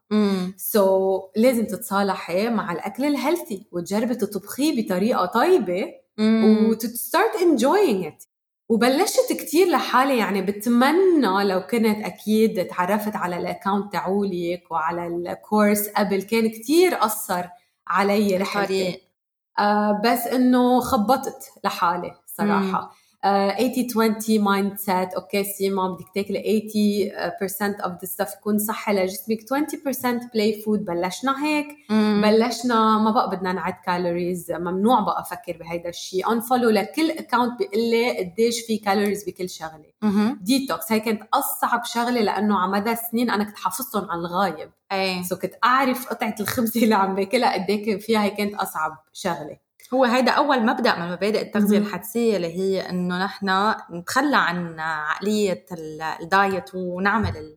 so, 0.57 1.23
لازم 1.37 1.65
تتصالحي 1.67 2.51
مع 2.51 2.73
الأكل 2.73 3.05
ال 3.05 3.12
healthy 3.12 3.67
وتجربي 3.73 4.15
تطبخيه 4.15 4.83
بطريقة 4.83 5.27
طيبة 5.27 5.95
و 6.69 6.77
to 6.77 6.94
start 6.94 7.37
enjoying 7.43 8.07
it 8.07 8.25
وبلشت 8.69 9.33
كتير 9.33 9.69
لحالي 9.69 10.19
يعني 10.19 10.43
بتمنى 10.43 11.45
لو 11.45 11.61
كنت 11.61 12.05
أكيد 12.05 12.67
تعرفت 12.67 13.17
على 13.17 13.37
ال 13.37 13.44
account 13.44 13.93
تاعولك 13.93 14.63
وعلى 14.71 15.07
ال 15.07 15.18
course 15.18 15.89
قبل 15.89 16.23
كان 16.23 16.49
كتير 16.49 17.05
أثر 17.05 17.49
علي 17.87 18.37
رحلتي 18.37 19.06
بس 20.05 20.27
إنه 20.27 20.81
خبطت 20.81 21.53
لحالي 21.65 22.15
صراحة. 22.27 22.91
80 23.27 24.17
20 24.21 24.45
mindset 24.45 25.15
okay 25.15 25.45
سيما 25.45 25.89
بدك 25.89 26.07
تاكلي 26.15 26.69
80% 27.41 27.85
of 27.85 27.93
the 27.93 28.05
stuff 28.07 28.35
يكون 28.35 28.59
صحي 28.59 28.93
لجسمك. 28.93 29.39
20% 29.41 30.31
play 30.35 30.63
food 30.63 30.85
بلشنا 30.85 31.45
هيك. 31.45 31.67
مم. 31.91 32.21
بلشنا 32.25 32.99
ما 32.99 33.11
بقى 33.11 33.31
بدنا 33.31 33.53
نعد 33.53 33.75
calories 33.87 34.53
ممنوع 34.53 35.01
بقى 35.01 35.21
أفكر 35.21 35.57
بهيدا 35.61 35.89
الشيء 35.89 36.33
unfollow 36.33 36.71
لكل 36.71 37.11
account 37.11 37.59
بيقول 37.59 37.91
لي 37.91 38.19
قديش 38.19 38.61
في 38.67 38.79
calories 38.79 39.25
بكل 39.25 39.49
شغلة. 39.51 40.37
ديتوكس 40.41 40.93
هي 40.93 41.01
كانت 41.01 41.23
أصعب 41.35 41.85
شغلة 41.85 42.21
لأنه 42.21 42.59
على 42.59 42.73
مدى 42.73 42.97
سنين 43.11 43.31
أنا 43.31 43.45
كنت 43.45 43.57
حافظتهم 43.59 44.11
على 44.11 44.21
الغايب. 44.21 44.71
إيه. 44.93 45.23
so 45.23 45.37
كنت 45.37 45.55
أعرف 45.65 46.07
قطعة 46.09 46.35
الخبزه 46.41 46.83
اللي 46.83 46.95
عم 46.95 47.15
باكلها 47.15 47.55
قد 47.55 47.71
إيه 47.71 47.99
فيها 47.99 48.23
هي 48.23 48.31
كانت 48.31 48.55
أصعب 48.55 48.99
شغلة. 49.13 49.66
هو 49.95 50.05
هيدا 50.05 50.33
أول 50.33 50.67
مبدأ 50.67 50.99
من 50.99 51.13
مبادئ 51.13 51.43
التغذية 51.43 51.79
الحدسية 51.79 52.37
اللي 52.37 52.59
هي 52.59 52.91
إنه 52.91 53.25
نحن 53.25 53.75
نتخلى 53.93 54.37
عن 54.37 54.81
عقلية 54.81 55.67
ال 56.21 56.32
diet 56.32 56.75
ونعمل 56.75 57.57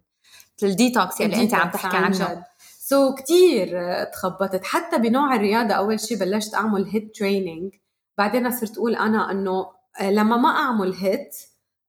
الديتوكس 0.63 1.21
اللي 1.21 1.41
أنت 1.41 1.53
عم 1.53 1.69
تحكي 1.69 1.97
عنه. 1.97 2.43
so, 2.79 3.15
كتير 3.15 3.69
تخبطت. 4.03 4.65
حتى 4.65 4.97
بنوع 4.97 5.35
الرياضة 5.35 5.73
أول 5.73 5.99
شيء 5.99 6.17
بلشت 6.17 6.53
أعمل 6.55 6.85
HIIT 6.85 7.15
training 7.15 7.75
بعدين 8.17 8.51
صرت 8.51 8.77
أقول 8.77 8.95
أنا 8.95 9.31
إنه 9.31 9.65
لما 10.01 10.37
ما 10.37 10.49
أعمل 10.49 10.93
HIIT 10.93 11.35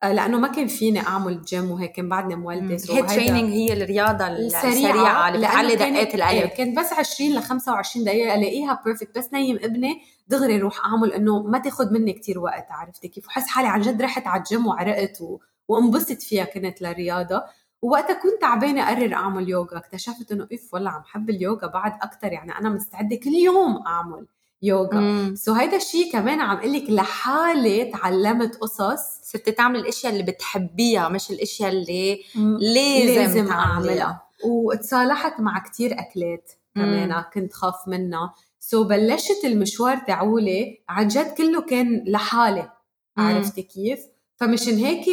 لأنه 0.05 0.39
ما 0.39 0.49
كان 0.49 0.67
فيني 0.67 1.01
أعمل 1.01 1.43
جيم 1.43 1.71
وهيك 1.71 1.93
كان 1.93 2.09
بعدني 2.09 2.37
مولدة. 2.37 2.75
HIIT 2.91 3.07
training 3.07 3.51
هي 3.53 3.73
الرياضة 3.73 4.27
السريعة 4.27 5.29
اللي 5.29 5.47
بتعلي 5.47 5.77
دقات 5.77 6.15
القلب. 6.15 6.31
إيه، 6.31 6.47
كانت 6.47 6.79
بس 6.79 6.93
20 6.93 7.31
ل 7.35 7.43
25 7.43 8.05
دقيقة 8.05 8.35
ألاقيها 8.35 8.83
perfect 8.85 9.19
بس 9.19 9.33
نيّم 9.33 9.57
ابني 9.63 10.03
دغري 10.29 10.59
روح 10.59 10.85
أعمل 10.85 11.13
إنه 11.13 11.43
ما 11.43 11.59
تاخذ 11.59 11.93
مني 11.93 12.13
كتير 12.13 12.39
وقت 12.39 12.67
عرفتي 12.71 13.09
كيف؟ 13.09 13.27
وحس 13.27 13.47
حالي 13.47 13.69
عن 13.69 13.81
جد 13.81 14.03
رحت 14.03 14.27
على 14.27 14.39
الجيم 14.39 14.67
وعرقت 14.67 15.21
و... 15.21 15.39
وانبسط 15.69 16.23
فيها 16.23 16.45
كنت 16.45 16.83
للرياضة. 16.83 17.43
ووقتها 17.83 18.15
كنت 18.15 18.41
تعبانه 18.41 18.83
أقرر 18.93 19.15
أعمل 19.15 19.49
يوغا 19.49 19.79
اكتشفت 19.79 20.33
إنه 20.33 20.49
إف 20.53 20.75
والله 20.75 20.91
عم 20.91 21.03
حب 21.05 21.31
اليوغا 21.31 21.67
بعد 21.67 21.93
أكثر 22.03 22.33
يعني 22.33 22.59
أنا 22.59 22.69
مستعدة 22.69 23.17
كل 23.17 23.31
يوم 23.31 23.87
أعمل. 23.87 24.27
يوغا 24.63 25.55
so 25.55 25.57
هيدا 25.57 25.77
الشيء 25.77 26.13
كمان 26.13 26.41
عم 26.41 26.57
أقول 26.57 26.73
لك 26.73 26.91
لحالي 26.91 27.85
تعلمت 27.85 28.57
قصص. 28.57 29.21
صرتي 29.23 29.53
تعملي 29.53 29.81
الأشياء 29.81 30.13
اللي 30.13 30.23
بتحبيها 30.23 31.09
مش 31.09 31.31
الأشياء 31.31 31.71
اللي 31.71 32.23
لازم, 32.61 33.21
لازم 33.21 33.51
أعملها. 33.51 34.23
وتصالحت 34.45 35.41
مع 35.41 35.59
كتير 35.59 35.93
أكلات 35.93 36.53
كمان 36.75 37.25
كنت 37.35 37.53
خاف 37.53 37.89
منها. 37.89 38.35
so 38.61 38.87
بلشت 38.89 39.45
المشوار 39.45 39.97
تاعولي 39.97 40.83
عن 40.89 41.09
جد 41.09 41.35
كله 41.39 41.61
كان 41.61 42.05
لحالي. 42.07 42.71
عرفتي 43.17 43.63
كيف؟ 43.63 44.01
فمشان 44.37 44.75
هيك 44.75 45.07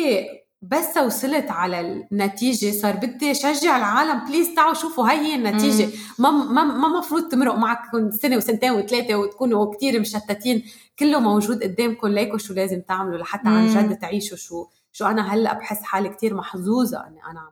بس 0.62 0.97
وصلت 0.97 1.51
على 1.51 1.80
النتيجة 1.82 2.72
صار 2.72 2.95
بدي 2.95 3.34
شجع 3.34 3.78
العالم 3.78 4.26
please 4.26 4.55
تعالوا 4.55 4.74
شوفوا 4.74 5.10
هاي 5.10 5.18
هي 5.18 5.36
النتيجة. 5.36 5.89
ما 6.20 6.32
ما 6.32 6.64
ما 6.64 6.99
مفروض 6.99 7.30
تمرق 7.30 7.55
معكم 7.55 8.12
سنة 8.12 8.38
وسنتين 8.38 8.72
وثلاثة 8.72 9.16
وتكونوا 9.16 9.76
كتير 9.76 9.99
مشتتين. 9.99 10.64
كله 10.99 11.20
موجود 11.20 11.64
قدامكم 11.64 12.08
ليكوا 12.08 12.38
شو 12.38 12.53
لازم 12.53 12.82
تعملوا 12.82 13.18
لحتى 13.18 13.49
عن 13.49 13.68
جد 13.68 13.97
تعيشوا 13.97 14.38
شو 14.38 14.66
شو 14.91 15.05
أنا 15.05 15.34
هلأ 15.34 15.53
بحس 15.53 15.84
حالي 15.84 16.10
كتير 16.10 16.34
محظوظة 16.34 17.08
إني 17.08 17.26
أنا. 17.32 17.51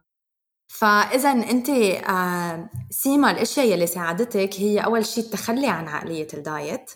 فاذا 0.67 1.31
أنت 1.31 1.69
آه، 1.69 2.69
سيما 2.89 3.31
الأشياء 3.31 3.67
يلي 3.67 3.87
ساعدتك 3.87 4.49
هي 4.57 4.79
أول 4.79 5.05
شيء 5.05 5.23
التخلي 5.23 5.67
عن 5.67 5.87
عقلية 5.87 6.27
الدايت. 6.33 6.91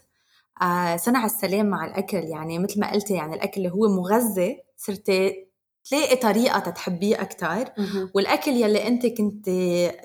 آه، 0.61 0.97
صنع 0.97 1.25
السلام 1.25 1.65
مع 1.65 1.85
الأكل 1.85 2.17
يعني 2.17 2.59
مثل 2.59 2.79
ما 2.79 2.91
قلتي 2.91 3.13
يعني 3.13 3.35
الأكل 3.35 3.61
اللي 3.61 3.71
هو 3.71 3.87
مغذي 3.89 4.57
صرتي 4.77 5.48
تلاقي 5.89 6.15
طريقة 6.15 6.59
تتحبيه 6.59 7.21
أكتر. 7.21 7.71
والأكل 8.13 8.51
يلي 8.51 8.87
أنت 8.87 9.05
كنت 9.05 9.49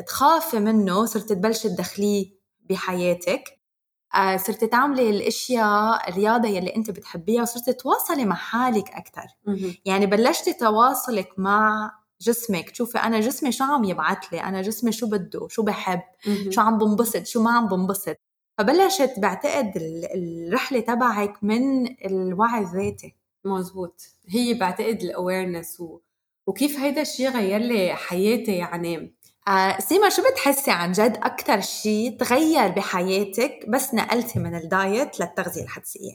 تخافي 0.07 0.61
منه 0.61 1.05
صرت 1.07 1.33
تبلشي 1.33 1.69
تدخليه 1.69 2.31
بحياتك. 2.71 3.61
آه، 4.15 4.37
صرت 4.37 4.65
تعملي 4.65 5.11
الأشياء 5.11 6.09
الرياضة 6.09 6.49
يلي 6.49 6.77
أنت 6.77 6.91
بتحبيها 6.91 7.43
وصرت 7.43 7.71
تواصلي 7.71 8.25
مع 8.25 8.35
حالك 8.37 8.91
أكثر 8.91 9.27
يعني 9.85 10.07
بلشتي 10.07 10.53
تواصلك 10.53 11.29
مع 11.39 11.91
جسمك. 12.21 12.71
تشوفي 12.71 12.99
أنا 12.99 13.21
جسمي 13.21 13.53
شو 13.53 13.65
عم 13.65 13.85
يبعث 13.85 14.19
لي؟ 14.33 14.41
أنا 14.41 14.63
جسمي 14.63 14.93
شو 14.93 15.07
بده؟ 15.07 15.49
شو 15.49 15.63
بحب؟ 15.63 16.01
شو 16.51 16.61
عم 16.61 16.79
بنبسط؟ 16.79 17.27
شو 17.27 17.43
ما 17.43 17.51
عم 17.53 17.69
بنبسط؟ 17.69 18.17
فبلشت 18.59 19.15
بعتقد 19.19 19.73
الرحلة 20.15 20.81
تبعك 20.81 21.45
من 21.45 21.87
الوعي 22.05 22.61
الذاتي. 22.61 23.15
مزبوط 23.47 24.01
هي 24.29 24.55
بعتقد 24.55 25.03
ال 25.03 25.10
awareness 25.10 25.81
و... 25.81 26.01
وكيف 26.47 26.79
هيدا 26.79 27.03
الشيء 27.03 27.31
غير 27.31 27.61
لي 27.61 27.95
حياتي 27.95 28.53
يعني 28.53 29.15
آه 29.49 29.79
سيما 29.81 30.09
شو 30.09 30.23
بتحسي 30.33 30.71
عن 30.71 30.93
جد 30.93 31.17
أكثر 31.17 31.61
شيء 31.61 32.19
تغير 32.19 32.69
بحياتك 32.69 33.65
بس 33.69 33.95
نقلتي 33.95 34.39
من 34.39 34.55
ال 34.55 34.68
diet 34.68 35.21
للتغذية 35.21 35.63
الحدسية؟ 35.63 36.13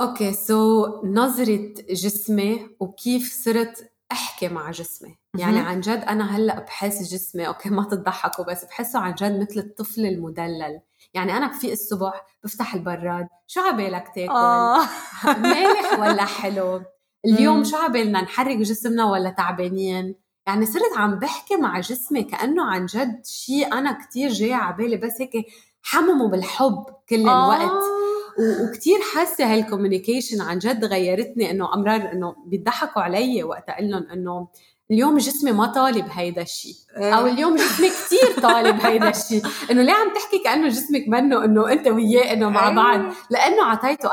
okay 0.00 0.86
so, 0.86 1.04
نظرة 1.04 1.74
جسمي 1.90 2.68
وكيف 2.80 3.32
صرت 3.44 3.87
أحكي 4.12 4.48
مع 4.48 4.70
جسمي. 4.70 5.18
يعني 5.38 5.60
عن 5.60 5.80
جد 5.80 6.04
أنا 6.08 6.36
هلأ 6.36 6.60
بحس 6.60 7.02
جسمي 7.02 7.46
okay 7.46 7.70
ما 7.70 7.84
تضحكوا 7.84 8.44
بس 8.44 8.64
بحسه 8.64 8.98
عن 8.98 9.14
جد 9.14 9.40
مثل 9.40 9.60
الطفل 9.60 10.06
المدلل. 10.06 10.80
يعني 11.14 11.36
أنا 11.36 11.46
بفيق 11.46 11.70
الصبح 11.70 12.26
بفتح 12.44 12.74
البراد 12.74 13.28
شو 13.46 13.60
عبالك 13.60 14.08
تاكل؟ 14.14 14.32
آه. 14.32 14.80
مالح 15.42 15.98
ولا 15.98 16.24
حلو؟ 16.24 16.82
اليوم 17.24 17.64
شو 17.64 17.76
عبالنا 17.76 18.20
نحرك 18.20 18.56
جسمنا 18.56 19.04
ولا 19.04 19.30
تعبانين؟ 19.30 20.14
يعني 20.46 20.66
صرت 20.66 20.96
عم 20.96 21.18
بحكي 21.18 21.56
مع 21.56 21.80
جسمي 21.80 22.22
كأنه 22.22 22.64
عن 22.64 22.86
جد 22.86 23.26
شيء 23.26 23.72
أنا 23.72 23.92
كتير 23.92 24.30
جاي 24.30 24.54
على 24.54 24.76
بالي 24.76 24.96
بس 24.96 25.20
هيك 25.20 25.46
حممه 25.82 26.28
بالحب 26.28 26.84
كل 27.08 27.28
آه. 27.28 27.56
الوقت. 27.56 27.84
وكتير 28.38 28.98
حاسة 29.14 29.54
هالكوميونيكيشن 29.54 30.40
عن 30.40 30.58
جد 30.58 30.84
غيرتني 30.84 31.50
إنه 31.50 31.74
أمرار 31.74 32.12
إنه 32.12 32.34
بيضحكوا 32.46 33.02
علي 33.02 33.42
وقت 33.42 33.68
أقول 33.68 33.90
لهم 33.90 34.10
إنه 34.10 34.48
اليوم 34.90 35.18
جسمي 35.18 35.52
ما 35.52 35.66
طالب 35.66 36.06
هيدا 36.10 36.42
الشيء 36.42 36.74
أو 36.96 37.26
إيه. 37.26 37.32
اليوم 37.32 37.56
جسمي 37.56 37.88
كثير 37.88 38.40
طالب 38.42 38.80
هيدا 38.80 39.08
الشيء 39.08 39.42
إنه 39.70 39.82
ليه 39.82 39.92
عم 39.92 40.14
تحكي 40.14 40.38
كأنه 40.44 40.68
جسمك 40.68 41.08
منه 41.08 41.44
إنه 41.44 41.72
أنت 41.72 41.86
وياه 41.88 42.32
إنه 42.32 42.48
مع 42.50 42.70
بعض؟ 42.70 43.00
إيه. 43.00 43.12
لأنه 43.30 43.64
عطيته 43.64 44.10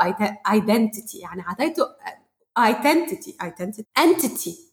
identity 0.52 1.18
يعني 1.18 1.42
عطيته 1.42 1.86
identity 2.58 3.36
identity 3.42 3.88
entity 3.98 4.66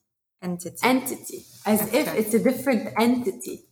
entity. 0.44 0.84
Entity. 0.84 1.40
As 1.66 1.82
if 1.94 2.08
it's 2.20 2.34
a 2.34 2.40
different 2.40 2.84
entity. 3.00 3.70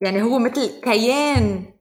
يعني 0.00 0.22
هو 0.22 0.38
مثل 0.38 0.80
كيان. 0.80 1.77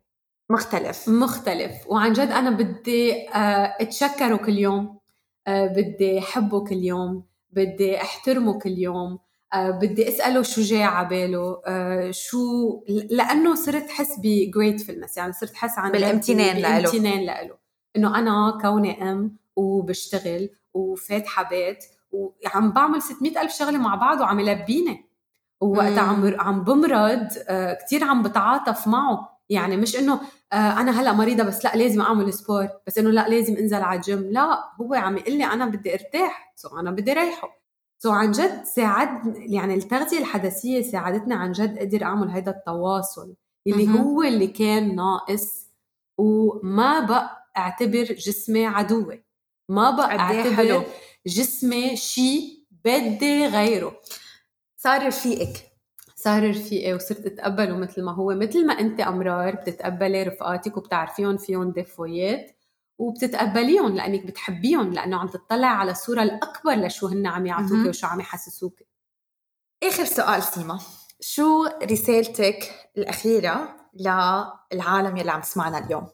مختلف. 0.50 1.10
مختلف. 1.10 1.88
وعن 1.88 2.14
جد 2.14 2.28
أنا 2.32 2.50
بدي 2.50 3.30
آه، 3.30 3.78
اتشكره 3.82 4.36
كل 4.36 4.58
يوم. 4.58 4.98
آه، 5.48 5.68
بدي 5.68 6.20
احبه 6.20 6.64
كل 6.64 6.76
يوم. 6.84 7.24
بدي 7.52 8.02
احترمه 8.02 8.60
كل 8.60 8.78
يوم. 8.78 9.20
آه، 9.54 9.72
بدي 9.72 10.08
اساله 10.08 10.42
شو 10.42 10.62
جاي 10.62 10.84
على 10.84 11.08
باله. 11.08 11.62
شو 12.12 12.40
لأنه 13.10 13.56
صرت 13.56 13.90
حس 13.90 14.16
ب 14.20 14.27
gratefulness 14.27 15.18
يعني 15.18 15.34
صرت 15.34 15.56
حس 15.56 15.78
عن 15.78 15.92
بالامتنان 15.92 16.58
له 16.58 16.78
بالامتنان 16.78 17.26
له 17.26 17.58
إنه 17.96 18.20
أنا 18.20 18.58
كوني 18.62 19.12
أم 19.12 19.36
وبشتغل 19.56 20.50
وفاتحة 20.74 21.50
بيت 21.50 21.86
وعم 22.12 22.72
بعمل 22.72 23.02
600 23.02 23.42
ألف 23.42 23.54
شغلة 23.54 23.78
مع 23.78 23.96
بعض 23.96 24.22
وعم 24.22 24.40
يلبيني. 24.40 25.08
ووقتها 25.62 26.02
عم 26.02 26.36
عم 26.40 26.64
بمرض 26.64 27.28
آه، 27.48 27.74
كثير 27.74 28.04
عم 28.04 28.24
بتعاطف 28.24 28.88
معه. 28.88 29.37
يعني 29.50 29.78
مش 29.78 29.96
إنه 29.96 30.22
آه، 30.54 30.56
أنا 30.56 31.02
هلأ 31.02 31.14
مريضة 31.14 31.44
بس 31.44 31.66
لأ 31.66 31.76
لازم 31.76 32.02
أعمل 32.02 32.34
sport 32.34 32.68
بس 32.88 32.98
إنه 32.98 33.10
لأ 33.10 33.28
لازم 33.30 33.56
أنزل 33.58 33.82
على 33.82 33.98
الجيم 33.98 34.20
لأ 34.32 34.64
هو 34.82 34.94
عم 34.94 35.18
يقول 35.18 35.38
لي 35.38 35.46
أنا 35.46 35.66
بدي 35.66 35.94
أرتاح 35.94 36.54
so 36.56 36.80
أنا 36.80 36.92
بدي 36.92 37.14
ريحه 37.14 37.62
سو 38.04 38.12
عن 38.12 38.32
جد 38.32 38.64
ساعد 38.64 39.36
يعني 39.38 39.74
التغذية 39.76 40.20
الحدثيه 40.20 40.82
ساعدتني 40.82 41.34
عن 41.34 41.52
جد 41.52 41.78
أقدر 41.78 42.04
أعمل 42.04 42.30
هذا 42.32 42.52
التواصل 42.52 43.36
اللي 43.68 44.00
هو 44.00 44.24
اللي 44.24 44.48
كان 44.48 44.96
ناقص 44.96 45.68
وما 46.18 47.00
بقى 47.00 47.52
أعتبر 47.58 48.04
جسمي 48.04 48.66
عدوي. 48.66 49.24
ما 49.70 49.92
بقى 49.92 50.20
أعتبر 50.20 50.56
حلو. 50.56 50.84
جسمي 51.28 51.96
شيء 51.96 52.64
بدي 52.72 53.46
غيره. 53.48 54.00
صار 54.78 55.08
رفيقك. 55.08 55.77
صار 56.20 56.50
رفيقي 56.50 56.94
وصرت 56.94 57.26
أتقبله 57.26 57.78
مثل 57.78 58.04
ما 58.04 58.12
هو 58.12 58.36
مثل 58.36 58.66
ما 58.68 58.74
أنت 58.74 59.00
أمرار 59.00 59.56
بتتقبلي 59.56 60.24
رفقاتك 60.24 60.78
وبتعرفيهم 60.78 61.38
فيهم 61.38 61.72
دفويات 61.72 62.58
وبتتقبليهم 62.98 63.96
لأنك 63.96 64.26
بتحبيهم 64.26 64.94
لأنه 64.94 65.18
عم 65.18 65.28
تطلع 65.28 65.68
على 65.68 65.92
الصورة 65.92 66.24
الأكبر 66.24 66.72
لشو 66.72 67.08
هن 67.08 67.28
عم 67.28 67.46
يعطوك 67.46 67.88
وشو 67.88 68.08
عم 68.08 68.20
يحسسوك 68.20 68.80
آخر 69.84 70.06
سؤال 70.06 70.44
سيما 70.44 70.80
شو 71.20 71.66
رسالتك 71.66 72.90
الأخيرة 72.98 73.76
للعالم 73.94 75.18
يلي 75.18 75.32
عم 75.32 75.42
تسمعنا 75.42 75.86
اليوم؟ 75.86 76.08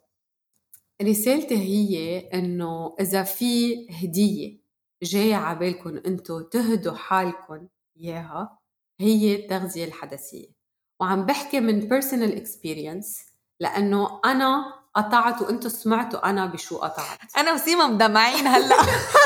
رسالتي 1.01 1.57
هي 1.57 2.19
إنه 2.19 2.95
إذا 2.99 3.23
في 3.23 3.87
هدية 3.89 4.59
جاية 5.03 5.35
عبالكم 5.35 5.97
أنتو 6.05 6.41
تهدوا 6.41 6.95
حالكم 6.95 7.67
إياها 7.97 8.62
هي 8.99 9.35
التغذية 9.35 9.85
الحدثية 9.85 10.47
وعم 10.99 11.25
بحكي 11.25 11.59
من 11.59 11.89
personal 11.89 12.35
experience 12.39 13.33
لأنه 13.59 14.19
أنا 14.25 14.63
قطعت 14.95 15.41
وانتو 15.41 15.69
سمعتوا 15.69 16.29
أنا 16.29 16.45
بشو 16.45 16.77
قطعت. 16.77 17.19
أنا 17.37 17.53
وسيما 17.53 17.87
مدمعين 17.87 18.47
هلأ. 18.47 18.75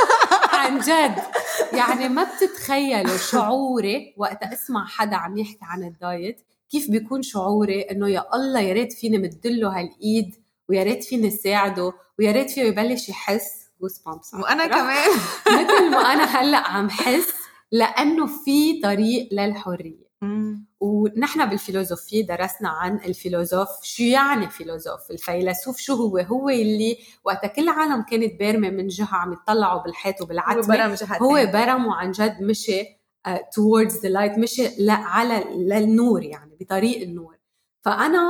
عن 0.53 0.79
جد. 0.79 1.15
يعني 1.73 2.09
ما 2.09 2.23
بتتخيلوا 2.23 3.17
شعوري 3.17 4.13
وقت 4.17 4.43
أسمع 4.43 4.85
حدا 4.85 5.15
عم 5.15 5.37
يحكي 5.37 5.57
عن 5.61 5.83
الدايت 5.83 6.41
كيف 6.71 6.91
بيكون 6.91 7.21
شعوري 7.21 7.81
إنه 7.81 8.09
يا 8.09 8.35
الله 8.35 8.59
يا 8.59 8.73
ريت 8.73 8.93
فيني 8.93 9.17
مدله 9.17 9.79
هالإيد 9.79 10.35
ويا 10.69 10.83
ريت 10.83 11.03
فيني 11.03 11.29
ساعده 11.29 11.93
ويا 12.19 12.31
ريت 12.31 12.51
فيه 12.51 12.61
يبلش 12.63 13.09
يحس. 13.09 13.67
جوز 13.81 13.97
بامبس 14.05 14.33
وأنا 14.33 14.67
كمان. 14.67 15.09
مثل 15.59 15.91
ما 15.91 15.97
أنا 16.13 16.23
هلأ 16.23 16.57
عم 16.67 16.89
حس 16.89 17.33
لأنه 17.71 18.25
في 18.25 18.81
طريق 18.81 19.29
للحرية. 19.31 20.07
ونحن 20.79 21.45
بالفيلوزوفية 21.49 22.27
درسنا 22.27 22.69
عن 22.69 22.95
الفيلوزوف 22.95 23.69
شو 23.83 24.03
يعني 24.03 24.49
فيلوزوف؟ 24.49 25.11
الفيلسوف 25.11 25.77
شو 25.77 25.93
هو؟ 25.93 26.17
هو 26.17 26.49
اللي 26.49 26.97
وقت 27.23 27.45
كل 27.45 27.63
العالم 27.63 28.01
كانت 28.01 28.39
بارمة 28.39 28.69
من 28.69 28.87
جهة 28.87 29.15
عم 29.15 29.33
يطلعوا 29.33 29.83
بالحيط 29.83 30.21
وبالعتمة 30.21 30.97
هو 31.21 31.51
برم 31.53 31.85
وعن 31.85 32.11
جد 32.11 32.41
مشي 32.41 32.83
uh, 33.27 33.31
towards 33.31 33.93
the 33.93 34.09
light 34.09 34.39
مشي 34.39 34.89
على 34.89 35.43
للنور 35.55 36.23
يعني 36.23 36.57
بطريق 36.59 37.01
النور. 37.01 37.37
فأنا 37.85 38.29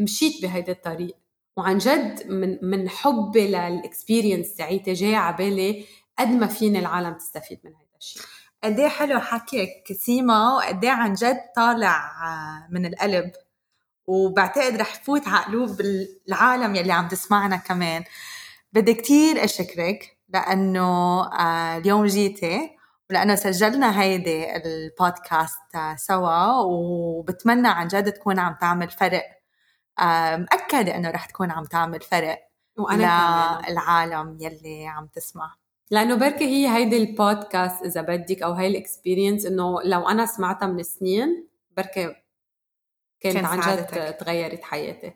مشيت 0.00 0.42
بهيدا 0.42 0.72
الطريق 0.72 1.16
وعن 1.56 1.78
جد 1.78 2.30
من 2.30 2.58
من 2.62 2.88
حبي 2.88 3.48
للاكسبيرينس 3.48 4.54
تاعيتي 4.54 4.92
جاي 4.92 5.14
على 5.14 5.36
بالي 5.36 5.84
قد 6.18 6.28
ما 6.28 6.46
فيني 6.46 6.78
العالم 6.78 7.12
تستفيد 7.14 7.60
من 7.64 7.70
هذا 7.74 7.96
الشيء. 8.00 8.22
قد 8.64 8.80
إيه 8.80 8.88
حلو 8.88 9.20
حكيك 9.20 9.92
سيما 9.92 10.54
وقد 10.54 10.84
إيه 10.84 10.90
عن 10.90 11.14
جد 11.14 11.40
طالع 11.56 12.10
آه، 12.26 12.68
من 12.70 12.86
القلب. 12.86 13.32
وبعتقد 14.06 14.76
رح 14.76 14.94
يفوت 15.00 15.28
على 15.28 15.44
قلوب 15.44 15.80
العالم 16.28 16.74
يلي 16.74 16.92
عم 16.92 17.08
تسمعنا 17.08 17.56
كمان. 17.56 18.04
بدي 18.72 18.94
كتير 18.94 19.44
أشكرك 19.44 20.18
لأنه 20.28 21.22
آه، 21.40 21.76
اليوم 21.78 22.06
جيتي 22.06 22.70
ولأنه 23.10 23.34
سجلنا 23.34 24.00
هيدي 24.02 24.56
البودكاست 24.56 25.74
آه، 25.74 25.96
سوا 25.96 26.50
وبتمنى 26.64 27.68
عن 27.68 27.88
جد 27.88 28.12
تكون 28.12 28.38
عم 28.38 28.54
تعمل 28.60 28.90
فرق. 28.90 29.24
مأكدة 30.38 30.96
إنه 30.96 31.10
رح 31.10 31.24
تكون 31.26 31.50
عم 31.50 31.64
تعمل 31.64 32.00
فرق 32.00 32.38
وأنا 32.78 33.60
للعالم 33.68 34.38
يلي 34.40 34.86
عم 34.86 35.06
تسمع. 35.06 35.61
لأنه 35.92 36.14
بركي 36.14 36.44
هي 36.44 36.76
هيدي 36.76 36.96
البودكاست 36.96 37.82
إذا 37.84 38.00
بدك 38.00 38.42
أو 38.42 38.52
هاي 38.52 38.66
ال 38.66 38.73
experience 38.73 39.46
إنه 39.46 39.82
لو 39.84 40.08
أنا 40.08 40.26
سمعتها 40.26 40.66
من 40.66 40.82
سنين 40.82 41.48
بركي 41.76 42.14
كانت 43.20 43.36
كان 43.36 43.44
عن 43.44 43.60
جد 43.60 44.16
تغيرت 44.16 44.62
حياتي. 44.62 45.12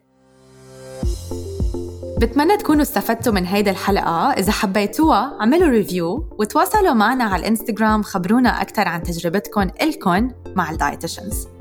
بتمنى 2.20 2.56
تكونوا 2.56 2.82
استفدتوا 2.82 3.32
من 3.32 3.46
هيدا 3.46 3.70
الحلقة. 3.70 4.30
إذا 4.32 4.52
حبيتوها 4.52 5.36
عملوا 5.40 5.68
review 5.68 6.36
وتواصلوا 6.38 6.92
معنا 6.92 7.24
على 7.24 7.40
الانستغرام 7.40 8.02
خبرونا 8.02 8.62
أكثر 8.62 8.88
عن 8.88 9.02
تجربتكم 9.02 9.70
إلكن 9.82 10.30
مع 10.56 10.70
ال 10.70 10.78
dietitians 10.78 11.55